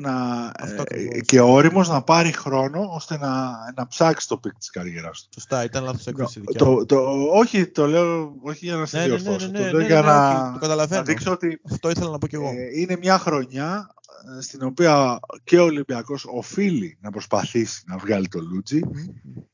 ε, 0.84 1.20
και 1.20 1.40
όριμος 1.40 1.88
να 1.88 2.02
πάρει 2.02 2.32
χρόνο 2.32 2.90
ώστε 2.94 3.18
να, 3.18 3.50
να 3.76 3.86
ψάξει 3.86 4.28
το 4.28 4.36
peak 4.36 4.52
της 4.58 4.70
καριέρας 4.70 5.22
του. 5.22 5.28
Σωστά, 5.34 5.64
ήταν 5.64 5.84
λάθος 5.84 6.06
έκφραση. 6.06 6.40
Το, 6.56 6.84
το, 6.86 6.96
όχι, 7.32 7.66
το 7.66 7.86
λέω 7.86 8.34
όχι 8.42 8.64
για 8.64 8.76
να 8.76 8.86
σε 8.86 8.96
ναι, 8.96 9.02
ναι, 9.02 9.08
διορθώσω. 9.08 9.46
Ναι, 9.46 9.58
ναι, 9.58 9.70
το 9.70 9.76
λέω 9.76 9.86
για 9.86 10.00
να, 10.00 10.86
να 10.86 11.02
δείξω 11.02 11.30
ότι. 11.30 11.60
Αυτό 11.70 11.90
ήθελα 11.90 12.10
να 12.10 12.18
πω 12.18 12.26
κι 12.26 12.34
εγώ. 12.34 12.48
Ε, 12.48 12.80
είναι 12.80 12.96
μια 13.00 13.18
χρονιά 13.18 13.94
στην 14.40 14.62
οποία 14.62 15.20
και 15.44 15.58
ο 15.58 15.64
Ολυμπιακός 15.64 16.24
οφείλει 16.28 16.98
να 17.00 17.10
προσπαθήσει 17.10 17.82
να 17.86 17.96
βγάλει 17.96 18.28
το 18.28 18.40
Λούντζη. 18.40 18.80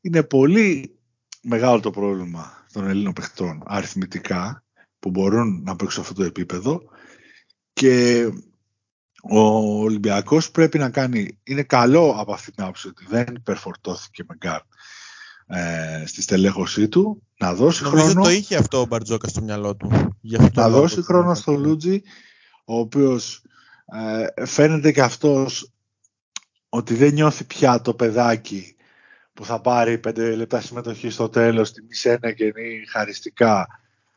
Είναι 0.01 0.23
πολύ 0.23 0.98
μεγάλο 1.43 1.81
το 1.81 1.91
πρόβλημα 1.91 2.67
των 2.73 2.89
Ελλήνων 2.89 3.13
παιχτών 3.13 3.63
αριθμητικά 3.67 4.65
που 4.99 5.11
μπορούν 5.11 5.63
να 5.63 5.77
παίξουν 5.77 6.03
αυτό 6.03 6.15
το 6.15 6.25
επίπεδο 6.25 6.83
και 7.73 8.27
ο 9.23 9.41
Ολυμπιακός 9.81 10.51
πρέπει 10.51 10.79
να 10.79 10.91
κάνει, 10.91 11.39
είναι 11.45 11.63
καλό 11.63 12.15
από 12.19 12.33
αυτή 12.33 12.53
την 12.53 12.63
άποψη 12.63 12.89
ότι 12.89 13.07
δεν 13.09 13.27
υπερφορτώθηκε 13.35 14.25
με 14.29 14.37
γκαρντ 14.37 14.61
ε, 15.47 16.07
στη 16.07 16.23
στελέχωσή 16.23 16.89
του, 16.89 17.23
να 17.39 17.55
δώσει 17.55 17.83
Νομίζω 17.83 18.05
χρόνο... 18.05 18.23
το 18.23 18.31
είχε 18.31 18.57
αυτό 18.57 18.81
ο 18.81 18.87
Μπαρτζόκας 18.87 19.31
στο 19.31 19.43
μυαλό 19.43 19.77
του. 19.77 20.19
να 20.53 20.69
δώσει 20.69 21.03
χρόνο 21.03 21.35
στο 21.35 21.53
Λούντζη, 21.53 22.03
ο 22.65 22.79
οποίος 22.79 23.43
ε, 23.87 24.47
φαίνεται 24.47 24.93
και 24.93 25.03
αυτός 25.03 25.73
ότι 26.69 26.95
δεν 26.95 27.13
νιώθει 27.13 27.45
πια 27.45 27.81
το 27.81 27.95
παιδάκι 27.95 28.77
που 29.39 29.45
θα 29.45 29.61
πάρει 29.61 29.99
πέντε 29.99 30.35
λεπτά 30.35 30.61
συμμετοχή 30.61 31.11
στο 31.11 31.29
τέλος, 31.29 31.73
τη 31.73 31.83
μισένα 31.83 32.31
γενή 32.31 32.85
χαριστικά, 32.91 33.67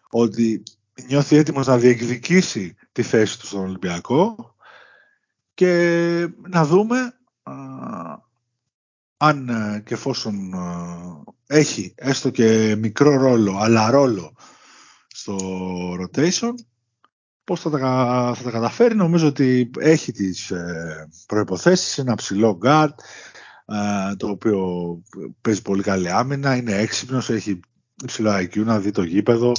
ότι 0.10 0.64
νιώθει 1.08 1.36
έτοιμος 1.36 1.68
να 1.68 1.78
διεκδικήσει 1.78 2.76
τη 2.92 3.02
θέση 3.02 3.40
του 3.40 3.46
στον 3.46 3.60
Ολυμπιακό 3.60 4.56
και 5.54 6.28
να 6.50 6.66
δούμε 6.66 7.14
αν 9.18 9.50
ε, 9.50 9.84
και 9.86 9.94
εφόσον 9.94 10.54
έχει 11.48 11.94
έστω 11.98 12.30
και 12.30 12.76
μικρό 12.76 13.16
ρόλο, 13.18 13.58
αλλά 13.60 13.92
ρόλο 13.92 14.36
στο 15.08 15.38
rotation, 15.94 16.54
πώς 17.44 17.62
θα 17.62 17.70
τα, 17.70 17.80
θα 18.36 18.44
τα 18.44 18.52
καταφέρει. 18.52 18.96
Νομίζω 18.96 19.28
ότι 19.28 19.72
έχει 19.80 20.12
τις 20.12 20.52
ε, 20.52 21.10
προϋποθέσεις, 21.26 21.98
ένα 21.98 22.16
ψηλό 22.16 22.60
guard, 22.64 22.90
ε, 22.90 23.31
το 24.18 24.28
οποίο 24.28 24.98
παίζει 25.42 25.62
πολύ 25.62 25.82
καλή 25.82 26.12
άμυνα, 26.12 26.56
είναι 26.56 26.76
έξυπνος, 26.76 27.30
έχει 27.30 27.60
υψηλό 28.04 28.36
IQ 28.36 28.58
να 28.58 28.80
δει 28.80 28.92
το 28.92 29.04
γήπεδο, 29.04 29.52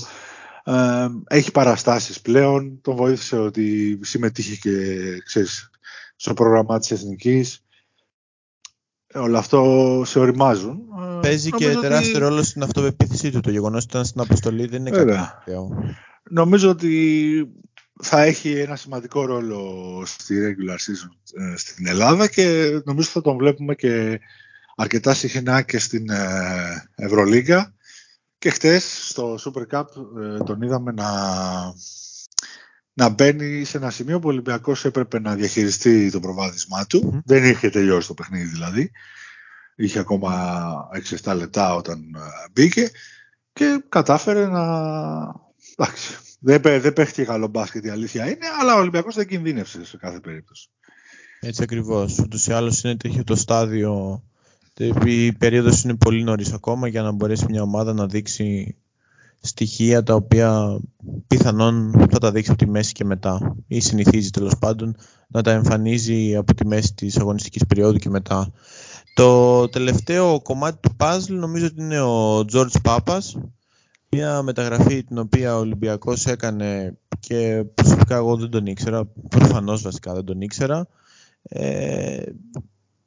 ε, 0.65 1.07
έχει 1.27 1.51
παραστάσεις 1.51 2.21
πλέον, 2.21 2.81
τον 2.81 2.97
βοήθησε 2.97 3.39
ότι 3.39 3.99
συμμετείχε 4.03 4.57
και 4.57 4.71
ξέρεις, 5.25 5.71
στο 6.17 6.35
πρόγραμμα 6.35 6.79
της 6.79 6.91
Εθνικής. 6.91 7.65
Όλα 9.15 9.39
αυτό 9.39 10.03
σε 10.05 10.19
οριμάζουν. 10.19 10.79
Παίζει 11.21 11.51
και 11.51 11.77
τεράστιο 11.81 12.19
ρόλο 12.19 12.43
στην 12.43 12.63
αυτοπεποίθησή 12.63 13.31
του. 13.31 13.41
Το 13.41 13.51
γεγονός 13.51 13.83
ότι 13.83 13.93
ήταν 13.93 14.05
στην 14.05 14.21
αποστολή 14.21 14.67
δεν 14.67 14.87
είναι 14.87 14.91
κάτι 14.91 15.13
Νομίζω 16.31 16.71
ότι 16.71 17.53
θα 18.03 18.23
έχει 18.23 18.53
ένα 18.53 18.77
σημαντικό 18.77 19.25
ρόλο 19.25 20.03
στη 20.07 20.35
regular 20.41 20.77
season 20.77 21.43
ε, 21.43 21.57
στην 21.57 21.87
Ελλάδα 21.87 22.29
και 22.29 22.81
νομίζω 22.85 23.09
θα 23.09 23.21
τον 23.21 23.37
βλέπουμε 23.37 23.75
και 23.75 24.21
αρκετά 24.77 25.15
συχνά 25.15 25.63
και 25.63 25.79
στην 25.79 26.11
ε, 26.11 26.91
Ευρωλίγκα 26.95 27.75
και 28.39 28.51
χτες 28.51 29.09
στο 29.09 29.39
Super 29.45 29.79
Cup 29.79 29.85
ε, 30.23 30.39
τον 30.45 30.63
είδαμε 30.63 30.93
να, 30.93 31.11
να 32.93 33.09
μπαίνει 33.09 33.65
σε 33.65 33.77
ένα 33.77 33.91
σημείο 33.91 34.19
που 34.19 34.29
ο 34.29 34.31
Ολυμπιακός 34.31 34.85
έπρεπε 34.85 35.21
να 35.21 35.35
διαχειριστεί 35.35 36.11
το 36.11 36.21
προβάδισμά 36.21 36.87
του. 36.87 37.23
Δεν 37.25 37.45
είχε 37.45 37.71
τελειώσει 37.71 38.09
το 38.09 38.15
παιχνίδι 38.15 38.49
δηλαδή. 38.49 38.91
Είχε 39.77 39.99
ακόμα 39.99 40.89
6-7 41.23 41.37
λεπτά 41.37 41.75
όταν 41.75 42.01
μπήκε 42.53 42.91
και 43.53 43.85
κατάφερε 43.89 44.47
να... 44.47 44.63
Εντάξει, 45.77 46.17
δεν, 46.39 46.61
δεν 46.63 46.93
παίχτηκε 46.93 47.25
καλό 47.25 47.47
μπάσκετ 47.47 47.85
η 47.85 47.89
αλήθεια 47.89 48.25
είναι, 48.25 48.47
αλλά 48.61 48.75
ο 48.75 48.79
Ολυμπιακός 48.79 49.15
δεν 49.15 49.27
κινδύνευσε 49.27 49.85
σε 49.85 49.97
κάθε 49.97 50.21
περίπτωση. 50.21 50.69
Έτσι 51.41 51.63
ακριβώς. 51.63 52.19
Ούτως 52.19 52.47
ή 52.47 52.53
άλλως 52.53 52.83
είναι 52.83 52.97
τέτοιο 52.97 53.25
το 53.25 53.37
στάδιο 53.37 54.23
η 55.05 55.33
περίοδος 55.33 55.83
είναι 55.83 55.95
πολύ 55.95 56.23
νωρίς 56.23 56.53
ακόμα 56.53 56.89
για 56.89 57.03
να 57.03 57.13
μπορέσει 57.13 57.47
μια 57.49 57.63
ομάδα 57.63 57.93
να 57.93 58.07
δείξει 58.07 58.77
στοιχεία 59.41 60.03
τα 60.03 60.15
οποία 60.15 60.81
πιθανόν 61.27 62.07
θα 62.11 62.19
τα 62.19 62.33
δείξει 62.33 62.51
από 62.51 62.65
τη 62.65 62.71
μέση 62.71 62.93
και 62.93 63.05
μετά 63.05 63.57
ή 63.67 63.81
συνηθίζει 63.81 64.31
τέλος 64.31 64.59
πάντων 64.59 64.97
να 65.29 65.43
τα 65.43 65.51
εμφανίζει 65.51 66.37
από 66.37 66.55
τη 66.55 66.67
μέση 66.67 66.95
της 66.95 67.19
αγωνιστικής 67.19 67.67
περίοδου 67.67 67.99
και 67.99 68.09
μετά. 68.09 68.53
Το 69.15 69.69
τελευταίο 69.69 70.41
κομμάτι 70.43 70.79
του 70.81 70.97
puzzle 70.99 71.27
νομίζω 71.29 71.67
ότι 71.67 71.83
είναι 71.83 72.01
ο 72.01 72.39
George 72.53 72.77
Papas 72.83 73.21
μια 74.17 74.43
μεταγραφή 74.43 75.05
την 75.05 75.19
οποία 75.19 75.57
ο 75.57 75.59
Ολυμπιακός 75.59 76.27
έκανε 76.27 76.99
και 77.21 77.65
προσωπικά 77.75 78.17
εγώ 78.17 78.37
δεν 78.37 78.51
τον 78.51 78.67
ήξερα, 78.67 79.05
προφανώς 79.29 79.83
βασικά 79.83 80.15
δεν 80.15 80.25
τον 80.25 80.41
ήξερα. 80.41 80.87
Ε, 81.43 82.23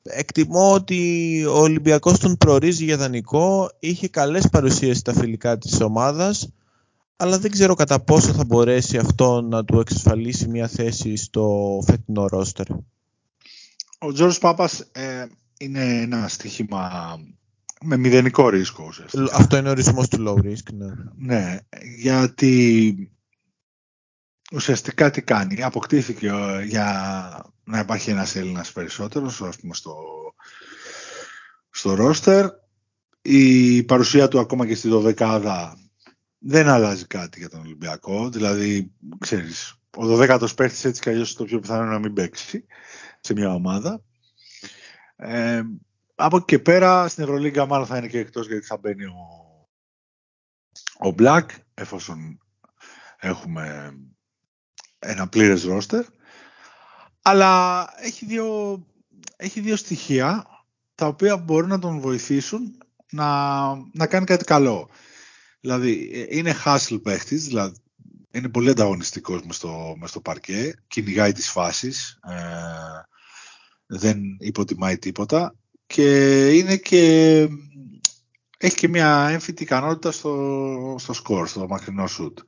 εκτιμώ 0.04 0.72
ότι 0.74 1.44
ο 1.46 1.58
Ολυμπιακός 1.58 2.20
τον 2.20 2.38
προορίζει 2.38 2.84
για 2.84 2.98
δανεικό, 2.98 3.70
είχε 3.80 4.08
καλές 4.08 4.50
παρουσίες 4.50 4.98
στα 4.98 5.14
φιλικά 5.14 5.58
της 5.58 5.82
ομάδας, 5.82 6.50
αλλά 7.16 7.40
δεν 7.40 7.52
ξέρω 7.52 7.74
κατά 7.74 8.00
πόσο 8.00 8.34
θα 8.34 8.46
μπορέσει 8.46 8.98
αυτό 8.98 9.42
να 9.42 9.66
του 9.66 9.80
εξασφαλίσει 9.80 10.48
μια 10.48 10.68
θέση 10.68 11.16
στο 11.16 11.80
φετινό 11.86 12.28
ρόστερ. 12.28 12.68
Ο 14.00 14.12
Τζόρος 14.14 14.38
Πάπας 14.38 14.80
ε, 14.92 15.26
είναι 15.58 16.02
ένα 16.02 16.28
στοίχημα 16.28 16.90
με 17.82 17.98
μηδενικό 17.98 18.50
ρίσκο. 18.50 18.94
Αυτό 19.34 19.58
είναι 19.58 19.68
ο 19.68 19.72
ορισμός 19.72 20.08
του 20.08 20.24
low 20.28 20.46
risk. 20.46 20.74
Ναι. 20.74 20.94
ναι, 21.16 21.60
γιατί 21.98 23.12
ουσιαστικά 24.52 25.12
τι 25.12 25.22
κάνει. 25.22 25.64
Αποκτήθηκε 25.64 26.28
ε, 26.28 26.64
για 26.64 27.54
να 27.64 27.80
υπάρχει 27.80 28.10
ένας 28.10 28.36
Έλληνας 28.36 28.72
περισσότερος, 28.72 29.42
ας 29.42 29.58
πούμε 29.58 29.74
στο, 29.74 29.96
στο 31.70 31.94
ρόστερ. 31.94 32.46
Η 33.22 33.84
παρουσία 33.84 34.28
του 34.28 34.40
ακόμα 34.40 34.68
και 34.68 34.76
στη 34.76 34.88
δωδεκάδα 34.88 35.78
δεν 36.38 36.68
αλλάζει 36.68 37.06
κάτι 37.06 37.40
για 37.40 37.50
τον 37.50 37.60
Ολυμπιακό. 37.60 38.30
Δηλαδή, 38.30 38.92
ξέρεις, 39.20 39.76
ο 39.98 40.06
δωδέκατος 40.06 40.54
παίχτης 40.54 40.86
έτσι 40.86 41.02
κι 41.02 41.10
αλλιώς 41.10 41.36
το 41.36 41.44
πιο 41.44 41.60
πιθανό 41.60 41.84
να 41.84 42.00
μην 42.00 42.14
παίξει 42.14 42.66
σε 43.20 43.34
μια 43.34 43.54
ομάδα. 43.54 44.02
Ε, 45.16 45.62
από 46.16 46.38
εκεί 46.38 46.46
και 46.46 46.60
πέρα 46.60 47.08
στην 47.08 47.24
Ευρωλίγκα 47.24 47.66
μάλλον 47.66 47.86
θα 47.86 47.98
είναι 47.98 48.08
και 48.08 48.20
εκτός 48.20 48.48
γιατί 48.48 48.66
θα 48.66 48.78
μπαίνει 48.78 49.06
ο, 49.06 49.18
ο 51.08 51.14
Black 51.18 51.46
εφόσον 51.74 52.40
έχουμε 53.20 53.94
ένα 55.00 55.28
πλήρες 55.28 55.64
ρόστερ 55.64 56.06
αλλά 57.28 57.88
έχει 57.98 58.26
δύο, 58.26 58.80
έχει 59.36 59.60
δύο 59.60 59.76
στοιχεία 59.76 60.46
τα 60.96 61.08
οποία 61.08 61.38
μπορούν 61.38 61.70
να 61.70 61.80
τον 61.80 62.00
βοηθήσουν 62.00 62.78
να, 63.12 63.66
να 63.76 64.08
κάνει 64.08 64.26
κάτι 64.26 64.44
καλό. 64.44 64.90
Δηλαδή 65.60 66.26
είναι 66.30 66.56
hustle 66.66 67.02
παίχτης, 67.04 67.46
δηλαδή 67.46 67.78
είναι 68.32 68.50
πολύ 68.50 68.70
ανταγωνιστικός 68.70 69.44
μες 69.44 69.56
στο, 69.56 69.96
μες 69.98 70.10
στο 70.10 70.22
παρκέ, 70.22 70.74
κυνηγάει 70.88 71.32
τις 71.32 71.50
φάσεις, 71.50 72.20
ε, 72.28 72.36
δεν 73.86 74.22
υποτιμάει 74.40 74.98
τίποτα 74.98 75.56
και 75.88 76.50
είναι 76.50 76.76
και 76.76 77.48
έχει 78.58 78.76
και 78.76 78.88
μια 78.88 79.28
έμφυτη 79.32 79.64
ικανότητα 79.64 80.12
στο, 80.12 80.96
στο 81.00 81.14
σκορ, 81.14 81.48
στο 81.48 81.68
μακρινό 81.68 82.08
σουτ. 82.08 82.40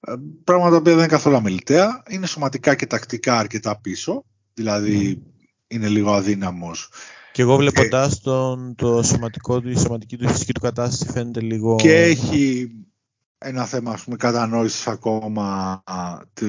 Ε, 0.00 0.12
πράγματα 0.44 0.78
που 0.78 0.84
δεν 0.84 0.94
είναι 0.94 1.06
καθόλου 1.06 1.36
αμεληταία. 1.36 2.02
Είναι 2.08 2.26
σωματικά 2.26 2.74
και 2.74 2.86
τακτικά 2.86 3.38
αρκετά 3.38 3.80
πίσω. 3.80 4.24
Δηλαδή 4.54 5.22
είναι 5.66 5.88
λίγο 5.88 6.12
αδύναμος. 6.12 6.90
Και 7.32 7.42
εγώ 7.42 7.56
βλέποντα 7.56 8.10
τον 8.22 8.74
το 8.74 9.02
σωματικό 9.02 9.60
του, 9.60 9.70
η 9.70 9.78
σωματική 9.78 10.16
του 10.16 10.28
φυσική 10.28 10.52
του 10.52 10.60
κατάσταση 10.60 11.12
φαίνεται 11.12 11.40
λίγο... 11.40 11.76
Και 11.76 12.02
έχει 12.02 12.70
ένα 13.38 13.64
θέμα 13.64 13.92
ας 13.92 14.04
πούμε 14.04 14.16
κατανόησης 14.16 14.86
ακόμα 14.86 15.82
του, 16.34 16.46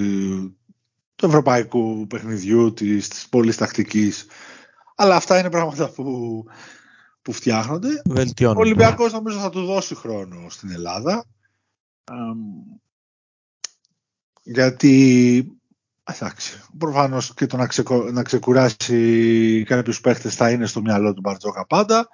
του 1.16 1.26
ευρωπαϊκού 1.26 2.08
παιχνιδιού, 2.08 2.74
της, 2.74 3.08
της 3.08 3.28
πόλης 3.30 3.58
τακτικής 3.58 4.26
αλλά 5.02 5.16
αυτά 5.16 5.40
είναι 5.40 5.50
πράγματα 5.50 5.90
που, 5.90 6.44
που 7.22 7.32
φτιάχνονται. 7.32 8.02
Ο 8.46 8.60
Ολυμπιακός 8.60 9.12
νομίζω 9.12 9.40
θα 9.40 9.50
του 9.50 9.66
δώσει 9.66 9.96
χρόνο 9.96 10.50
στην 10.50 10.72
Ελλάδα. 10.72 11.26
γιατί 14.42 15.46
εντάξει, 16.04 16.62
προφανώς 16.78 17.34
και 17.34 17.46
το 17.46 17.58
να, 17.58 17.68
ξεκο, 17.68 18.12
να 18.12 18.24
ξεκουράσει 18.24 19.64
κάποιους 19.68 20.02
παίχτες 20.02 20.36
θα 20.36 20.52
είναι 20.52 20.66
στο 20.66 20.82
μυαλό 20.82 21.14
του 21.14 21.22
Μπαρτζόκα 21.22 21.66
πάντα. 21.66 22.08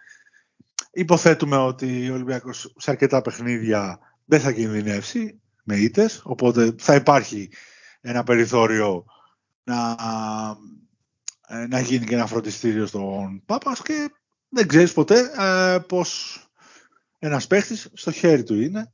Υποθέτουμε 0.91 1.57
ότι 1.57 2.09
ο 2.09 2.13
Ολυμπιακός 2.13 2.73
σε 2.77 2.91
αρκετά 2.91 3.21
παιχνίδια 3.21 3.99
δεν 4.25 4.39
θα 4.39 4.51
κινδυνεύσει 4.51 5.41
με 5.63 5.75
ήττες, 5.75 6.21
οπότε 6.23 6.75
θα 6.77 6.95
υπάρχει 6.95 7.49
ένα 8.01 8.23
περιθώριο 8.23 9.05
να 9.63 9.91
ε, 9.91 10.73
να 11.69 11.79
γίνει 11.79 12.05
και 12.05 12.15
ένα 12.15 12.25
φροντιστήριο 12.25 12.85
στον 12.85 13.43
Πάπας 13.45 13.81
και 13.81 14.11
δεν 14.49 14.67
ξέρεις 14.67 14.93
ποτέ 14.93 15.31
ε, 15.37 15.77
πως 15.87 16.39
ένας 17.19 17.47
παίχτης 17.47 17.89
στο 17.93 18.11
χέρι 18.11 18.43
του 18.43 18.61
είναι 18.61 18.93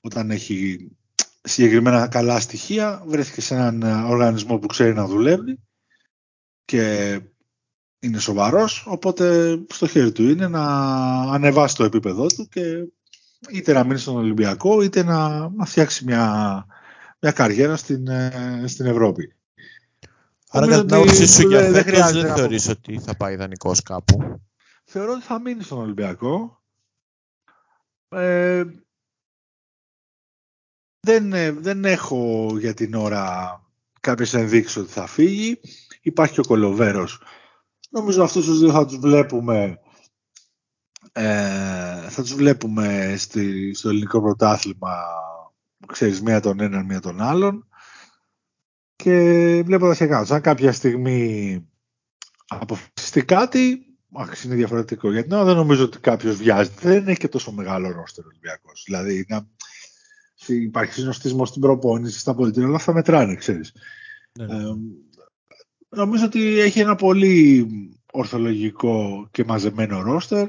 όταν 0.00 0.30
έχει 0.30 0.90
συγκεκριμένα 1.42 2.08
καλά 2.08 2.40
στοιχεία 2.40 3.02
βρέθηκε 3.06 3.40
σε 3.40 3.54
έναν 3.54 3.82
ε, 3.82 4.02
οργανισμό 4.02 4.58
που 4.58 4.66
ξέρει 4.66 4.94
να 4.94 5.06
δουλεύει 5.06 5.60
και 6.64 7.20
είναι 7.98 8.18
σοβαρός 8.18 8.84
οπότε 8.86 9.56
στο 9.72 9.86
χέρι 9.86 10.12
του 10.12 10.28
είναι 10.28 10.48
να 10.48 10.64
ανεβάσει 11.20 11.76
το 11.76 11.84
επίπεδό 11.84 12.26
του 12.26 12.48
και 12.48 12.62
είτε 13.50 13.72
να 13.72 13.84
μείνει 13.84 13.98
στον 13.98 14.16
Ολυμπιακό 14.16 14.82
είτε 14.82 15.02
να, 15.02 15.48
να 15.50 15.64
φτιάξει 15.64 16.04
μια, 16.04 16.66
μια 17.20 17.32
καριέρα 17.32 17.76
στην, 17.76 18.08
ε, 18.08 18.64
στην 18.66 18.86
Ευρώπη. 18.86 19.34
Άρα 20.56 20.68
κατά 20.68 20.84
την 20.84 20.94
άποψή 20.94 21.26
σου 21.26 21.48
για 21.48 21.60
φέτος 21.60 22.12
δεν 22.12 22.34
θεωρείς 22.34 22.68
ότι 22.68 22.98
θα 22.98 23.16
πάει 23.16 23.34
ιδανικός 23.34 23.82
κάπου; 23.82 24.40
Θεωρώ 24.84 25.12
ότι 25.12 25.22
θα 25.22 25.40
μείνει 25.40 25.62
στον 25.62 25.78
Ολυμπιακό. 25.78 26.62
Ε, 28.08 28.64
δεν, 31.00 31.32
ε, 31.32 31.50
δεν 31.50 31.84
έχω 31.84 32.48
για 32.58 32.74
την 32.74 32.94
ώρα 32.94 33.58
κάποιες 34.00 34.34
ενδείξεις 34.34 34.76
ότι 34.76 34.92
θα 34.92 35.06
φύγει. 35.06 35.60
Υπάρχει 36.02 36.40
ο 36.40 36.44
Κολοβέρος. 36.44 37.22
Νομίζω 37.90 38.22
αυτούς 38.22 38.44
τους 38.44 38.58
δύο 38.58 38.70
θα 38.70 38.86
τους 38.86 38.96
βλέπουμε 38.96 39.78
ε, 41.12 42.08
θα 42.08 42.22
τους 42.22 42.34
βλέπουμε 42.34 43.14
στη, 43.16 43.74
στο 43.74 43.88
ελληνικό 43.88 44.20
πρωτάθλημα 44.20 45.04
ξέρεις, 45.86 46.22
μία 46.22 46.40
τον 46.40 46.60
έναν, 46.60 46.84
μία 46.84 47.00
τον 47.00 47.20
άλλον. 47.20 47.68
Και 48.96 49.62
βλέποντας 49.64 49.96
και 49.96 50.06
κάτω, 50.06 50.34
αν 50.34 50.40
κάποια 50.40 50.72
στιγμή 50.72 51.64
αποφασιστεί 52.46 53.24
κάτι, 53.24 53.86
άξι 54.12 54.46
είναι 54.46 54.56
διαφορετικό. 54.56 55.12
Γιατί 55.12 55.28
ναι, 55.28 55.44
δεν 55.44 55.56
νομίζω 55.56 55.84
ότι 55.84 55.98
κάποιος 55.98 56.36
βιάζεται. 56.36 56.88
Δεν 56.88 57.08
έχει 57.08 57.18
και 57.18 57.28
τόσο 57.28 57.52
μεγάλο 57.52 57.92
ρόστερ 57.92 58.24
Ολυμπιακός. 58.26 58.82
Δηλαδή, 58.86 59.26
να... 59.28 59.46
υπάρχει 60.46 60.92
συνοστισμός 60.92 61.48
στην 61.48 61.60
προπόνηση, 61.60 62.18
στα 62.18 62.34
πολιτικά, 62.34 62.66
όλα 62.66 62.76
αυτά 62.76 62.92
μετράνε, 62.92 63.34
ξέρεις. 63.34 63.72
Ναι. 64.38 64.44
Ε, 64.44 64.74
νομίζω 65.88 66.24
ότι 66.24 66.60
έχει 66.60 66.80
ένα 66.80 66.94
πολύ 66.94 67.68
ορθολογικό 68.12 69.28
και 69.30 69.44
μαζεμένο 69.44 70.02
ρόστερ. 70.02 70.48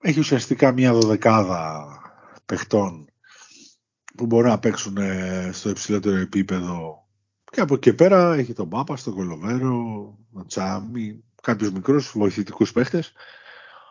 Έχει 0.00 0.18
ουσιαστικά 0.18 0.72
μια 0.72 0.92
δωδεκάδα 0.92 1.86
παιχτών 2.46 3.08
που 4.16 4.26
μπορούν 4.26 4.50
να 4.50 4.58
παίξουν 4.58 4.96
ε, 4.96 5.50
στο 5.52 5.70
υψηλότερο 5.70 6.16
επίπεδο 6.16 7.07
και 7.50 7.60
από 7.60 7.74
εκεί 7.74 7.94
πέρα 7.94 8.34
έχει 8.34 8.52
τον 8.52 8.68
Πάπα, 8.68 8.96
τον 9.04 9.14
Κολοβέρο, 9.14 10.18
τον 10.32 10.46
Τσάμι, 10.46 11.24
κάποιους 11.42 11.72
μικρούς 11.72 12.12
βοηθητικούς 12.14 12.72
παίχτες 12.72 13.12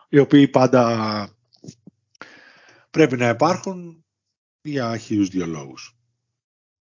οι 0.08 0.18
οποίοι 0.18 0.48
πάντα 0.48 1.28
πρέπει 2.90 3.16
να 3.16 3.28
υπάρχουν 3.28 4.04
για 4.62 4.96
χίλιους 4.96 5.28
δύο 5.28 5.46
λόγους. 5.46 5.96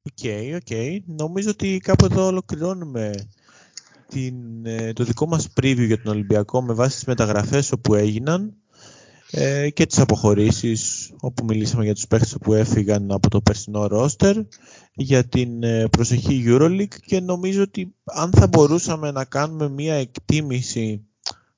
OK, 0.01 0.17
okay, 0.21 0.51
OK. 0.55 0.61
Okay. 0.69 0.99
Νομίζω 1.05 1.49
ότι 1.49 1.77
κάπου 1.77 2.05
εδώ 2.05 2.25
ολοκληρώνουμε 2.25 3.29
την, 4.07 4.65
ε, 4.65 4.93
το 4.93 5.03
δικό 5.03 5.27
μας 5.27 5.47
preview 5.61 5.85
για 5.85 6.01
τον 6.01 6.13
Ολυμπιακό 6.13 6.61
με 6.61 6.73
βάση 6.73 6.95
τις 6.95 7.05
μεταγραφές 7.05 7.71
όπου 7.71 7.95
έγιναν 7.95 8.55
ε, 9.31 9.69
και 9.69 9.85
τις 9.85 9.99
αποχωρήσεις 9.99 11.11
όπου 11.19 11.45
μιλήσαμε 11.45 11.83
για 11.83 11.93
τους 11.93 12.07
παίχτες 12.07 12.37
που 12.41 12.53
έφυγαν 12.53 13.11
από 13.11 13.29
το 13.29 13.41
περσινό 13.41 13.87
ρόστερ 13.87 14.35
για 14.93 15.23
την 15.23 15.63
ε, 15.63 15.87
προσεχή 15.87 16.43
EuroLeague 16.47 16.95
και 17.05 17.19
νομίζω 17.19 17.61
ότι 17.61 17.93
αν 18.03 18.31
θα 18.31 18.47
μπορούσαμε 18.47 19.11
να 19.11 19.25
κάνουμε 19.25 19.69
μια 19.69 19.93
εκτίμηση 19.93 21.01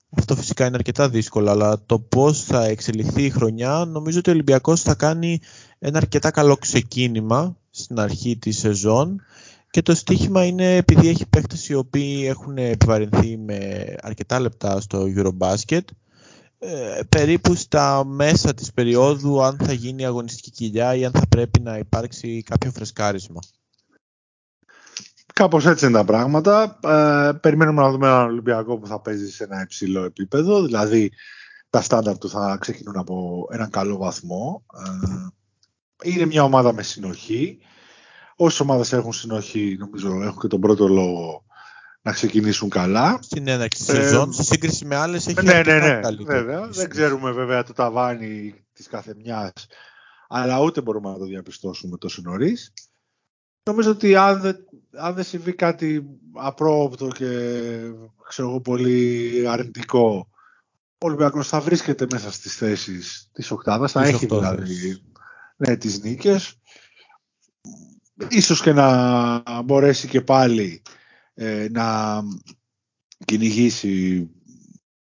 αυτό 0.10 0.36
φυσικά 0.36 0.66
είναι 0.66 0.76
αρκετά 0.76 1.10
δύσκολο 1.10 1.50
αλλά 1.50 1.82
το 1.86 2.00
πώς 2.00 2.44
θα 2.44 2.66
εξελιχθεί 2.66 3.24
η 3.24 3.30
χρονιά 3.30 3.86
νομίζω 3.88 4.20
ότι 4.20 4.30
ο 4.30 4.34
Ολυμπιακός 4.34 4.82
θα 4.82 4.96
κάνει 4.96 5.40
ένα 5.80 5.98
αρκετά 5.98 6.32
καλό 6.32 6.56
ξεκίνημα 6.56 7.58
στην 7.70 8.00
αρχή 8.00 8.38
της 8.38 8.58
σεζόν. 8.58 9.22
Και 9.72 9.82
το 9.82 9.96
στίχημα 9.96 10.46
είναι 10.46 10.76
επειδή 10.76 11.08
έχει 11.08 11.26
παίχτες 11.28 11.70
οι 11.70 11.74
οποίοι 11.74 12.26
έχουν 12.28 12.58
επιβαρυνθεί 12.58 13.38
με 13.38 13.86
αρκετά 14.02 14.40
λεπτά 14.40 14.82
στο 14.82 15.06
Eurobasket 15.16 15.82
ε, 16.62 17.00
περίπου 17.10 17.56
στα 17.56 18.06
μέσα 18.06 18.54
της 18.54 18.74
περίοδου 18.74 19.44
αν 19.44 19.58
θα 19.58 19.74
γίνει 19.74 20.06
αγωνιστική 20.06 20.52
κοιλιά 20.52 20.96
ή 20.96 21.06
αν 21.06 21.12
θα 21.12 21.28
πρέπει 21.30 21.60
να 21.60 21.78
υπάρξει 21.78 22.44
κάποιο 22.44 22.72
φρεσκάρισμα. 22.72 23.40
Κάπως 25.34 25.66
έτσι 25.66 25.86
είναι 25.86 25.98
τα 25.98 26.06
πράγματα. 26.06 26.80
Ε, 26.84 27.32
περιμένουμε 27.42 27.82
να 27.82 27.92
δούμε 27.92 28.08
έναν 28.08 28.26
Ολυμπιακό 28.26 28.78
που 28.78 28.88
θα 28.88 29.00
παίζει 29.02 29.32
σε 29.32 29.44
ένα 29.44 29.62
υψηλό 29.62 30.04
επίπεδο. 30.04 30.64
Δηλαδή 30.64 31.12
τα 31.70 31.82
στάνταρ 31.82 32.18
του 32.18 32.30
θα 32.30 32.58
ξεκινούν 32.60 32.98
από 32.98 33.48
έναν 33.52 33.70
καλό 33.70 33.98
βαθμό. 33.98 34.66
Ε, 36.04 36.10
είναι 36.10 36.26
μια 36.26 36.44
ομάδα 36.44 36.74
με 36.74 36.84
συνοχή. 36.84 37.58
Όσες 38.36 38.60
ομάδες 38.60 38.94
έχουν 38.94 39.14
συνοχή, 39.14 39.76
νομίζω, 39.80 40.22
έχουν 40.24 40.42
και 40.42 40.48
τον 40.48 40.60
πρώτο 40.60 40.88
λόγο 40.88 41.44
να 42.02 42.12
ξεκινήσουν 42.12 42.70
καλά. 42.70 43.20
Στην 43.22 43.48
έναρξη 43.48 43.86
της 43.86 43.94
ε, 43.94 44.02
σεζόν, 44.02 44.34
σε 44.34 44.44
σύγκριση 44.44 44.86
με 44.86 44.96
άλλες, 44.96 45.28
έχει 45.28 45.44
ναι, 45.44 45.62
ναι, 45.62 45.80
ναι, 45.80 46.00
βέβαια. 46.24 46.68
Δεν 46.68 46.90
ξέρουμε 46.90 47.32
βέβαια 47.32 47.64
το 47.64 47.74
ταβάνι 47.74 48.54
της 48.74 48.88
κάθε 48.88 49.16
μιας, 49.24 49.54
αλλά 50.28 50.60
ούτε 50.60 50.82
μπορούμε 50.82 51.10
να 51.10 51.18
το 51.18 51.26
διαπιστώσουμε 51.26 51.98
τόσο 51.98 52.22
νωρίς. 52.22 52.74
Νομίζω 53.64 53.92
ότι 53.92 54.16
αν 54.16 54.42
δεν, 54.42 54.56
αν 54.92 55.14
δεν 55.14 55.24
συμβεί 55.24 55.54
κάτι 55.54 56.06
απρόοπτο 56.34 57.08
και 57.08 57.30
ξέρω 58.28 58.60
πολύ 58.62 59.44
αρνητικό, 59.48 60.30
ο 60.98 61.06
Ολυμπιακός 61.06 61.48
θα 61.48 61.60
βρίσκεται 61.60 62.06
μέσα 62.12 62.32
στις 62.32 62.56
θέσεις 62.56 63.30
της 63.34 63.52
οκτάδας, 63.52 63.92
θα 63.92 64.04
έχει 64.04 64.26
δηλαδή 64.26 65.02
ναι, 65.58 65.78
τις 65.78 66.02
νίκες. 66.02 66.54
Ίσως 68.30 68.62
και 68.62 68.74
να 68.74 69.62
μπορέσει 69.62 70.08
και 70.08 70.22
πάλι 70.22 70.82
ε, 71.42 71.68
να 71.72 72.20
κυνηγήσει 73.26 74.30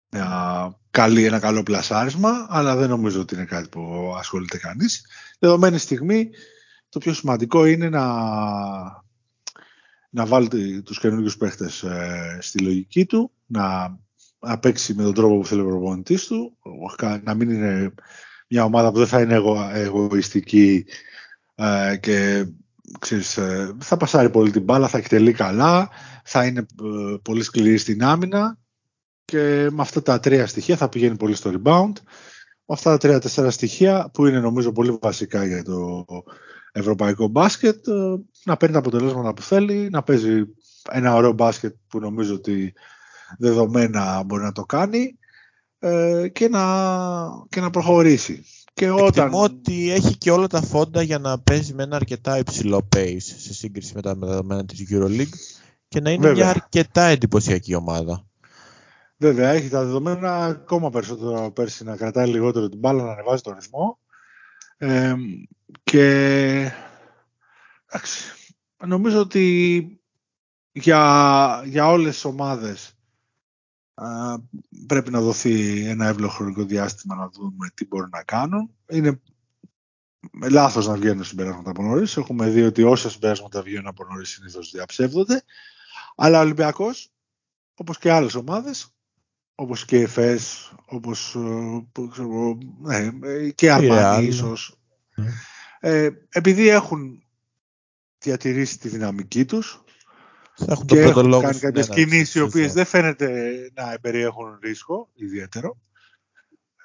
μια 0.10 0.80
καλή, 0.92 1.26
ένα 1.26 1.40
καλό 1.40 1.64
πλασάρισμα, 1.64 2.46
αλλά 2.50 2.76
δεν 2.76 2.90
νομίζω 2.90 3.22
ότι 3.22 3.36
είναι 3.36 3.46
κάτι 3.46 3.70
που 3.70 4.14
ασχολείται 4.18 4.58
κανείς. 4.58 5.06
Δεδομένη 5.40 5.78
στιγμή, 5.78 6.30
το 6.90 7.00
πιο 7.00 7.14
σημαντικό 7.14 7.66
είναι 7.66 7.90
να, 7.90 8.06
να 10.10 10.26
βάλει 10.26 10.82
τους 10.82 11.00
καινούργιους 11.00 11.38
παίχτες 11.38 11.84
ε, 11.84 12.38
στη 12.42 12.60
λογική 12.60 13.06
του, 13.06 13.32
να, 13.46 13.98
να 14.40 14.60
παίξει 14.60 14.94
με 14.94 15.04
τον 15.04 15.14
τρόπο 15.14 15.38
που 15.38 15.46
θέλει 15.46 15.62
ο 15.62 15.66
προπονητής 15.68 16.26
του, 16.28 16.58
να 17.24 17.34
μην 17.34 17.50
είναι 17.50 17.94
μια 18.48 18.64
ομάδα 18.64 18.92
που 18.92 18.98
δεν 18.98 19.08
θα 19.08 19.22
είναι 19.22 19.34
εγω, 19.34 19.70
εγωιστική 19.74 20.86
ε, 21.56 21.98
και 22.02 22.46
ξέρεις, 23.00 23.38
ε, 23.38 23.76
θα 23.80 23.98
πασάρει 23.98 24.30
πολύ 24.30 24.52
την 24.52 24.62
μπάλα, 24.64 24.88
θα 24.88 24.98
εκτελεί 24.98 25.32
καλά, 25.32 25.90
θα 26.24 26.46
είναι 26.46 26.60
ε, 26.60 27.16
πολύ 27.22 27.44
σκληρή 27.44 27.78
στην 27.78 28.04
άμυνα 28.04 28.58
και 29.26 29.68
με 29.72 29.82
αυτά 29.82 30.02
τα 30.02 30.20
τρία 30.20 30.48
στοιχεία 30.48 30.78
θα 30.78 30.90
πηγαίνει 30.90 31.18
πολύ 31.18 31.36
στο 31.36 31.52
rebound. 31.52 31.94
Με 32.66 32.76
αυτά 32.76 32.90
τα 32.92 32.98
τρία-τέσσερα 32.98 33.52
στοιχεία 33.52 34.10
που 34.14 34.26
είναι 34.26 34.40
νομίζω 34.40 34.72
πολύ 34.72 34.98
βασικά 35.02 35.46
για 35.46 35.64
το 35.64 36.06
ευρωπαϊκό 36.72 37.28
μπάσκετ 37.28 37.88
ε, 37.88 37.94
να 38.44 38.58
παίρνει 38.58 38.74
τα 38.74 38.80
αποτελέσματα 38.80 39.34
που 39.34 39.42
θέλει, 39.42 39.90
να 39.90 40.04
παίζει 40.04 40.44
ένα 40.92 41.16
ωραίο 41.16 41.32
μπάσκετ 41.32 41.76
που 41.88 42.00
νομίζω 42.00 42.34
ότι 42.34 42.74
δεδομένα 43.38 44.24
μπορεί 44.24 44.44
να 44.44 44.52
το 44.52 44.62
κάνει 44.62 45.18
και 46.32 46.50
να, 46.50 46.66
και 47.50 47.62
να 47.62 47.70
προχωρήσει. 47.70 48.46
Και 48.74 48.90
όταν... 48.90 49.26
Εκτιμώ 49.26 49.44
ότι 49.44 49.92
έχει 49.92 50.18
και 50.18 50.32
όλα 50.32 50.48
τα 50.48 50.62
φόντα 50.62 51.02
για 51.02 51.20
να 51.20 51.40
παίζει 51.40 51.74
με 51.74 51.84
ένα 51.84 51.96
αρκετά 51.96 52.38
υψηλό 52.38 52.88
pace 52.96 53.18
σε 53.20 53.54
σύγκριση 53.54 53.92
με 53.96 54.02
τα 54.02 54.16
δεδομένα 54.16 54.66
της 54.66 54.88
EuroLeague 54.92 55.38
και 55.88 56.00
να 56.02 56.12
είναι 56.12 56.32
μια 56.32 56.50
αρκετά 56.50 57.04
εντυπωσιακή 57.04 57.76
ομάδα. 57.76 58.26
Βέβαια, 59.18 59.50
έχει 59.50 59.70
τα 59.70 59.84
δεδομένα 59.84 60.46
ακόμα 60.46 60.90
περισσότερο 60.90 61.52
πέρσι 61.52 61.84
να 61.84 61.96
κρατάει 61.96 62.28
λιγότερο 62.28 62.70
την 62.70 62.80
μπάλα, 62.80 63.04
να 63.04 63.12
ανεβάζει 63.12 63.42
τον 63.42 63.54
ρυθμό. 63.54 64.00
Ε, 64.78 65.14
και 65.84 66.72
νομίζω 68.86 69.20
ότι 69.20 69.86
για, 70.72 71.64
για 71.66 71.88
όλες 71.88 72.14
τις 72.14 72.26
ομάδες 72.26 72.98
πρέπει 74.88 75.12
να 75.12 75.22
δοθεί 75.22 75.86
ένα 75.86 76.08
εύλογο 76.08 76.32
χρονικό 76.32 76.64
διάστημα 76.64 77.16
να 77.16 77.30
δούμε 77.30 77.70
τι 77.74 77.86
μπορούν 77.86 78.10
να 78.12 78.24
κάνουν. 78.24 78.70
Είναι 78.90 79.22
λάθος 80.50 80.88
να 80.88 80.96
βγαίνουν 80.96 81.24
συμπεράσματα 81.24 81.70
από 81.70 81.84
νωρίς. 81.84 82.18
Έχουμε 82.18 82.50
δει 82.50 82.62
ότι 82.62 82.84
όσα 82.84 83.10
συμπεράσματα 83.10 83.62
βγαίνουν 83.62 83.88
από 83.88 84.04
νωρίς 84.04 84.30
συνήθως 84.30 84.72
διαψεύδονται. 84.72 85.44
Αλλά 86.16 86.40
ο 86.40 86.42
Ολυμπιακός, 86.42 87.12
όπως 87.76 87.98
και 87.98 88.12
άλλες 88.12 88.36
ομάδες, 88.36 88.88
όπως 89.56 89.86
και 89.86 89.98
η 89.98 90.02
ΕΦΕΣ, 90.02 90.74
όπως 90.86 91.38
ναι, 92.82 93.10
και 93.50 93.72
Αρμάνι 93.72 94.26
ίσως. 94.26 94.78
Ναι. 95.16 95.32
Ε, 95.80 96.10
επειδή 96.30 96.68
έχουν 96.68 97.24
διατηρήσει 98.20 98.80
τη 98.80 98.88
δυναμική 98.88 99.46
τους 99.46 99.84
έχουν 100.68 100.86
και 100.86 101.00
έχουν 101.00 101.28
λόγο 101.28 101.42
κάνει 101.42 101.60
κάποιες 101.60 101.90
κινήσεις 101.90 102.36
οι 102.36 102.42
οποίες 102.42 102.74
δεν 102.74 102.86
φαίνεται 102.86 103.54
να 103.74 104.00
περιέχουν 104.02 104.60
ρίσκο 104.62 105.10
ιδιαίτερο. 105.14 105.78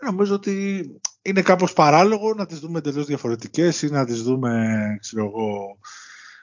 Νομίζω 0.05 0.35
ότι 0.35 0.85
είναι 1.23 1.43
κάπως 1.43 1.73
παράλογο 1.73 2.35
να 2.35 2.47
τις 2.47 2.59
δούμε 2.59 2.81
τελείως 2.81 3.07
διαφορετικές 3.07 3.83
ή 3.83 3.91
να 3.91 4.05
τις 4.05 4.23
δούμε, 4.23 4.77
ξέρω 5.01 5.25
εγώ, 5.25 5.79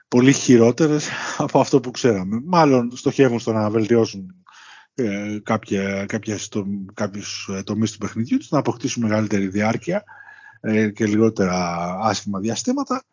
πολύ 0.07 0.33
χειρότερες 0.33 1.09
από 1.37 1.59
αυτό 1.59 1.79
που 1.79 1.91
ξέραμε. 1.91 2.41
Μάλλον 2.45 2.91
στοχεύουν 2.95 3.39
στο 3.39 3.53
να 3.53 3.69
βελτιώσουν 3.69 4.35
ε, 4.95 5.37
κάποια, 5.43 6.05
κάποιες, 6.05 6.47
το, 6.47 6.65
κάποιους 6.93 7.49
ε, 7.51 7.63
τομείς 7.63 7.91
του 7.91 7.97
παιχνιδιού 7.97 8.37
τους, 8.37 8.49
να 8.49 8.59
αποκτήσουν 8.59 9.03
μεγαλύτερη 9.03 9.47
διάρκεια 9.47 10.03
ε, 10.59 10.89
και 10.89 11.05
λιγότερα 11.05 11.85
άσχημα 12.01 12.39
διαστήματα 12.39 13.03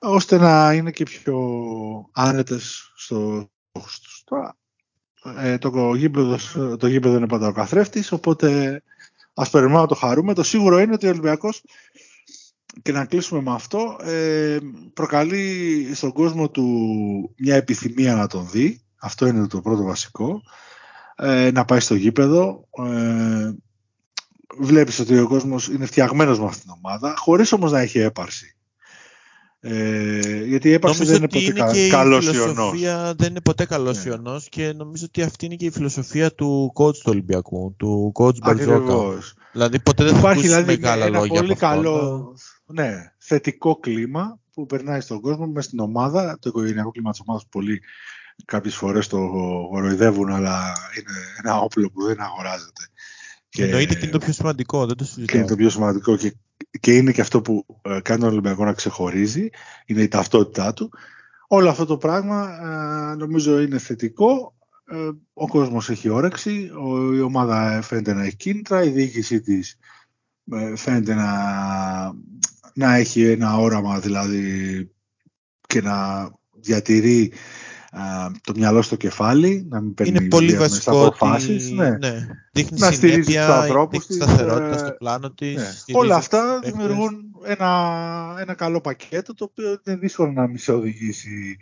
ώστε 0.00 0.38
να 0.38 0.72
είναι 0.72 0.90
και 0.90 1.04
πιο 1.04 1.38
άνετες 2.12 2.92
στο 2.96 3.50
τους. 3.72 4.24
ε, 5.38 5.58
το, 5.58 5.94
γήπεδο, 5.94 6.36
το 6.76 6.86
γήπεδο 6.86 7.16
είναι 7.16 7.26
πάντα 7.26 7.46
ο 7.46 7.52
καθρέφτης, 7.52 8.12
οπότε 8.12 8.82
ας 9.34 9.50
περιμένουμε 9.50 9.80
να 9.80 9.86
το 9.86 9.94
χαρούμε. 9.94 10.34
Το 10.34 10.42
σίγουρο 10.42 10.78
είναι 10.78 10.92
ότι 10.92 11.06
ο 11.06 11.10
Ολυμπιακός, 11.10 11.62
και 12.82 12.92
να 12.92 13.04
κλείσουμε 13.04 13.40
με 13.40 13.50
αυτό, 13.50 13.96
ε, 14.02 14.58
προκαλεί 14.94 15.90
στον 15.94 16.12
κόσμο 16.12 16.50
του 16.50 16.64
μια 17.38 17.54
επιθυμία 17.54 18.14
να 18.14 18.26
τον 18.26 18.48
δει. 18.50 18.82
Αυτό 19.00 19.26
είναι 19.26 19.46
το 19.46 19.60
πρώτο 19.60 19.82
βασικό. 19.82 20.42
Ε, 21.16 21.50
να 21.50 21.64
πάει 21.64 21.80
στο 21.80 21.94
γήπεδο. 21.94 22.68
Ε, 22.86 23.52
βλέπεις 24.58 24.98
ότι 24.98 25.18
ο 25.18 25.28
κόσμος 25.28 25.68
είναι 25.68 25.86
φτιαγμένος 25.86 26.38
με 26.38 26.46
αυτήν 26.46 26.62
την 26.62 26.72
ομάδα, 26.82 27.14
χωρίς 27.16 27.52
όμως 27.52 27.72
να 27.72 27.80
έχει 27.80 27.98
έπαρση. 27.98 28.56
Ε, 29.62 30.44
γιατί 30.44 30.68
η 30.68 30.72
έπαρξη 30.72 31.04
δεν 31.04 31.16
είναι 31.16 31.28
ποτέ 31.28 31.88
καλός 31.88 32.34
ιονός. 32.34 32.80
Δεν 33.16 33.30
είναι 33.30 33.40
ποτέ 33.40 33.64
καλός 33.64 34.04
ναι. 34.04 34.10
ιονός 34.10 34.48
και 34.48 34.72
νομίζω 34.72 35.04
ότι 35.04 35.22
αυτή 35.22 35.44
είναι 35.44 35.54
και 35.54 35.64
η 35.64 35.70
φιλοσοφία 35.70 36.34
του 36.34 36.72
coach 36.74 36.96
του 36.96 37.04
Ολυμπιακού, 37.04 37.74
του 37.78 38.12
coach 38.14 38.36
Μπαρτζόκα. 38.42 39.18
Δηλαδή 39.52 39.80
ποτέ 39.80 40.04
δεν 40.04 40.12
θα 40.12 40.18
Υπάρχει 40.18 40.42
δηλαδή 40.42 40.64
μεγάλα 40.64 41.06
ένα 41.06 41.18
λόγια 41.18 41.40
πολύ 41.40 41.54
καλό 41.54 42.34
ναι, 42.66 43.12
θετικό 43.18 43.76
κλίμα 43.76 44.38
που 44.52 44.66
περνάει 44.66 45.00
στον 45.00 45.20
κόσμο 45.20 45.46
μέσα 45.46 45.68
στην 45.68 45.80
ομάδα. 45.80 46.38
Το 46.40 46.48
οικογενειακό 46.48 46.90
κλίμα 46.90 47.10
της 47.10 47.20
ομάδας 47.26 47.46
πολύ 47.50 47.80
κάποιες 48.44 48.74
φορές 48.74 49.06
το 49.06 49.18
γοροϊδεύουν 49.70 50.30
αλλά 50.30 50.72
είναι 50.98 51.18
ένα 51.42 51.58
όπλο 51.58 51.90
που 51.90 52.02
δεν 52.04 52.20
αγοράζεται. 52.20 52.82
Και 53.48 53.64
εννοείται 53.64 53.94
και 53.94 54.00
είναι 54.02 54.10
το 54.10 54.18
πιο 54.18 54.32
σημαντικό, 54.32 54.86
δεν 54.86 54.96
το 54.96 55.04
συζητάω. 55.04 55.26
Και 55.26 55.36
είναι 55.36 55.46
το 55.46 55.56
πιο 55.56 55.70
σημαντικό 55.70 56.16
και, 56.16 56.34
και 56.80 56.96
είναι 56.96 57.12
και 57.12 57.20
αυτό 57.20 57.40
που 57.40 57.66
ε, 57.82 58.00
κάνει 58.02 58.20
τον 58.20 58.30
Ολυμπιακό 58.30 58.64
να 58.64 58.72
ξεχωρίζει, 58.72 59.48
είναι 59.86 60.02
η 60.02 60.08
ταυτότητά 60.08 60.72
του. 60.72 60.90
Όλο 61.48 61.68
αυτό 61.68 61.86
το 61.86 61.96
πράγμα 61.96 62.58
ε, 63.12 63.14
νομίζω 63.14 63.60
είναι 63.60 63.78
θετικό. 63.78 64.54
Ε, 64.84 65.08
ο 65.32 65.48
κόσμος 65.48 65.90
έχει 65.90 66.08
όρεξη, 66.08 66.70
η 67.14 67.20
ομάδα 67.20 67.82
φαίνεται 67.82 68.12
να 68.12 68.24
έχει 68.24 68.36
κίνητρα, 68.36 68.82
η 68.82 68.88
διοίκησή 68.88 69.40
της 69.40 69.78
φαίνεται 70.76 71.14
να, 71.14 71.32
να 72.74 72.94
έχει 72.94 73.24
ένα 73.24 73.56
όραμα 73.56 74.00
δηλαδή 74.00 74.90
και 75.66 75.80
να 75.82 76.28
διατηρεί 76.50 77.32
το 78.42 78.52
μυαλό 78.56 78.82
στο 78.82 78.96
κεφάλι, 78.96 79.66
να 79.68 79.80
μην 79.80 79.94
παίρνεις 79.94 80.20
Είναι 80.20 80.28
πολύ 80.28 80.56
βασικό 80.56 81.14
ότι 81.20 81.72
ναι. 81.74 81.90
Ναι. 81.90 82.26
δείχνει 82.52 82.78
να 82.78 82.90
στηρίζεις 82.90 83.26
τους 83.26 83.36
ανθρώπους 83.36 84.06
της, 84.06 84.16
σταθερότητα 84.16 84.74
ε, 84.74 84.78
στο 84.78 84.90
πλάνο 84.98 85.30
της. 85.30 85.54
Ναι. 85.54 85.98
Όλα 85.98 86.16
αυτά 86.16 86.60
δημιουργούν 86.64 87.24
ένα, 87.44 88.36
ένα 88.38 88.54
καλό 88.54 88.80
πακέτο 88.80 89.34
το 89.34 89.44
οποίο 89.44 89.80
είναι 89.84 89.96
δύσκολο 89.96 90.32
να 90.32 90.46
μην 90.46 90.58
σε 90.58 90.72
οδηγήσει 90.72 91.56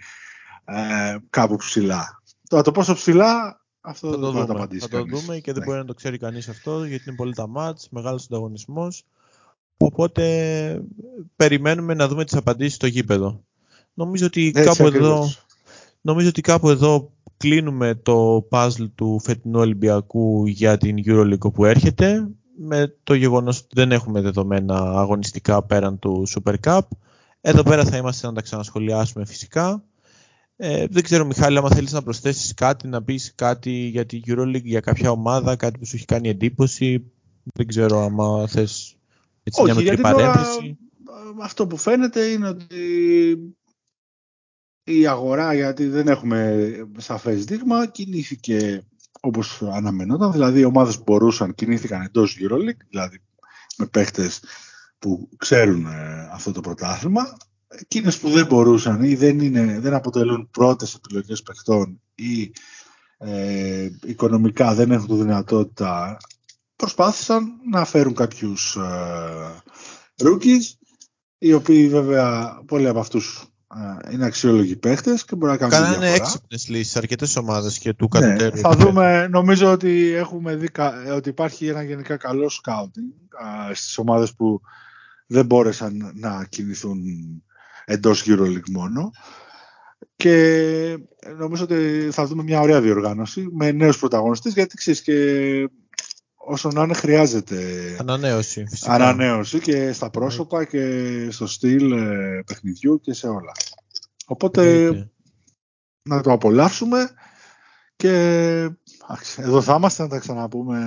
ε, 0.65 1.17
κάπου 1.31 1.57
ψηλά. 1.57 2.23
Τώρα 2.49 2.63
το 2.63 2.73
πόσο 2.73 2.95
ψηλά 2.95 3.61
αυτό 3.81 4.11
θα 4.11 4.19
δεν 4.19 4.21
μπορεί 4.21 4.39
να 4.39 4.47
το 4.47 4.53
απαντήσει 4.53 4.89
Θα 4.89 4.99
το 4.99 5.05
δούμε 5.05 5.39
και 5.39 5.53
δεν 5.53 5.63
μπορεί 5.65 5.79
να 5.79 5.85
το 5.85 5.95
ξέρει 5.95 6.19
κανείς 6.19 6.49
αυτό 6.49 6.85
γιατί 6.85 7.05
είναι 7.07 7.17
πολύ 7.17 7.35
τα 7.35 7.47
μάτς, 7.47 7.89
μεγάλος 7.91 8.25
ανταγωνισμός. 8.25 9.05
Οπότε 9.77 10.83
περιμένουμε 11.37 11.95
να 11.95 12.09
δούμε 12.09 12.25
τις 12.25 12.37
απαντήσεις 12.37 12.75
στο 12.75 12.87
γήπεδο. 12.87 13.45
Νομίζω 13.95 14.27
ότι 14.27 14.51
κάπου 14.51 14.87
εδώ 14.87 15.29
Νομίζω 16.09 16.29
ότι 16.29 16.41
κάπου 16.41 16.69
εδώ 16.69 17.13
κλείνουμε 17.37 17.95
το 17.95 18.49
puzzle 18.51 18.91
του 18.95 19.21
φετινού 19.21 19.61
Ολυμπιακού 19.61 20.47
για 20.47 20.77
την 20.77 20.97
EuroLeague 21.07 21.53
που 21.53 21.65
έρχεται 21.65 22.29
με 22.59 22.97
το 23.03 23.15
γεγονός 23.15 23.59
ότι 23.59 23.69
δεν 23.73 23.93
έχουμε 23.93 24.21
δεδομένα 24.21 24.75
αγωνιστικά 24.75 25.63
πέραν 25.63 25.99
του 25.99 26.27
Super 26.29 26.55
Cup. 26.65 26.81
Εδώ 27.41 27.63
πέρα 27.63 27.85
θα 27.85 27.97
είμαστε 27.97 28.27
να 28.27 28.33
τα 28.33 28.43
ξανασχολιάσουμε 28.43 29.27
φυσικά. 29.27 29.85
Ε, 30.57 30.87
δεν 30.91 31.03
ξέρω 31.03 31.27
Μιχάλη, 31.27 31.59
άμα 31.59 31.71
θέλεις 31.71 31.93
να 31.93 32.03
προσθέσεις 32.03 32.55
κάτι, 32.55 32.89
να 32.89 33.03
πεις 33.03 33.33
κάτι 33.35 33.71
για 33.71 34.07
την 34.07 34.23
EuroLeague, 34.27 34.65
για 34.65 34.81
κάποια 34.81 35.11
ομάδα, 35.11 35.57
κάτι 35.57 35.79
που 35.79 35.87
σου 35.87 35.97
έχει 35.97 36.05
κάνει 36.05 36.29
εντύπωση. 36.29 37.13
Δεν 37.55 37.67
ξέρω 37.67 38.01
άμα 38.01 38.47
θες 38.47 38.97
έτσι 39.43 39.63
Όχι, 39.63 39.73
μια 39.73 39.83
μικρή 39.83 40.03
παρένθεση. 40.03 40.79
αυτό 41.43 41.67
που 41.67 41.77
φαίνεται 41.77 42.25
είναι 42.25 42.49
ότι 42.49 42.77
η 44.89 45.07
αγορά, 45.07 45.55
γιατί 45.55 45.87
δεν 45.87 46.09
έχουμε 46.09 46.71
σαφές 46.97 47.45
δείγμα, 47.45 47.87
κινήθηκε 47.87 48.83
όπως 49.21 49.63
αναμενόταν, 49.63 50.33
δηλαδή 50.33 50.61
οι 50.61 50.65
ομάδες 50.65 50.97
που 50.97 51.03
μπορούσαν 51.07 51.55
κινήθηκαν 51.55 52.03
εντός 52.03 52.39
EuroLeague, 52.41 52.87
δηλαδή 52.89 53.23
με 53.77 53.87
παίχτες 53.87 54.41
που 54.99 55.29
ξέρουν 55.37 55.87
ε, 55.87 56.29
αυτό 56.33 56.53
το 56.53 56.61
πρωτάθλημα. 56.61 57.37
Εκείνες 57.69 58.19
που 58.19 58.29
δεν 58.29 58.47
μπορούσαν 58.47 59.03
ή 59.03 59.15
δεν, 59.15 59.41
είναι, 59.41 59.81
δεν 59.81 59.95
αποτελούν 59.95 60.49
πρώτες 60.51 60.95
επιλογές 60.95 61.43
παιχτών 61.43 62.01
ή 62.15 62.53
ε, 63.19 63.91
οικονομικά 64.05 64.75
δεν 64.75 64.91
έχουν 64.91 65.07
τη 65.07 65.15
δυνατότητα, 65.15 66.17
προσπάθησαν 66.77 67.53
να 67.71 67.85
φέρουν 67.85 68.15
κάποιους 68.15 68.77
ε, 68.77 69.63
rookies, 70.23 70.63
οι 71.39 71.53
οποίοι 71.53 71.89
βέβαια 71.89 72.61
πολλοί 72.67 72.89
από 72.89 72.99
αυτούς 72.99 73.49
είναι 74.13 74.25
αξιόλογοι 74.25 74.77
παίχτες 74.77 75.25
και 75.25 75.37
μπορεί 75.37 75.53
να 75.53 75.59
κάνουν 75.59 75.85
Κάνανε 75.85 76.13
έξυπνες 76.13 76.69
λύσεις 76.69 76.97
αρκετές 76.97 77.37
ομάδες 77.37 77.79
και 77.79 77.93
του 77.93 78.09
ναι, 78.13 78.21
κατωτέρου. 78.21 78.57
Θα 78.57 78.71
δούμε, 78.71 79.29
νομίζω 79.31 79.73
ότι 79.73 80.13
έχουμε 80.13 80.57
δει 80.57 80.69
ότι 81.15 81.29
υπάρχει 81.29 81.67
ένα 81.67 81.83
γενικά 81.83 82.17
καλό 82.17 82.49
σκάουτινγκ 82.49 83.11
στις 83.73 83.99
ομάδες 83.99 84.35
που 84.35 84.61
δεν 85.27 85.47
μπόρεσαν 85.47 86.13
να 86.15 86.47
κινηθούν 86.49 87.03
εντός 87.85 88.25
EuroLeague 88.27 88.71
μόνο. 88.71 89.11
Και 90.17 90.99
νομίζω 91.39 91.65
ότι 91.65 92.09
θα 92.13 92.27
δούμε 92.27 92.43
μια 92.43 92.61
ωραία 92.61 92.81
διοργάνωση 92.81 93.49
με 93.53 93.73
νέους 93.73 93.99
πρωταγωνιστές 93.99 94.53
γιατί 94.53 94.77
ξέρεις 94.77 95.03
και 95.03 95.15
όσο 96.49 96.71
να 96.71 96.83
είναι 96.83 96.95
χρειάζεται 96.95 97.57
ανανέωση, 98.01 98.67
φυσικά. 98.69 98.93
ανανέωση 98.93 99.61
και 99.61 99.93
στα 99.93 100.11
πρόσωπα 100.11 100.65
και 100.65 101.05
στο 101.31 101.47
στυλ 101.47 101.93
ε, 101.93 102.43
παιχνιδιού 102.47 103.01
και 103.01 103.13
σε 103.13 103.29
όλα. 103.29 103.53
Οπότε 104.27 104.91
να 106.03 106.21
το 106.21 106.33
απολαύσουμε 106.33 107.11
και 107.97 108.13
εδώ 109.37 109.63
θα 109.63 109.75
είμαστε 109.75 110.03
να 110.03 110.09
τα 110.09 110.19
ξαναπούμε 110.19 110.79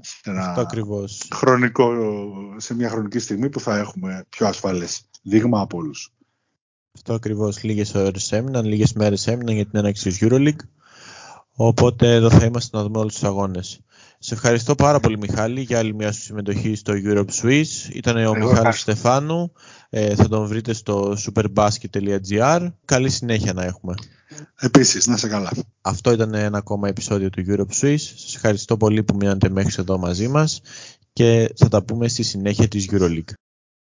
σε, 0.00 0.30
ένα 0.30 0.66
χρονικό, 1.34 1.92
σε 2.56 2.74
μια 2.74 2.88
χρονική 2.88 3.18
στιγμή 3.18 3.48
που 3.48 3.60
θα 3.60 3.78
έχουμε 3.78 4.24
πιο 4.28 4.46
ασφαλές 4.46 5.08
δείγμα 5.22 5.60
από 5.60 5.78
όλους. 5.78 6.12
Αυτό 6.94 7.14
ακριβώς. 7.14 7.62
Λίγες 7.62 7.94
ώρες 7.94 8.32
έμειναν, 8.32 8.64
λίγες 8.64 8.92
μέρες 8.92 9.26
έμειναν 9.26 9.54
για 9.54 9.66
την 9.66 9.78
έναξη 9.78 10.08
της 10.08 10.18
EuroLeague. 10.20 10.66
Οπότε 11.54 12.14
εδώ 12.14 12.30
θα 12.30 12.44
είμαστε 12.44 12.76
να 12.76 12.82
δούμε 12.82 12.98
όλους 12.98 13.12
τους 13.12 13.24
αγώνες. 13.24 13.80
Σε 14.26 14.34
ευχαριστώ 14.34 14.74
πάρα 14.74 15.00
πολύ 15.00 15.18
Μιχάλη 15.18 15.60
για 15.60 15.78
άλλη 15.78 15.94
μια 15.94 16.12
συμμετοχή 16.12 16.74
στο 16.74 16.92
Europe 17.04 17.42
Swiss. 17.42 17.66
Ήταν 17.92 18.16
ο 18.16 18.20
Εγώ 18.20 18.34
Μιχάλης 18.34 18.80
Στεφάνου. 18.80 19.52
Ε, 19.90 20.14
θα 20.14 20.28
τον 20.28 20.46
βρείτε 20.46 20.72
στο 20.72 21.16
superbasket.gr. 21.18 22.68
Καλή 22.84 23.10
συνέχεια 23.10 23.52
να 23.52 23.64
έχουμε. 23.64 23.94
Επίσης, 24.60 25.06
να 25.06 25.16
σε 25.16 25.28
καλά. 25.28 25.50
Αυτό 25.80 26.12
ήταν 26.12 26.34
ένα 26.34 26.58
ακόμα 26.58 26.88
επεισόδιο 26.88 27.30
του 27.30 27.44
Europe 27.48 27.80
Swiss. 27.80 27.98
Σας 27.98 28.34
ευχαριστώ 28.34 28.76
πολύ 28.76 29.02
που 29.02 29.16
μείνατε 29.16 29.48
μέχρι 29.48 29.74
εδώ 29.78 29.98
μαζί 29.98 30.28
μας 30.28 30.60
και 31.12 31.52
θα 31.56 31.68
τα 31.68 31.82
πούμε 31.82 32.08
στη 32.08 32.22
συνέχεια 32.22 32.68
της 32.68 32.88
EuroLeague. 32.92 33.32